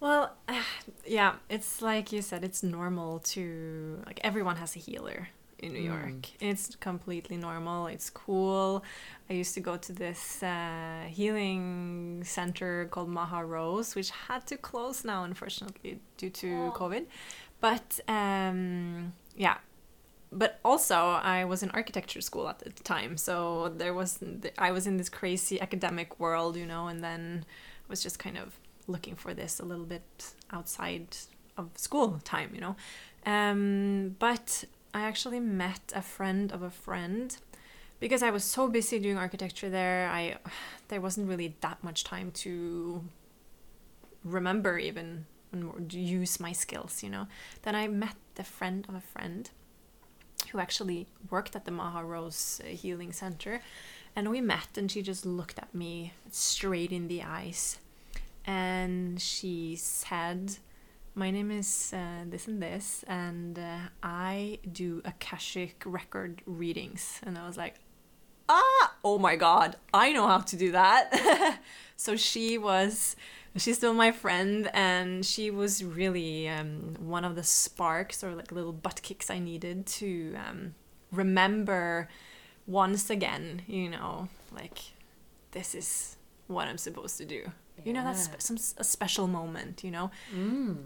well 0.00 0.34
uh, 0.48 0.60
yeah 1.06 1.34
it's 1.48 1.80
like 1.80 2.10
you 2.10 2.20
said 2.20 2.42
it's 2.42 2.64
normal 2.64 3.20
to 3.20 4.02
like 4.04 4.18
everyone 4.24 4.56
has 4.56 4.74
a 4.74 4.80
healer 4.80 5.28
in 5.58 5.72
New 5.72 5.80
York. 5.80 6.22
Mm. 6.22 6.30
It's 6.40 6.76
completely 6.76 7.36
normal. 7.36 7.86
It's 7.86 8.10
cool. 8.10 8.84
I 9.30 9.32
used 9.32 9.54
to 9.54 9.60
go 9.60 9.76
to 9.76 9.92
this 9.92 10.42
uh, 10.42 11.04
healing 11.08 12.22
center 12.24 12.86
called 12.90 13.08
Maha 13.08 13.44
Rose, 13.44 13.94
which 13.94 14.10
had 14.10 14.46
to 14.48 14.56
close 14.56 15.04
now, 15.04 15.24
unfortunately, 15.24 15.98
due 16.16 16.30
to 16.30 16.48
oh. 16.48 16.74
COVID. 16.76 17.06
But 17.60 18.00
um, 18.08 19.14
yeah, 19.36 19.58
but 20.32 20.60
also 20.64 20.94
I 20.96 21.44
was 21.44 21.62
in 21.62 21.70
architecture 21.70 22.20
school 22.20 22.48
at 22.48 22.58
the 22.58 22.70
time, 22.70 23.16
so 23.16 23.72
there 23.76 23.94
was 23.94 24.18
I 24.58 24.70
was 24.72 24.86
in 24.86 24.96
this 24.96 25.08
crazy 25.08 25.60
academic 25.60 26.18
world, 26.20 26.56
you 26.56 26.66
know, 26.66 26.88
and 26.88 27.02
then 27.02 27.44
I 27.44 27.86
was 27.88 28.02
just 28.02 28.18
kind 28.18 28.36
of 28.36 28.58
looking 28.86 29.16
for 29.16 29.34
this 29.34 29.58
a 29.58 29.64
little 29.64 29.86
bit 29.86 30.34
outside 30.50 31.16
of 31.56 31.70
school 31.76 32.20
time, 32.24 32.50
you 32.54 32.60
know. 32.60 32.76
Um, 33.24 34.16
but 34.18 34.64
I 34.94 35.02
actually 35.02 35.40
met 35.40 35.92
a 35.94 36.02
friend 36.02 36.52
of 36.52 36.62
a 36.62 36.70
friend 36.70 37.36
because 37.98 38.22
I 38.22 38.30
was 38.30 38.44
so 38.44 38.68
busy 38.68 38.98
doing 38.98 39.16
architecture 39.16 39.70
there. 39.70 40.08
I 40.08 40.36
there 40.88 41.00
wasn't 41.00 41.28
really 41.28 41.56
that 41.60 41.82
much 41.82 42.04
time 42.04 42.30
to 42.32 43.02
remember 44.24 44.78
even 44.78 45.26
and 45.56 45.92
use 45.92 46.40
my 46.40 46.52
skills, 46.52 47.02
you 47.02 47.10
know. 47.10 47.26
Then 47.62 47.74
I 47.74 47.88
met 47.88 48.16
the 48.34 48.44
friend 48.44 48.84
of 48.88 48.94
a 48.94 49.00
friend 49.00 49.50
who 50.50 50.58
actually 50.58 51.06
worked 51.30 51.56
at 51.56 51.64
the 51.64 51.70
Maha 51.70 52.04
Rose 52.04 52.60
uh, 52.64 52.68
Healing 52.68 53.12
Center. 53.12 53.60
And 54.14 54.30
we 54.30 54.40
met, 54.40 54.78
and 54.78 54.90
she 54.90 55.02
just 55.02 55.26
looked 55.26 55.58
at 55.58 55.74
me 55.74 56.12
straight 56.30 56.92
in 56.92 57.08
the 57.08 57.22
eyes. 57.22 57.78
And 58.46 59.20
she 59.20 59.76
said, 59.76 60.56
My 61.14 61.30
name 61.30 61.50
is 61.50 61.92
uh, 61.94 62.24
this 62.26 62.46
and 62.46 62.62
this, 62.62 63.04
and 63.06 63.58
uh, 63.58 63.78
I 64.02 64.60
do 64.70 65.02
Akashic 65.04 65.82
record 65.84 66.42
readings. 66.46 67.20
And 67.24 67.36
I 67.36 67.46
was 67.46 67.56
like, 67.56 67.74
Ah, 68.48 68.94
oh 69.04 69.18
my 69.18 69.34
God, 69.34 69.76
I 69.92 70.12
know 70.12 70.26
how 70.26 70.38
to 70.38 70.56
do 70.56 70.70
that. 70.72 71.60
so 71.96 72.16
she 72.16 72.56
was 72.56 73.16
she's 73.56 73.76
still 73.76 73.94
my 73.94 74.12
friend 74.12 74.70
and 74.72 75.24
she 75.24 75.50
was 75.50 75.82
really 75.82 76.48
um, 76.48 76.94
one 76.98 77.24
of 77.24 77.34
the 77.36 77.42
sparks 77.42 78.22
or 78.22 78.34
like 78.34 78.52
little 78.52 78.72
butt 78.72 79.00
kicks 79.02 79.30
i 79.30 79.38
needed 79.38 79.86
to 79.86 80.34
um, 80.46 80.74
remember 81.12 82.08
once 82.66 83.10
again 83.10 83.62
you 83.66 83.88
know 83.88 84.28
like 84.54 84.78
this 85.52 85.74
is 85.74 86.16
what 86.48 86.66
i'm 86.68 86.78
supposed 86.78 87.16
to 87.18 87.24
do. 87.24 87.42
Yeah. 87.78 87.82
you 87.84 87.92
know 87.92 88.04
that's 88.04 88.28
some 88.38 88.56
a 88.78 88.84
special 88.84 89.26
moment 89.26 89.84
you 89.84 89.90
know? 89.90 90.10
Mm. 90.34 90.76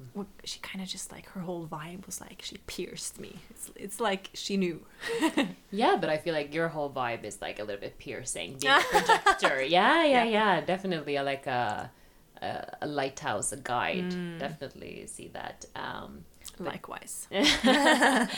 she 0.45 0.59
kind 0.61 0.83
of 0.83 0.89
just 0.89 1.13
like 1.13 1.27
her 1.31 1.41
whole 1.41 1.67
vibe 1.67 2.05
was 2.07 2.21
like 2.21 2.43
she 2.43 2.57
pierced 2.67 3.21
me. 3.21 3.39
It's, 3.51 3.71
it's 3.77 4.01
like 4.01 4.31
she 4.35 4.57
knew. 4.57 4.81
Yeah 5.71 5.97
but 6.01 6.11
i 6.11 6.17
feel 6.19 6.35
like 6.35 6.53
your 6.53 6.69
whole 6.69 6.91
vibe 6.91 7.25
is 7.25 7.41
like 7.41 7.61
a 7.61 7.65
little 7.65 7.81
bit 7.81 7.97
piercing 7.99 8.59
being 8.59 8.75
projector. 8.91 9.63
Yeah, 9.63 10.05
yeah 10.05 10.25
yeah. 10.25 10.25
yeah 10.25 10.61
definitely 10.63 11.17
like 11.21 11.47
a 11.47 11.93
a, 12.41 12.87
lighthouse, 12.87 13.53
a 13.53 13.57
guide. 13.57 14.11
Mm. 14.11 14.39
Definitely 14.39 15.07
see 15.07 15.29
that. 15.29 15.67
Um, 15.77 16.25
Likewise. 16.59 17.27
well, 17.31 18.29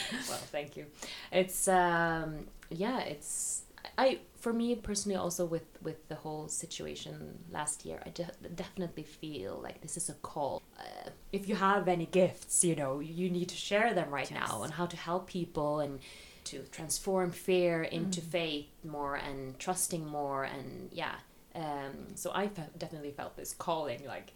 thank 0.51 0.77
you. 0.77 0.87
It's 1.31 1.67
um, 1.69 2.47
yeah, 2.71 3.01
it's 3.01 3.63
I 3.99 4.21
for 4.37 4.53
me 4.53 4.75
personally 4.77 5.17
also 5.17 5.45
with 5.45 5.67
with 5.83 6.09
the 6.09 6.15
whole 6.17 6.49
situation 6.49 7.39
last 7.51 7.85
year, 7.85 8.01
I 8.05 8.11
de- 8.11 8.31
definitely 8.55 9.03
feel 9.03 9.61
like 9.63 9.81
this 9.81 9.97
is 9.97 10.09
a 10.09 10.15
call. 10.15 10.63
Uh, 10.79 11.11
if 11.33 11.49
you 11.49 11.57
have 11.57 11.89
any 11.89 12.07
gifts, 12.07 12.65
you 12.65 12.77
know, 12.77 13.01
you 13.01 13.31
need 13.31 13.49
to 13.49 13.57
share 13.57 13.95
them 13.95 14.11
right 14.11 14.31
yes. 14.31 14.49
now 14.49 14.63
and 14.63 14.75
how 14.75 14.87
to 14.87 14.97
help 14.97 15.27
people 15.29 15.81
and 15.81 16.01
to 16.45 16.59
transform 16.73 17.31
fear 17.31 17.83
into 17.83 18.21
mm. 18.21 18.25
faith 18.25 18.67
more 18.85 19.15
and 19.15 19.59
trusting 19.59 20.05
more 20.05 20.43
and 20.43 20.89
yeah 20.93 21.15
um, 21.55 22.15
so 22.15 22.31
I 22.35 22.49
fe- 22.49 22.71
definitely 22.79 23.13
felt 23.13 23.37
this 23.37 23.53
calling, 23.53 24.07
like 24.07 24.33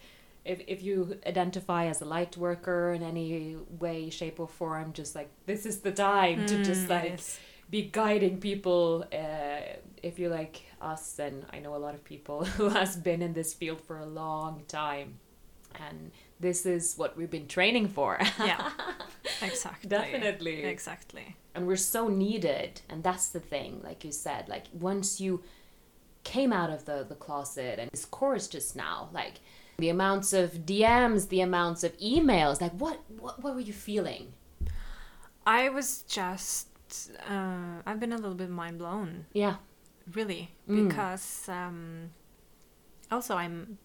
if, 0.46 0.60
if 0.66 0.82
you 0.82 1.18
identify 1.26 1.86
as 1.86 2.00
a 2.00 2.04
light 2.04 2.36
worker 2.36 2.92
in 2.92 3.02
any 3.02 3.56
way, 3.80 4.10
shape, 4.10 4.38
or 4.38 4.48
form, 4.48 4.92
just 4.92 5.14
like 5.14 5.28
this 5.46 5.66
is 5.66 5.80
the 5.80 5.92
time 5.92 6.40
mm, 6.40 6.46
to 6.46 6.64
just 6.64 6.86
mm, 6.86 6.90
like 6.90 7.10
yes. 7.10 7.38
be 7.68 7.82
guiding 7.82 8.38
people. 8.38 9.04
Uh, 9.12 9.60
if 10.02 10.18
you 10.18 10.28
like 10.28 10.62
us, 10.80 11.18
and 11.18 11.44
I 11.52 11.58
know 11.58 11.74
a 11.74 11.78
lot 11.78 11.94
of 11.94 12.04
people 12.04 12.44
who 12.56 12.68
has 12.68 12.96
been 12.96 13.22
in 13.22 13.32
this 13.32 13.52
field 13.54 13.80
for 13.80 13.98
a 13.98 14.06
long 14.06 14.62
time, 14.68 15.18
and 15.74 16.12
this 16.38 16.64
is 16.64 16.94
what 16.96 17.16
we've 17.16 17.30
been 17.30 17.48
training 17.48 17.88
for. 17.88 18.18
yeah, 18.38 18.70
exactly. 19.42 19.88
Definitely, 19.88 20.62
exactly. 20.64 21.36
And 21.54 21.66
we're 21.66 21.76
so 21.76 22.08
needed, 22.08 22.82
and 22.88 23.02
that's 23.02 23.28
the 23.30 23.40
thing. 23.40 23.80
Like 23.82 24.04
you 24.04 24.12
said, 24.12 24.48
like 24.48 24.66
once 24.72 25.20
you 25.20 25.42
came 26.26 26.52
out 26.52 26.70
of 26.70 26.84
the, 26.86 27.06
the 27.08 27.14
closet 27.14 27.78
and 27.78 27.88
this 27.92 28.04
course 28.04 28.48
just 28.48 28.74
now 28.74 29.08
like 29.12 29.34
the 29.78 29.88
amounts 29.88 30.32
of 30.32 30.66
dms 30.66 31.28
the 31.28 31.40
amounts 31.40 31.84
of 31.84 31.96
emails 31.98 32.60
like 32.60 32.72
what 32.72 32.98
what, 33.20 33.40
what 33.42 33.54
were 33.54 33.60
you 33.60 33.72
feeling? 33.72 34.32
I 35.46 35.68
was 35.68 36.02
just 36.02 36.66
uh, 37.30 37.80
i've 37.86 38.00
been 38.00 38.12
a 38.12 38.16
little 38.16 38.34
bit 38.34 38.50
mind 38.50 38.78
blown 38.78 39.26
yeah. 39.32 39.56
Really 40.12 40.50
mm. 40.68 40.88
because 40.88 41.48
um 41.48 42.10
also 43.10 43.36
i'm 43.36 43.78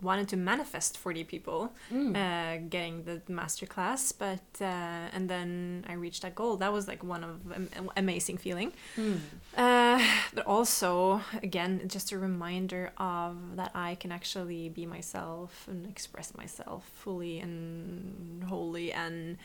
wanted 0.00 0.28
to 0.28 0.36
manifest 0.36 0.96
40 0.96 1.24
people 1.24 1.72
mm. 1.92 2.14
uh, 2.14 2.64
getting 2.68 3.02
the 3.02 3.20
master 3.28 3.66
class 3.66 4.12
but 4.12 4.44
uh, 4.60 4.64
and 5.12 5.28
then 5.28 5.84
i 5.88 5.94
reached 5.94 6.22
that 6.22 6.34
goal 6.34 6.56
that 6.56 6.72
was 6.72 6.86
like 6.86 7.02
one 7.02 7.24
of 7.24 7.40
um, 7.52 7.90
amazing 7.96 8.36
feeling 8.36 8.72
mm. 8.96 9.18
uh, 9.56 10.00
but 10.34 10.46
also 10.46 11.20
again 11.42 11.82
just 11.88 12.12
a 12.12 12.18
reminder 12.18 12.92
of 12.98 13.56
that 13.56 13.72
i 13.74 13.96
can 13.96 14.12
actually 14.12 14.68
be 14.68 14.86
myself 14.86 15.66
and 15.68 15.86
express 15.86 16.34
myself 16.36 16.88
fully 16.94 17.40
and 17.40 18.44
wholly 18.44 18.92
and 18.92 19.36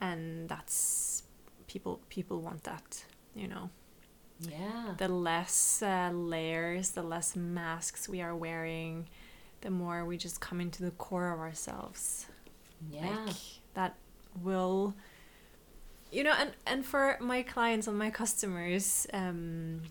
and 0.00 0.48
that's 0.48 1.22
people 1.68 2.00
people 2.08 2.40
want 2.40 2.64
that 2.64 3.04
you 3.34 3.46
know 3.46 3.70
yeah 4.40 4.94
the 4.98 5.06
less 5.06 5.82
uh, 5.82 6.10
layers 6.12 6.90
the 6.90 7.02
less 7.02 7.36
masks 7.36 8.08
we 8.08 8.20
are 8.20 8.34
wearing 8.34 9.06
the 9.60 9.70
more 9.70 10.04
we 10.04 10.16
just 10.16 10.40
come 10.40 10.60
into 10.60 10.82
the 10.82 10.90
core 10.92 11.32
of 11.32 11.40
ourselves. 11.40 12.26
Yeah. 12.90 13.24
Like, 13.26 13.36
that 13.74 13.96
will 14.42 14.94
you 16.10 16.24
know 16.24 16.34
and 16.38 16.52
and 16.66 16.84
for 16.84 17.16
my 17.20 17.42
clients 17.42 17.86
and 17.86 17.98
my 17.98 18.10
customers 18.10 19.06
um 19.12 19.82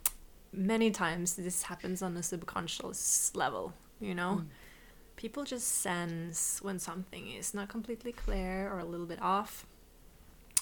many 0.51 0.91
times 0.91 1.35
this 1.35 1.63
happens 1.63 2.01
on 2.01 2.15
a 2.17 2.23
subconscious 2.23 3.31
level 3.35 3.73
you 3.99 4.13
know 4.13 4.41
mm. 4.41 4.45
people 5.15 5.43
just 5.43 5.67
sense 5.67 6.59
when 6.61 6.79
something 6.79 7.31
is 7.31 7.53
not 7.53 7.69
completely 7.69 8.11
clear 8.11 8.69
or 8.71 8.79
a 8.79 8.85
little 8.85 9.05
bit 9.05 9.21
off 9.21 9.65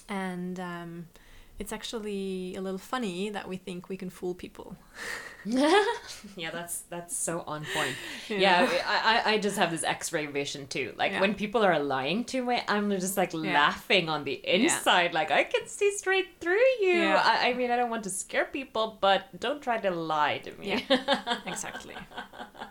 and 0.09 0.59
um 0.59 1.07
it's 1.59 1.73
actually 1.73 2.55
a 2.55 2.61
little 2.61 2.77
funny 2.77 3.29
that 3.31 3.47
we 3.47 3.57
think 3.57 3.89
we 3.89 3.97
can 3.97 4.09
fool 4.09 4.35
people. 4.35 4.77
yeah, 5.45 6.51
that's 6.51 6.81
that's 6.89 7.15
so 7.15 7.43
on 7.47 7.65
point. 7.73 7.95
Yeah, 8.29 8.69
yeah 8.69 8.83
I, 8.85 9.33
I 9.33 9.37
just 9.37 9.57
have 9.57 9.71
this 9.71 9.83
X-ray 9.83 10.25
vision 10.25 10.67
too. 10.67 10.93
Like 10.97 11.13
yeah. 11.13 11.21
when 11.21 11.33
people 11.33 11.63
are 11.63 11.79
lying 11.79 12.25
to 12.25 12.43
me, 12.43 12.59
I'm 12.67 12.91
just 12.91 13.15
like 13.15 13.33
yeah. 13.33 13.53
laughing 13.53 14.09
on 14.09 14.23
the 14.23 14.33
inside. 14.33 15.13
Like 15.13 15.31
I 15.31 15.43
can 15.45 15.65
see 15.67 15.91
straight 15.91 16.27
through 16.39 16.69
you. 16.81 17.05
I, 17.05 17.49
I, 17.49 17.53
mean, 17.53 17.71
I 17.71 17.77
don't 17.77 17.89
want 17.89 18.03
to 18.03 18.09
scare 18.09 18.45
people, 18.45 18.97
but 18.99 19.39
don't 19.39 19.61
try 19.61 19.77
to 19.77 19.89
lie 19.91 20.39
to 20.39 20.51
me. 20.59 20.83
Yeah, 20.89 21.39
exactly. 21.45 21.95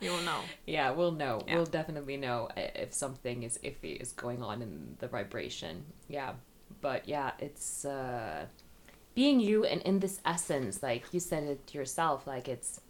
You 0.00 0.10
will 0.10 0.22
know. 0.22 0.40
Yeah, 0.66 0.90
we'll 0.90 1.12
know. 1.12 1.40
We'll 1.48 1.64
definitely 1.64 2.18
know 2.18 2.50
if 2.56 2.92
something 2.92 3.42
is 3.42 3.58
iffy 3.64 4.00
is 4.00 4.12
going 4.12 4.42
on 4.42 4.60
in 4.60 4.96
the 4.98 5.08
vibration. 5.08 5.84
Yeah, 6.08 6.34
but 6.80 7.08
yeah, 7.08 7.32
it's. 7.38 7.84
uh 7.84 8.46
being 9.16 9.40
you 9.40 9.64
and 9.64 9.80
in 9.82 9.98
this 9.98 10.20
essence 10.24 10.82
like 10.82 11.02
you 11.10 11.18
said 11.18 11.42
it 11.42 11.74
yourself 11.74 12.26
like 12.26 12.46
it's 12.48 12.80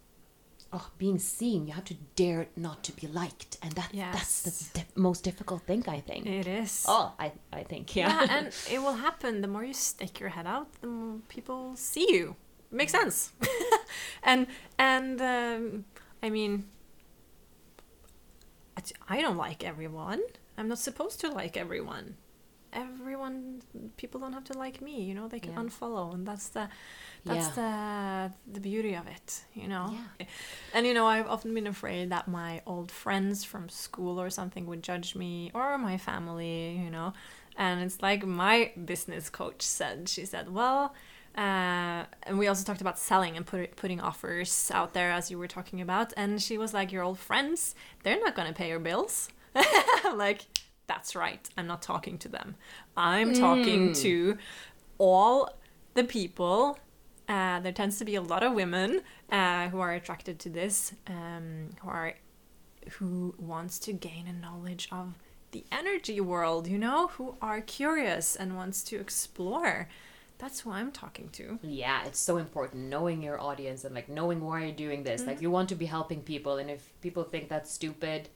oh 0.73 0.89
being 0.97 1.17
seen 1.17 1.65
you 1.65 1.73
have 1.73 1.85
to 1.85 1.95
dare 2.15 2.47
not 2.55 2.83
to 2.83 2.91
be 2.91 3.07
liked. 3.07 3.57
And 3.63 3.71
that 3.73 3.89
yes. 3.93 4.11
that's 4.43 4.67
the 4.67 4.79
di- 4.79 4.85
most 4.95 5.23
difficult 5.23 5.63
thing 5.63 5.83
i 5.87 5.99
think. 5.99 6.25
It 6.25 6.47
is. 6.47 6.85
Oh 6.87 7.13
i 7.17 7.31
i 7.53 7.63
think 7.63 7.95
yeah. 7.95 8.09
Yeah 8.09 8.37
and 8.37 8.47
it 8.71 8.79
will 8.79 8.99
happen. 9.07 9.41
The 9.41 9.47
more 9.47 9.63
you 9.63 9.73
stick 9.73 10.19
your 10.19 10.29
head 10.29 10.45
out 10.45 10.67
the 10.81 10.87
more 10.87 11.19
people 11.29 11.75
see 11.75 12.07
you. 12.15 12.35
It 12.71 12.75
makes 12.75 12.91
sense. 12.91 13.31
And 14.23 14.47
and 14.77 15.21
um, 15.21 15.85
i 16.21 16.29
mean 16.29 16.65
i 19.09 19.21
don't 19.21 19.37
like 19.37 19.63
everyone. 19.63 20.21
I'm 20.57 20.67
not 20.67 20.79
supposed 20.79 21.19
to 21.21 21.27
like 21.29 21.55
everyone 21.55 22.15
everyone 22.73 23.61
people 23.97 24.19
don't 24.19 24.33
have 24.33 24.43
to 24.43 24.57
like 24.57 24.81
me 24.81 25.01
you 25.01 25.13
know 25.13 25.27
they 25.27 25.39
can 25.39 25.53
yeah. 25.53 25.59
unfollow 25.59 26.13
and 26.13 26.27
that's 26.27 26.49
the 26.49 26.67
that's 27.25 27.55
yeah. 27.57 28.29
the 28.45 28.53
the 28.53 28.59
beauty 28.59 28.93
of 28.93 29.07
it 29.07 29.43
you 29.53 29.67
know 29.67 29.93
yeah. 30.19 30.25
and 30.73 30.85
you 30.85 30.93
know 30.93 31.05
i've 31.05 31.27
often 31.27 31.53
been 31.53 31.67
afraid 31.67 32.09
that 32.09 32.27
my 32.27 32.61
old 32.65 32.91
friends 32.91 33.43
from 33.43 33.69
school 33.69 34.19
or 34.19 34.29
something 34.29 34.65
would 34.65 34.83
judge 34.83 35.15
me 35.15 35.51
or 35.53 35.77
my 35.77 35.97
family 35.97 36.79
you 36.83 36.89
know 36.89 37.13
and 37.57 37.81
it's 37.81 38.01
like 38.01 38.25
my 38.25 38.71
business 38.85 39.29
coach 39.29 39.61
said 39.61 40.07
she 40.07 40.25
said 40.25 40.53
well 40.53 40.93
uh, 41.37 42.03
and 42.23 42.39
we 42.39 42.47
also 42.47 42.63
talked 42.63 42.81
about 42.81 42.97
selling 42.97 43.37
and 43.37 43.45
put, 43.45 43.75
putting 43.75 44.01
offers 44.01 44.71
out 44.73 44.93
there 44.95 45.11
as 45.11 45.29
you 45.29 45.37
were 45.37 45.47
talking 45.47 45.81
about 45.81 46.11
and 46.17 46.41
she 46.41 46.57
was 46.57 46.73
like 46.73 46.91
your 46.91 47.03
old 47.03 47.19
friends 47.19 47.75
they're 48.03 48.19
not 48.19 48.35
going 48.35 48.47
to 48.47 48.53
pay 48.53 48.69
your 48.69 48.79
bills 48.79 49.29
like 50.15 50.47
that's 50.87 51.15
right. 51.15 51.47
I'm 51.57 51.67
not 51.67 51.81
talking 51.81 52.17
to 52.19 52.29
them. 52.29 52.55
I'm 52.95 53.33
mm. 53.33 53.39
talking 53.39 53.93
to 53.93 54.37
all 54.97 55.57
the 55.93 56.03
people. 56.03 56.79
Uh, 57.27 57.59
there 57.59 57.73
tends 57.73 57.97
to 57.99 58.05
be 58.05 58.15
a 58.15 58.21
lot 58.21 58.41
of 58.41 58.53
women 58.53 59.01
uh, 59.31 59.67
who 59.67 59.79
are 59.79 59.93
attracted 59.93 60.39
to 60.39 60.49
this, 60.49 60.93
um, 61.07 61.69
who 61.81 61.89
are 61.89 62.13
who 62.99 63.35
wants 63.37 63.79
to 63.79 63.91
gain 63.91 64.27
a 64.27 64.33
knowledge 64.33 64.87
of 64.93 65.15
the 65.51 65.65
energy 65.71 66.21
world. 66.21 66.67
You 66.67 66.77
know, 66.77 67.07
who 67.07 67.35
are 67.41 67.59
curious 67.61 68.35
and 68.35 68.55
wants 68.55 68.81
to 68.83 68.95
explore. 68.97 69.89
That's 70.39 70.61
who 70.61 70.71
I'm 70.71 70.91
talking 70.91 71.29
to. 71.29 71.57
Yeah, 71.63 72.05
it's 72.05 72.19
so 72.19 72.37
important 72.37 72.83
knowing 72.89 73.23
your 73.23 73.41
audience 73.41 73.83
and 73.83 73.95
like 73.95 74.07
knowing 74.07 74.39
why 74.39 74.65
you're 74.65 74.71
doing 74.71 75.03
this. 75.03 75.21
Mm-hmm. 75.21 75.29
Like 75.31 75.41
you 75.41 75.51
want 75.51 75.67
to 75.69 75.75
be 75.75 75.87
helping 75.87 76.21
people, 76.21 76.57
and 76.57 76.69
if 76.69 76.93
people 77.01 77.23
think 77.23 77.49
that's 77.49 77.71
stupid, 77.71 78.29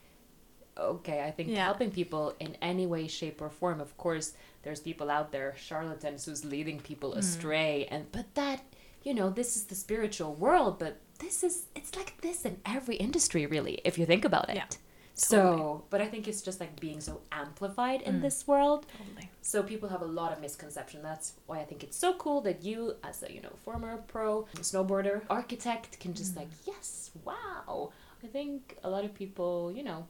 okay. 0.82 1.24
I 1.24 1.32
think 1.32 1.50
yeah. 1.50 1.66
helping 1.66 1.92
people 1.92 2.36
in 2.40 2.58
any 2.62 2.86
way, 2.86 3.08
shape, 3.08 3.42
or 3.42 3.50
form. 3.50 3.82
Of 3.82 3.98
course, 3.98 4.34
there's 4.64 4.80
people 4.80 5.10
out 5.10 5.32
there, 5.32 5.54
charlatans, 5.58 6.26
who's 6.26 6.44
leading 6.46 6.80
people 6.80 7.12
mm. 7.12 7.18
astray, 7.18 7.88
and 7.90 8.12
but 8.12 8.34
that 8.36 8.62
you 9.04 9.14
know, 9.14 9.30
this 9.30 9.56
is 9.56 9.66
the 9.66 9.76
spiritual 9.76 10.34
world, 10.36 10.78
but 10.80 10.98
this 11.20 11.44
is 11.44 11.66
it's 11.76 11.96
like 11.96 12.20
this 12.22 12.46
in 12.46 12.58
every 12.66 12.96
industry, 12.96 13.46
really, 13.46 13.82
if 13.84 13.98
you 13.98 14.06
think 14.06 14.26
about 14.26 14.50
it. 14.50 14.56
Yeah. 14.56 14.66
So, 15.14 15.84
but 15.90 16.02
I 16.02 16.08
think 16.08 16.28
it's 16.28 16.42
just 16.42 16.60
like 16.60 16.80
being 16.80 17.00
so 17.00 17.22
amplified 17.32 18.02
in 18.02 18.20
mm. 18.20 18.22
this 18.22 18.48
world. 18.48 18.86
Totally. 18.98 19.30
So 19.42 19.62
people 19.62 19.90
have 19.90 20.02
a 20.02 20.06
lot 20.06 20.32
of 20.32 20.42
misconception. 20.42 21.02
That's 21.04 21.34
why 21.46 21.60
I 21.60 21.66
think 21.66 21.84
it's 21.84 21.98
so 21.98 22.14
cool 22.14 22.42
that 22.42 22.64
you, 22.64 22.96
as 23.04 23.22
a 23.24 23.32
you 23.32 23.42
know 23.42 23.54
former 23.64 23.98
pro 24.08 24.48
snowboarder, 24.58 25.22
architect, 25.30 26.00
can 26.00 26.14
just 26.14 26.34
mm. 26.34 26.38
like 26.38 26.50
yes, 26.66 27.12
wow. 27.24 27.92
I 28.24 28.28
think 28.28 28.78
a 28.84 28.90
lot 28.90 29.04
of 29.04 29.14
people, 29.14 29.72
you 29.76 29.84
know, 29.84 30.06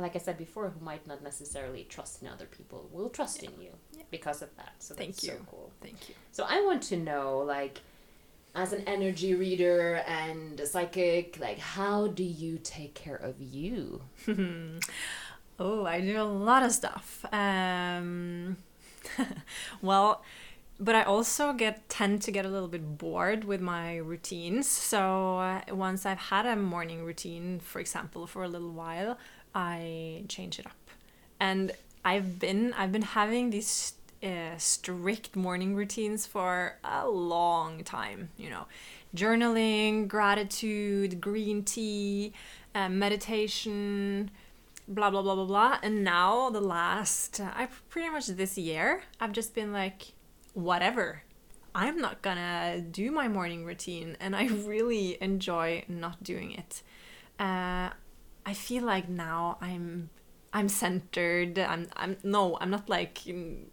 like 0.00 0.16
I 0.16 0.18
said 0.18 0.38
before, 0.38 0.68
who 0.70 0.84
might 0.84 1.06
not 1.06 1.22
necessarily 1.22 1.84
trust 1.88 2.22
in 2.22 2.28
other 2.28 2.46
people 2.46 2.88
will 2.92 3.08
trust 3.08 3.42
yeah. 3.42 3.50
in 3.50 3.62
you 3.62 3.70
yeah. 3.96 4.02
because 4.10 4.42
of 4.42 4.54
that. 4.56 4.74
So 4.78 4.94
Thank 4.94 5.16
that's 5.16 5.24
you. 5.24 5.30
so 5.30 5.38
cool. 5.50 5.72
Thank 5.80 6.08
you. 6.08 6.14
So 6.32 6.44
I 6.48 6.60
want 6.64 6.82
to 6.84 6.96
know, 6.96 7.38
like, 7.38 7.80
as 8.54 8.72
an 8.72 8.82
energy 8.86 9.34
reader 9.34 9.96
and 10.06 10.58
a 10.60 10.66
psychic, 10.66 11.38
like, 11.40 11.58
how 11.58 12.08
do 12.08 12.24
you 12.24 12.58
take 12.58 12.94
care 12.94 13.16
of 13.16 13.40
you? 13.40 14.02
oh, 15.58 15.86
I 15.86 16.00
do 16.00 16.20
a 16.20 16.22
lot 16.22 16.62
of 16.62 16.72
stuff. 16.72 17.24
Um, 17.32 18.56
well, 19.82 20.22
but 20.80 20.94
I 20.94 21.02
also 21.02 21.52
get 21.52 21.88
tend 21.88 22.22
to 22.22 22.30
get 22.30 22.46
a 22.46 22.48
little 22.48 22.68
bit 22.68 22.98
bored 22.98 23.44
with 23.44 23.60
my 23.60 23.96
routines. 23.96 24.68
So 24.68 25.38
uh, 25.38 25.62
once 25.70 26.06
I've 26.06 26.18
had 26.18 26.46
a 26.46 26.56
morning 26.56 27.04
routine, 27.04 27.58
for 27.60 27.80
example, 27.80 28.26
for 28.26 28.44
a 28.44 28.48
little 28.48 28.72
while, 28.72 29.18
I 29.54 30.24
change 30.28 30.58
it 30.58 30.66
up. 30.66 30.72
And 31.40 31.72
I've 32.04 32.38
been 32.38 32.72
I've 32.74 32.92
been 32.92 33.02
having 33.02 33.50
these 33.50 33.94
uh, 34.22 34.56
strict 34.56 35.36
morning 35.36 35.74
routines 35.74 36.26
for 36.26 36.76
a 36.84 37.08
long 37.08 37.84
time. 37.84 38.30
You 38.36 38.50
know, 38.50 38.66
journaling, 39.14 40.08
gratitude, 40.08 41.20
green 41.20 41.64
tea, 41.64 42.32
uh, 42.74 42.88
meditation, 42.88 44.30
blah 44.88 45.10
blah 45.10 45.22
blah 45.22 45.34
blah 45.34 45.44
blah. 45.44 45.78
And 45.82 46.04
now 46.04 46.50
the 46.50 46.60
last, 46.60 47.40
uh, 47.40 47.50
I 47.54 47.68
pretty 47.88 48.08
much 48.10 48.26
this 48.26 48.58
year, 48.58 49.02
I've 49.20 49.32
just 49.32 49.54
been 49.54 49.72
like, 49.72 50.12
whatever. 50.54 51.22
I'm 51.74 52.00
not 52.00 52.22
gonna 52.22 52.80
do 52.80 53.10
my 53.12 53.28
morning 53.28 53.64
routine, 53.64 54.16
and 54.18 54.34
I 54.34 54.46
really 54.66 55.18
enjoy 55.20 55.84
not 55.88 56.22
doing 56.22 56.52
it. 56.52 56.82
Uh, 57.38 57.90
I 58.48 58.54
feel 58.54 58.82
like 58.82 59.10
now 59.10 59.58
I'm 59.60 60.08
I'm 60.54 60.70
centered. 60.70 61.58
I'm 61.58 61.86
I'm 61.94 62.16
no, 62.22 62.56
I'm 62.60 62.70
not 62.70 62.88
like 62.88 63.26
in, 63.26 63.66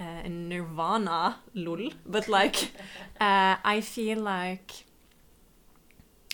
uh, 0.00 0.22
in 0.24 0.48
nirvana, 0.48 1.40
lol. 1.52 1.90
But 2.06 2.26
like, 2.26 2.56
uh, 3.20 3.56
I 3.62 3.82
feel 3.82 4.18
like 4.20 4.86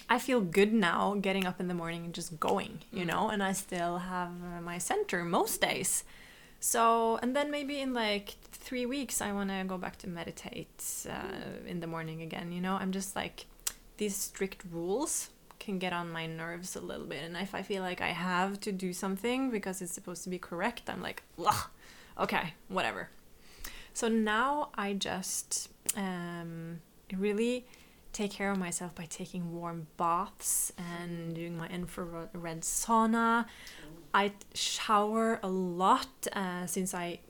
I 0.08 0.20
feel 0.20 0.40
good 0.40 0.72
now 0.72 1.16
getting 1.20 1.46
up 1.46 1.58
in 1.58 1.66
the 1.66 1.74
morning 1.74 2.04
and 2.04 2.14
just 2.14 2.38
going, 2.38 2.82
you 2.92 3.02
mm. 3.02 3.08
know. 3.08 3.28
And 3.28 3.42
I 3.42 3.54
still 3.54 3.98
have 3.98 4.30
my 4.62 4.78
center 4.78 5.24
most 5.24 5.60
days. 5.60 6.04
So 6.60 7.18
and 7.22 7.34
then 7.34 7.50
maybe 7.50 7.80
in 7.80 7.92
like 7.92 8.36
three 8.52 8.86
weeks 8.86 9.20
I 9.20 9.32
want 9.32 9.50
to 9.50 9.64
go 9.66 9.78
back 9.78 9.96
to 9.98 10.08
meditate 10.08 10.80
uh, 11.10 11.66
in 11.66 11.80
the 11.80 11.88
morning 11.88 12.22
again. 12.22 12.52
You 12.52 12.60
know, 12.60 12.74
I'm 12.74 12.92
just 12.92 13.16
like 13.16 13.46
these 13.96 14.14
strict 14.14 14.62
rules 14.70 15.30
can 15.68 15.78
get 15.78 15.92
on 15.92 16.10
my 16.10 16.26
nerves 16.26 16.76
a 16.76 16.80
little 16.80 17.04
bit. 17.04 17.22
And 17.22 17.36
if 17.36 17.54
I 17.54 17.60
feel 17.60 17.82
like 17.82 18.00
I 18.00 18.08
have 18.08 18.58
to 18.60 18.72
do 18.72 18.94
something 18.94 19.50
because 19.50 19.82
it's 19.82 19.92
supposed 19.92 20.24
to 20.24 20.30
be 20.30 20.38
correct, 20.38 20.88
I'm 20.88 21.02
like, 21.02 21.22
okay, 22.18 22.54
whatever. 22.68 23.10
So 23.92 24.08
now 24.08 24.70
I 24.74 24.94
just 24.94 25.68
um, 25.94 26.80
really 27.14 27.66
take 28.14 28.30
care 28.30 28.50
of 28.50 28.56
myself 28.56 28.94
by 28.94 29.04
taking 29.04 29.52
warm 29.52 29.88
baths 29.98 30.72
and 30.78 31.34
doing 31.34 31.58
my 31.58 31.68
infrared 31.68 32.62
sauna. 32.62 33.44
I 34.14 34.32
shower 34.54 35.38
a 35.42 35.48
lot 35.48 36.08
uh, 36.32 36.64
since 36.64 36.94
I 36.94 37.20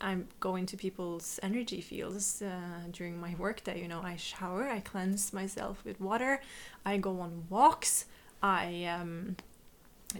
I'm 0.00 0.28
going 0.40 0.66
to 0.66 0.76
people's 0.76 1.40
energy 1.42 1.80
fields 1.80 2.42
uh, 2.42 2.88
during 2.90 3.20
my 3.20 3.34
workday. 3.38 3.80
You 3.80 3.88
know, 3.88 4.02
I 4.02 4.16
shower, 4.16 4.68
I 4.68 4.80
cleanse 4.80 5.32
myself 5.32 5.84
with 5.84 6.00
water, 6.00 6.40
I 6.84 6.98
go 6.98 7.20
on 7.20 7.44
walks, 7.48 8.06
I 8.42 8.84
um, 8.84 9.36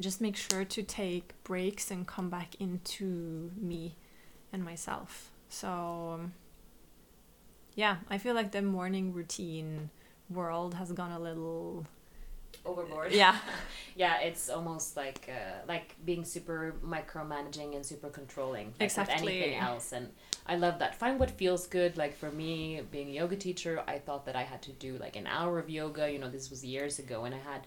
just 0.01 0.21
make 0.21 0.37
sure 0.37 0.65
to 0.65 0.83
take 0.83 1.33
breaks 1.45 1.91
and 1.91 2.07
come 2.07 2.31
back 2.31 2.55
into 2.61 3.51
me 3.57 3.97
and 4.53 4.65
myself. 4.65 5.31
So, 5.49 5.69
um, 6.15 6.33
yeah, 7.75 7.97
I 8.09 8.19
feel 8.19 8.35
like 8.35 8.53
the 8.53 8.63
morning 8.63 9.13
routine 9.13 9.91
world 10.31 10.75
has 10.75 10.93
gone 10.93 11.11
a 11.11 11.19
little 11.19 11.87
overboard. 12.65 13.13
Yeah. 13.13 13.37
yeah, 13.97 14.21
it's 14.21 14.49
almost 14.49 14.97
like 14.97 15.29
uh, 15.29 15.63
like 15.69 15.95
being 16.05 16.25
super 16.25 16.75
micromanaging 16.85 17.75
and 17.75 17.85
super 17.85 18.09
controlling. 18.09 18.67
Like 18.79 18.83
exactly. 18.83 19.39
anything 19.39 19.59
else, 19.59 19.93
and 19.93 20.09
I 20.47 20.57
love 20.57 20.79
that. 20.79 20.95
Find 20.95 21.19
what 21.19 21.31
feels 21.31 21.67
good. 21.67 21.97
Like 21.97 22.17
for 22.17 22.31
me, 22.31 22.83
being 22.91 23.09
a 23.09 23.13
yoga 23.13 23.37
teacher, 23.37 23.83
I 23.87 23.99
thought 23.99 24.27
that 24.27 24.37
I 24.37 24.43
had 24.43 24.63
to 24.63 24.73
do 24.73 24.99
like 24.99 25.17
an 25.17 25.27
hour 25.27 25.59
of 25.59 25.71
yoga. 25.71 26.11
You 26.11 26.19
know, 26.19 26.31
this 26.31 26.51
was 26.51 26.65
years 26.65 26.99
ago, 26.99 27.25
and 27.25 27.35
I 27.35 27.39
had 27.39 27.67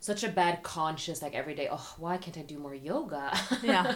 such 0.00 0.22
a 0.22 0.28
bad 0.28 0.62
conscience 0.62 1.22
like 1.22 1.34
every 1.34 1.54
day 1.54 1.66
oh 1.72 1.94
why 1.96 2.18
can't 2.18 2.36
i 2.36 2.42
do 2.42 2.58
more 2.58 2.74
yoga 2.74 3.32
yeah 3.62 3.94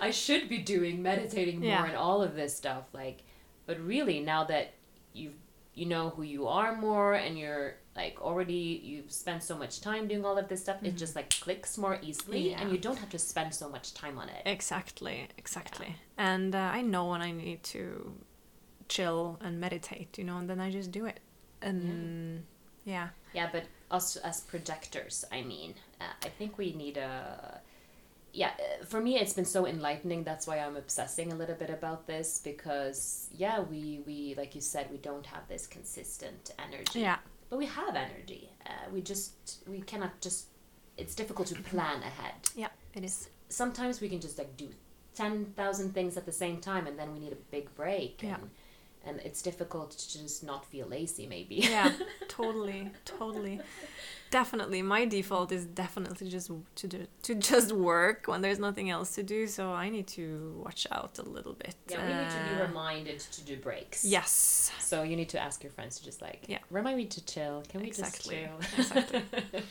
i 0.00 0.10
should 0.10 0.48
be 0.48 0.56
doing 0.56 1.02
meditating 1.02 1.60
more 1.60 1.68
yeah. 1.68 1.84
and 1.84 1.96
all 1.96 2.22
of 2.22 2.34
this 2.34 2.56
stuff 2.56 2.84
like 2.94 3.18
but 3.66 3.78
really 3.80 4.20
now 4.20 4.42
that 4.42 4.72
you've 5.12 5.34
you 5.74 5.84
know 5.86 6.10
who 6.10 6.22
you 6.22 6.46
are 6.46 6.74
more 6.76 7.12
and 7.12 7.38
you're 7.38 7.74
like 8.02 8.16
already 8.20 8.80
you've 8.90 9.12
spent 9.12 9.42
so 9.50 9.54
much 9.62 9.74
time 9.80 10.08
doing 10.08 10.24
all 10.24 10.38
of 10.42 10.46
this 10.48 10.60
stuff 10.62 10.78
it 10.82 10.96
just 10.96 11.14
like 11.18 11.28
clicks 11.44 11.72
more 11.84 11.96
easily 12.08 12.54
and 12.54 12.70
you 12.72 12.78
don't 12.86 12.98
have 12.98 13.10
to 13.16 13.18
spend 13.18 13.54
so 13.62 13.68
much 13.68 13.86
time 14.02 14.16
on 14.22 14.28
it. 14.36 14.42
Exactly, 14.46 15.28
exactly. 15.42 15.90
And 16.16 16.54
uh, 16.54 16.78
I 16.78 16.80
know 16.82 17.04
when 17.12 17.22
I 17.22 17.32
need 17.32 17.62
to 17.74 18.12
chill 18.88 19.38
and 19.44 19.60
meditate, 19.60 20.18
you 20.18 20.24
know, 20.24 20.38
and 20.40 20.48
then 20.50 20.60
I 20.60 20.70
just 20.70 20.90
do 20.90 21.04
it. 21.06 21.20
And 21.62 22.44
yeah, 22.84 23.08
yeah 23.32 23.48
but 23.52 23.64
us 23.90 24.16
as 24.16 24.40
projectors 24.40 25.24
i 25.32 25.42
mean 25.42 25.74
uh, 26.00 26.04
i 26.24 26.28
think 26.28 26.56
we 26.58 26.72
need 26.72 26.96
a 26.96 27.60
yeah 28.32 28.52
uh, 28.58 28.84
for 28.84 29.00
me 29.00 29.18
it's 29.18 29.32
been 29.32 29.44
so 29.44 29.66
enlightening 29.66 30.22
that's 30.24 30.46
why 30.46 30.58
i'm 30.58 30.76
obsessing 30.76 31.32
a 31.32 31.34
little 31.34 31.56
bit 31.56 31.70
about 31.70 32.06
this 32.06 32.40
because 32.42 33.28
yeah 33.36 33.60
we 33.60 34.00
we 34.06 34.34
like 34.36 34.54
you 34.54 34.60
said 34.60 34.88
we 34.90 34.96
don't 34.98 35.26
have 35.26 35.46
this 35.48 35.66
consistent 35.66 36.52
energy. 36.58 37.00
Yeah, 37.00 37.18
but 37.50 37.58
we 37.58 37.66
have 37.66 37.94
energy 37.96 38.50
uh, 38.66 38.70
we 38.94 39.00
just 39.02 39.58
we 39.68 39.80
cannot 39.80 40.20
just 40.20 40.46
it's 40.96 41.14
difficult 41.14 41.48
to 41.48 41.54
plan 41.62 42.02
ahead 42.02 42.34
yeah, 42.56 42.68
it 42.94 43.04
is. 43.04 43.28
sometimes 43.48 44.00
we 44.00 44.08
can 44.08 44.20
just 44.20 44.38
like 44.38 44.56
do 44.56 44.68
10,000 45.16 45.92
things 45.92 46.16
at 46.16 46.24
the 46.24 46.32
same 46.32 46.60
time 46.60 46.86
and 46.86 46.98
then 46.98 47.12
we 47.12 47.18
need 47.18 47.32
a 47.32 47.42
big 47.50 47.74
break 47.74 48.22
Yeah. 48.22 48.36
and, 48.36 48.50
and 49.06 49.18
it's 49.24 49.42
difficult 49.42 49.90
to 49.92 50.18
just 50.18 50.44
not 50.44 50.64
feel 50.64 50.86
lazy 50.86 51.26
maybe 51.26 51.56
Yeah, 51.56 51.92
totally, 52.28 52.90
totally. 53.04 53.60
Definitely, 54.30 54.80
my 54.82 55.06
default 55.06 55.50
is 55.50 55.64
definitely 55.66 56.28
just 56.28 56.50
to 56.76 56.86
do 56.86 57.06
to 57.22 57.34
just 57.34 57.72
work 57.72 58.26
when 58.28 58.42
there's 58.42 58.60
nothing 58.60 58.88
else 58.88 59.14
to 59.16 59.24
do. 59.24 59.48
So 59.48 59.72
I 59.72 59.88
need 59.90 60.06
to 60.18 60.62
watch 60.64 60.86
out 60.92 61.18
a 61.18 61.22
little 61.22 61.54
bit. 61.54 61.74
yeah 61.88 62.06
we 62.06 62.12
need 62.14 62.30
to 62.30 62.40
be 62.48 62.54
Uh, 62.62 62.68
reminded 62.68 63.18
to 63.36 63.40
do 63.42 63.56
breaks 63.56 64.04
Yes, 64.04 64.70
so 64.78 65.02
you 65.02 65.16
need 65.16 65.30
to 65.30 65.38
ask 65.40 65.64
your 65.64 65.72
friends 65.72 65.98
to 65.98 66.04
just 66.04 66.22
like 66.22 66.44
Yeah. 66.46 66.58
remind 66.70 66.96
me 66.96 67.06
to 67.06 67.20
chill 67.24 67.62
can 67.68 67.80
we 67.80 67.88
Exactly, 67.88 68.46
just 68.60 68.70
chill 68.70 68.78
exactly. 68.80 69.22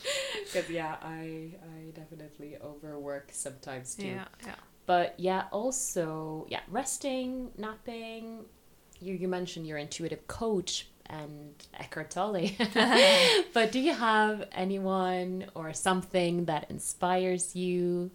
because 0.44 0.68
yeah 0.70 0.96
i 1.02 1.52
i 1.76 1.90
definitely 1.94 2.56
overwork 2.62 3.30
sometimes 3.32 3.94
too 3.94 4.08
yeah, 4.08 4.24
yeah. 4.46 4.54
But 4.86 5.14
yeah, 5.18 5.44
also 5.52 6.46
yeah, 6.50 6.60
resting, 6.68 7.50
napping. 7.56 8.44
You 9.00 9.14
you 9.14 9.28
mentioned 9.28 9.66
your 9.66 9.78
intuitive 9.78 10.26
coach 10.26 10.86
and 11.06 11.54
Eckhart 11.78 12.10
Tolle. 12.10 12.50
but 13.52 13.72
do 13.72 13.80
you 13.80 13.94
have 13.94 14.48
anyone 14.52 15.46
or 15.54 15.72
something 15.72 16.44
that 16.46 16.70
inspires 16.70 17.56
you? 17.56 18.10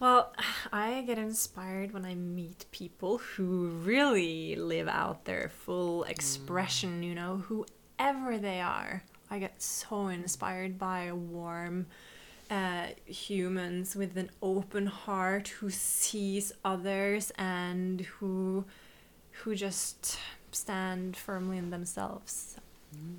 Well, 0.00 0.32
I 0.72 1.02
get 1.06 1.18
inspired 1.18 1.92
when 1.92 2.04
I 2.04 2.14
meet 2.14 2.66
people 2.70 3.18
who 3.18 3.68
really 3.68 4.56
live 4.56 4.88
out 4.88 5.24
their 5.24 5.48
full 5.48 6.04
expression, 6.04 7.02
you 7.02 7.14
know, 7.14 7.42
whoever 7.48 8.38
they 8.38 8.60
are. 8.60 9.02
I 9.30 9.38
get 9.38 9.62
so 9.62 10.08
inspired 10.08 10.78
by 10.78 11.12
warm 11.12 11.86
uh, 12.50 12.86
humans 13.04 13.94
with 13.94 14.16
an 14.16 14.30
open 14.40 14.86
heart 14.86 15.48
who 15.48 15.68
sees 15.68 16.50
others 16.64 17.30
and 17.36 18.00
who 18.00 18.64
who 19.42 19.54
just 19.54 20.18
stand 20.52 21.16
firmly 21.16 21.58
in 21.58 21.70
themselves. 21.70 22.56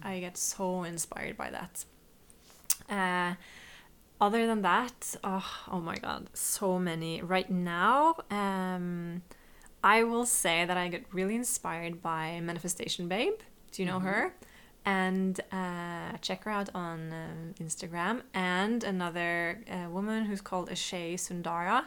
I 0.02 0.20
get 0.20 0.38
so 0.38 0.84
inspired 0.84 1.38
by 1.38 1.52
that. 1.52 1.86
Uh, 2.90 3.36
other 4.20 4.48
than 4.48 4.62
that, 4.64 5.16
oh, 5.24 5.46
oh 5.72 5.80
my 5.80 5.96
god, 5.96 6.30
so 6.34 6.80
many. 6.80 7.22
Right 7.22 7.50
now, 7.50 8.16
um, 8.30 9.22
I 9.84 10.04
will 10.04 10.26
say 10.26 10.66
that 10.66 10.76
I 10.76 10.88
get 10.90 11.06
really 11.14 11.36
inspired 11.36 12.02
by 12.02 12.40
Manifestation 12.42 13.08
Babe. 13.08 13.40
Do 13.72 13.82
you 13.82 13.88
know 13.88 14.00
her? 14.00 14.34
And 14.86 15.40
uh, 15.52 16.18
check 16.22 16.44
her 16.46 16.52
out 16.52 16.70
on 16.74 17.14
um, 17.14 17.54
Instagram. 17.62 18.24
And 18.34 18.84
another 18.84 19.62
uh, 19.72 19.90
woman 19.90 20.26
who's 20.26 20.42
called 20.42 20.70
Ashay 20.70 21.18
Sundara. 21.20 21.86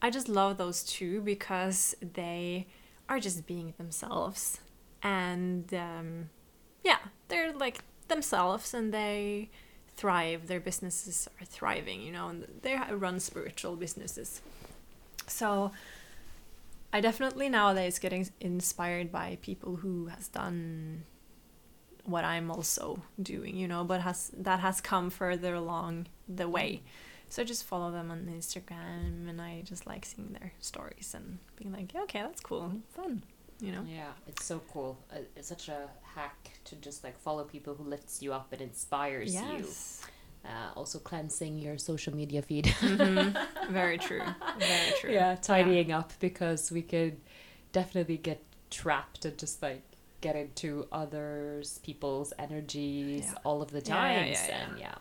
I 0.00 0.10
just 0.10 0.28
love 0.28 0.58
those 0.58 0.82
two 0.84 1.20
because 1.22 1.94
they 2.00 2.66
are 3.12 3.20
just 3.20 3.46
being 3.46 3.74
themselves. 3.76 4.60
And 5.02 5.72
um, 5.74 6.30
yeah, 6.82 6.98
they're 7.28 7.52
like 7.52 7.80
themselves 8.08 8.72
and 8.72 8.92
they 8.92 9.50
thrive. 9.96 10.46
Their 10.46 10.60
businesses 10.60 11.28
are 11.38 11.44
thriving, 11.44 12.00
you 12.00 12.12
know, 12.12 12.28
and 12.28 12.46
they 12.62 12.78
run 12.90 13.20
spiritual 13.20 13.76
businesses. 13.76 14.40
So 15.26 15.72
I 16.92 17.00
definitely 17.00 17.48
nowadays 17.50 17.98
getting 17.98 18.28
inspired 18.40 19.12
by 19.12 19.38
people 19.42 19.76
who 19.76 20.06
has 20.06 20.28
done 20.28 21.04
what 22.04 22.24
I'm 22.24 22.50
also 22.50 23.02
doing, 23.22 23.56
you 23.56 23.68
know, 23.68 23.84
but 23.84 24.00
has 24.00 24.30
that 24.36 24.60
has 24.60 24.80
come 24.80 25.10
further 25.10 25.54
along 25.54 26.06
the 26.28 26.48
way. 26.48 26.82
So 27.32 27.40
I 27.40 27.46
just 27.46 27.64
follow 27.64 27.90
them 27.90 28.10
on 28.10 28.26
Instagram 28.30 29.26
and 29.26 29.40
I 29.40 29.62
just 29.64 29.86
like 29.86 30.04
seeing 30.04 30.36
their 30.38 30.52
stories 30.60 31.14
and 31.16 31.38
being 31.56 31.72
like, 31.72 31.94
yeah, 31.94 32.02
okay, 32.02 32.20
that's 32.20 32.42
cool, 32.42 32.70
fun, 32.94 33.22
you 33.58 33.72
know. 33.72 33.86
Yeah, 33.88 34.10
it's 34.28 34.44
so 34.44 34.60
cool. 34.70 34.98
Uh, 35.10 35.20
it's 35.34 35.48
such 35.48 35.70
a 35.70 35.88
hack 36.02 36.50
to 36.66 36.76
just 36.76 37.02
like 37.02 37.18
follow 37.18 37.44
people 37.44 37.74
who 37.74 37.84
lifts 37.84 38.20
you 38.20 38.34
up 38.34 38.52
and 38.52 38.60
inspires 38.60 39.32
you. 39.34 39.40
Yes. 39.40 40.02
Uh, 40.44 40.72
also 40.76 40.98
cleansing 40.98 41.58
your 41.58 41.78
social 41.78 42.14
media 42.14 42.42
feed. 42.42 42.66
Mm-hmm. 42.66 43.72
Very 43.72 43.96
true. 43.96 44.20
Very 44.58 44.92
true. 45.00 45.12
yeah, 45.14 45.34
tidying 45.36 45.90
up 45.90 46.12
because 46.20 46.70
we 46.70 46.82
could 46.82 47.16
definitely 47.72 48.18
get 48.18 48.42
trapped 48.68 49.24
and 49.24 49.38
just 49.38 49.62
like 49.62 49.80
get 50.20 50.36
into 50.36 50.86
others 50.92 51.80
people's 51.82 52.34
energies 52.38 53.24
Yeah. 53.24 53.38
all 53.42 53.62
of 53.62 53.70
the 53.70 53.80
Yeah, 53.80 54.10
yeah, 54.12 54.24
yeah, 54.26 54.46
yeah. 54.48 54.68
and 54.68 54.78
yeah 54.78 54.94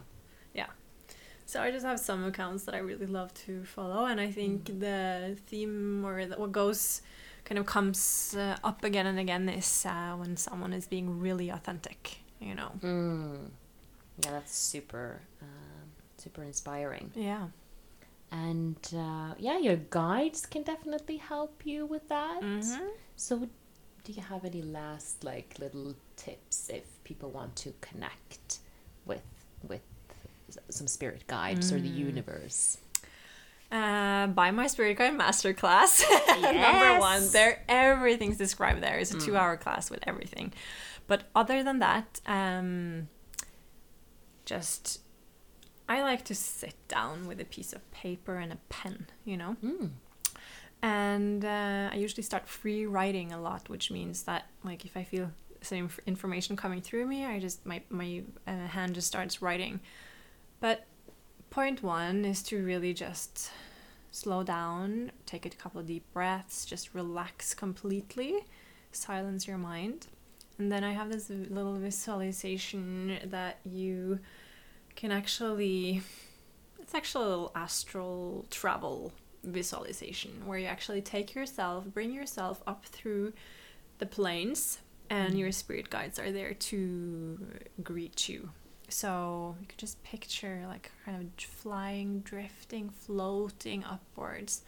So 1.52 1.61
I 1.61 1.69
just 1.69 1.86
have 1.86 1.99
some 1.99 2.23
accounts 2.32 2.64
that 2.65 2.76
I 2.76 2.78
really 2.91 3.07
love 3.07 3.34
to 3.45 3.64
follow, 3.65 4.06
and 4.06 4.22
I 4.22 4.32
think 4.32 4.60
Mm. 4.65 4.80
the 4.80 5.36
theme 5.49 6.06
or 6.06 6.26
the, 6.26 6.36
what 6.40 6.52
goes 6.53 7.02
kind 7.44 7.60
of 7.60 7.65
comes 7.65 8.34
uh, 8.38 8.56
up 8.69 8.84
again 8.86 9.06
and 9.06 9.19
again 9.19 9.49
is 9.49 9.86
uh, 9.86 10.14
when 10.22 10.38
someone 10.38 10.72
is 10.80 10.88
being 10.88 11.19
really 11.19 11.49
authentic. 11.52 12.02
You 12.40 12.56
know. 12.56 12.72
mm. 12.82 13.49
yeah 14.23 14.32
that's 14.32 14.56
super 14.56 15.19
um, 15.41 15.86
super 16.18 16.44
inspiring 16.44 17.11
Yeah. 17.15 17.48
and 18.32 18.78
uh, 18.95 19.32
yeah 19.48 19.57
your 19.68 19.78
guides 20.02 20.45
can 20.53 20.64
definitely 20.64 21.18
help 21.18 21.53
you 21.72 21.86
with 21.94 22.06
that 22.10 22.41
Mhm. 22.41 22.90
so 23.15 23.32
do 24.03 24.10
you 24.18 24.23
have 24.32 24.44
any 24.52 24.64
last 24.80 25.23
like 25.23 25.49
little 25.60 25.94
tips 26.15 26.69
if 26.69 26.86
people 27.03 27.30
want 27.40 27.56
to 27.64 27.69
connect 27.88 28.60
with 29.06 29.28
with 29.72 29.86
some 30.69 30.88
spirit 30.88 31.26
guides 31.28 31.72
or 31.72 31.80
the 31.80 31.90
Mm. 31.90 31.95
universe 31.98 32.78
Uh, 33.72 34.28
buy 34.28 34.52
my 34.52 34.68
Spirit 34.68 34.98
Guide 34.98 35.14
Masterclass. 35.18 36.03
Number 36.41 36.99
one, 36.99 37.22
there 37.32 37.64
everything's 37.69 38.38
described 38.38 38.82
there. 38.84 38.98
It's 38.99 39.11
a 39.14 39.15
Mm. 39.18 39.26
two-hour 39.26 39.56
class 39.57 39.90
with 39.90 40.03
everything. 40.06 40.52
But 41.07 41.23
other 41.34 41.64
than 41.64 41.80
that, 41.80 42.19
um, 42.26 43.07
just 44.45 44.99
I 45.88 46.02
like 46.02 46.23
to 46.26 46.36
sit 46.36 46.76
down 46.88 47.28
with 47.28 47.40
a 47.41 47.45
piece 47.45 47.72
of 47.73 47.82
paper 47.91 48.36
and 48.38 48.52
a 48.53 48.57
pen. 48.69 49.07
You 49.26 49.38
know. 49.38 49.56
mm. 49.64 49.90
and 50.82 51.45
uh, 51.45 51.90
I 51.94 51.95
usually 51.95 52.23
start 52.23 52.48
free 52.48 52.86
writing 52.86 53.32
a 53.32 53.40
lot, 53.41 53.69
which 53.69 53.91
means 53.91 54.23
that 54.23 54.48
like 54.64 54.84
if 54.86 54.98
I 54.98 55.03
feel 55.03 55.32
some 55.61 55.78
inf- 55.78 55.99
information 56.07 56.56
coming 56.56 56.82
through 56.82 57.06
me, 57.06 57.26
I 57.26 57.40
just 57.40 57.65
my 57.65 57.82
my 57.90 58.23
uh, 58.48 58.68
hand 58.68 58.95
just 58.95 59.07
starts 59.07 59.41
writing. 59.41 59.80
But 60.62 60.86
point 61.50 61.84
one 61.84 62.24
is 62.24 62.42
to 62.44 62.64
really 62.64 62.94
just 62.94 63.52
slow 64.12 64.44
down, 64.44 65.12
take 65.26 65.46
a 65.46 65.50
couple 65.50 65.82
of 65.82 65.88
deep 65.88 66.06
breaths, 66.14 66.66
just 66.66 66.94
relax 66.94 67.54
completely, 67.54 68.46
silence 68.94 69.48
your 69.48 69.58
mind, 69.58 70.08
and 70.58 70.72
then 70.72 70.84
I 70.84 70.94
have 70.94 71.12
this 71.12 71.30
little 71.30 71.76
visualization 71.76 73.20
that 73.26 73.60
you 73.66 74.20
can 74.96 75.12
actually. 75.12 76.02
It's 76.80 76.94
actually 76.94 77.26
a 77.26 77.30
little 77.30 77.52
astral 77.56 78.46
travel 78.50 79.14
visualization 79.44 80.46
where 80.46 80.60
you 80.60 80.68
actually 80.68 81.02
take 81.02 81.34
yourself, 81.34 81.86
bring 81.86 82.12
yourself 82.12 82.62
up 82.68 82.86
through 82.86 83.34
the 83.98 84.06
planes, 84.06 84.80
and 85.10 85.30
mm-hmm. 85.30 85.38
your 85.40 85.52
spirit 85.52 85.90
guides 85.90 86.20
are 86.20 86.32
there 86.32 86.54
to 86.54 87.40
greet 87.82 88.30
you. 88.30 88.50
So 88.92 89.56
you 89.60 89.68
could 89.68 89.78
just 89.78 90.02
picture 90.04 90.64
like 90.68 90.92
kind 91.06 91.18
of 91.18 91.44
flying, 91.44 92.20
drifting, 92.20 92.90
floating 92.90 93.84
upwards, 93.84 94.62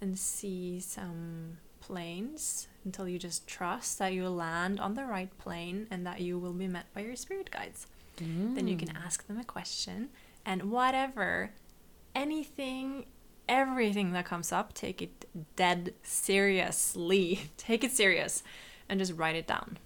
and 0.00 0.18
see 0.18 0.80
some 0.80 1.58
planes 1.80 2.68
until 2.84 3.08
you 3.08 3.18
just 3.18 3.46
trust 3.46 3.98
that 3.98 4.12
you'll 4.12 4.34
land 4.34 4.80
on 4.80 4.94
the 4.94 5.04
right 5.04 5.36
plane 5.38 5.86
and 5.90 6.06
that 6.06 6.20
you 6.20 6.38
will 6.38 6.52
be 6.52 6.66
met 6.68 6.92
by 6.94 7.02
your 7.02 7.16
spirit 7.16 7.50
guides. 7.50 7.86
Then 8.16 8.66
you 8.66 8.76
can 8.76 8.88
mm. 8.88 9.04
ask 9.04 9.28
them 9.28 9.38
a 9.38 9.44
question, 9.44 10.08
and 10.44 10.72
whatever, 10.72 11.50
anything 12.16 13.06
everything 13.48 14.12
that 14.12 14.26
comes 14.26 14.52
up, 14.52 14.74
take 14.74 15.00
it 15.00 15.24
dead 15.56 15.94
seriously. 16.02 17.40
take 17.56 17.82
it 17.82 17.92
serious 17.92 18.42
and 18.88 19.00
just 19.00 19.14
write 19.14 19.36
it 19.36 19.46
down. 19.46 19.78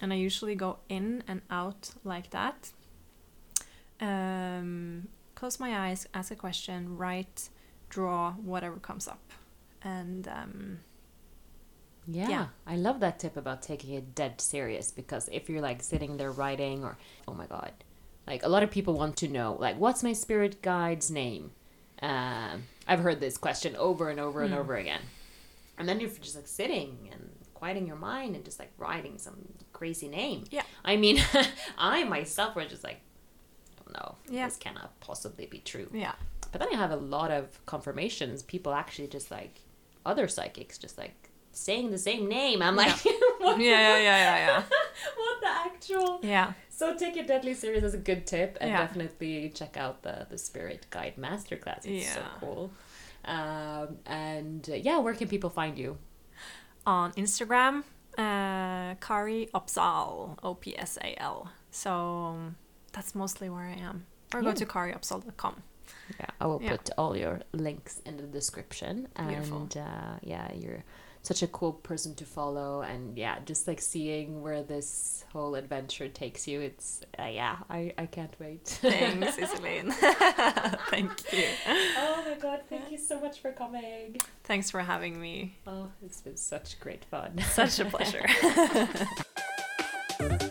And 0.00 0.12
I 0.12 0.16
usually 0.16 0.54
go 0.54 0.78
in 0.88 1.24
and 1.26 1.40
out 1.50 1.90
like 2.04 2.30
that. 2.30 2.70
Um, 4.00 5.08
close 5.34 5.58
my 5.60 5.88
eyes, 5.88 6.06
ask 6.14 6.30
a 6.30 6.36
question, 6.36 6.96
write, 6.96 7.48
draw, 7.88 8.32
whatever 8.32 8.76
comes 8.76 9.08
up. 9.08 9.20
And 9.82 10.26
um, 10.28 10.78
yeah, 12.06 12.28
Yeah. 12.28 12.46
I 12.66 12.76
love 12.76 13.00
that 13.00 13.18
tip 13.18 13.36
about 13.36 13.62
taking 13.62 13.94
it 13.94 14.14
dead 14.14 14.40
serious 14.40 14.90
because 14.90 15.28
if 15.32 15.48
you're 15.48 15.60
like 15.62 15.82
sitting 15.82 16.16
there 16.16 16.32
writing 16.32 16.84
or 16.84 16.98
oh 17.26 17.34
my 17.34 17.46
god, 17.46 17.72
like 18.26 18.42
a 18.42 18.48
lot 18.48 18.62
of 18.62 18.70
people 18.70 18.94
want 18.94 19.16
to 19.18 19.28
know 19.28 19.56
like 19.58 19.78
what's 19.78 20.02
my 20.02 20.12
spirit 20.12 20.62
guide's 20.62 21.10
name. 21.10 21.52
Um, 22.02 22.64
I've 22.86 23.00
heard 23.00 23.20
this 23.20 23.38
question 23.38 23.74
over 23.76 24.10
and 24.10 24.20
over 24.20 24.42
and 24.42 24.52
Hmm. 24.52 24.60
over 24.60 24.76
again, 24.76 25.00
and 25.78 25.88
then 25.88 25.98
you're 26.00 26.10
just 26.10 26.36
like 26.36 26.46
sitting 26.46 27.08
and 27.12 27.30
quieting 27.54 27.86
your 27.86 27.96
mind 27.96 28.36
and 28.36 28.44
just 28.44 28.58
like 28.58 28.70
writing 28.76 29.16
some 29.18 29.36
crazy 29.72 30.08
name. 30.08 30.44
Yeah. 30.50 30.62
I 30.84 30.96
mean, 30.96 31.18
I 31.78 32.04
myself 32.04 32.54
was 32.54 32.68
just 32.68 32.84
like, 32.84 33.00
no, 33.96 34.04
Yeah. 34.36 34.46
this 34.48 34.56
cannot 34.56 34.90
possibly 35.00 35.46
be 35.46 35.58
true. 35.72 35.88
yeah. 35.92 36.14
But 36.52 36.58
then 36.60 36.68
I 36.74 36.76
have 36.84 36.92
a 36.92 36.96
lot 37.16 37.30
of 37.38 37.44
confirmations. 37.66 38.42
People 38.54 38.72
actually 38.82 39.08
just 39.08 39.30
like 39.30 39.54
other 40.10 40.26
psychics 40.28 40.78
just 40.78 40.96
like 40.96 41.16
saying 41.52 41.90
the 41.90 41.98
same 41.98 42.28
name. 42.28 42.58
I'm 42.66 42.76
like, 42.76 42.96
what, 43.44 43.58
Yeah, 43.60 43.96
yeah, 43.96 43.98
yeah, 44.08 44.20
yeah, 44.26 44.38
yeah. 44.46 44.62
what 45.20 45.36
the 45.44 45.52
actual? 45.68 46.20
Yeah. 46.22 46.48
So 46.78 46.94
take 46.96 47.16
it 47.16 47.26
deadly 47.26 47.54
serious 47.54 47.82
as 47.90 47.94
a 47.94 48.02
good 48.10 48.22
tip, 48.26 48.50
and 48.60 48.70
Yeah. 48.70 48.80
definitely 48.86 49.50
check 49.58 49.76
out 49.84 49.96
the 50.06 50.26
the 50.32 50.38
Spirit 50.38 50.80
Guide 50.90 51.16
Masterclass. 51.24 51.82
It's 51.84 52.12
so 52.14 52.22
cool. 52.40 52.70
Um, 53.24 53.88
and 54.06 54.62
uh, 54.70 54.74
yeah, 54.88 54.98
where 55.04 55.14
can 55.14 55.28
people 55.28 55.50
find 55.50 55.76
you? 55.78 55.90
On 56.86 57.10
Instagram, 57.24 57.82
uh, 58.16 58.94
Kari 59.06 59.48
Opsal, 59.52 60.36
O 60.42 60.54
P 60.54 60.64
S 60.78 60.96
A 61.02 61.10
L. 61.20 61.50
So 61.70 61.90
um, 61.92 62.56
that's 62.96 63.14
mostly 63.14 63.48
where 63.48 63.62
I 63.66 63.78
am. 63.78 64.06
Or 64.34 64.42
go 64.42 64.52
to 64.52 64.66
kariopsal.com. 64.66 65.62
Yeah, 66.18 66.26
I 66.40 66.46
will 66.46 66.60
Yeah. 66.60 66.70
put 66.72 66.90
all 66.98 67.16
your 67.16 67.42
links 67.52 68.00
in 68.04 68.16
the 68.16 68.24
description. 68.24 69.06
Beautiful. 69.16 69.58
And 69.58 69.76
uh, 69.76 70.18
yeah, 70.22 70.52
you're 70.52 70.82
such 71.22 71.42
a 71.42 71.46
cool 71.46 71.72
person 71.74 72.14
to 72.16 72.24
follow. 72.24 72.80
And 72.82 73.16
yeah, 73.18 73.38
just 73.44 73.68
like 73.68 73.80
seeing 73.80 74.42
where 74.42 74.62
this 74.64 75.24
whole 75.32 75.54
adventure 75.54 76.08
takes 76.08 76.48
you, 76.48 76.60
it's 76.60 77.02
uh, 77.18 77.24
yeah, 77.26 77.58
I, 77.70 77.92
I 77.98 78.06
can't 78.06 78.34
wait. 78.40 78.64
Thanks, 78.82 79.36
Iselin. 79.36 79.92
Thank 80.90 81.32
you. 81.32 81.44
oh 81.98 82.24
my 82.26 82.34
god, 82.40 82.60
thank 82.68 82.90
you 82.90 82.98
so 82.98 83.20
much 83.20 83.40
for 83.40 83.52
coming. 83.52 84.16
Thanks 84.44 84.70
for 84.70 84.80
having 84.80 85.20
me. 85.20 85.56
Oh, 85.66 85.88
it's 86.04 86.20
been 86.20 86.36
such 86.36 86.80
great 86.80 87.04
fun. 87.04 87.38
Such 87.52 87.78
a 87.78 87.84
pleasure. 87.84 88.26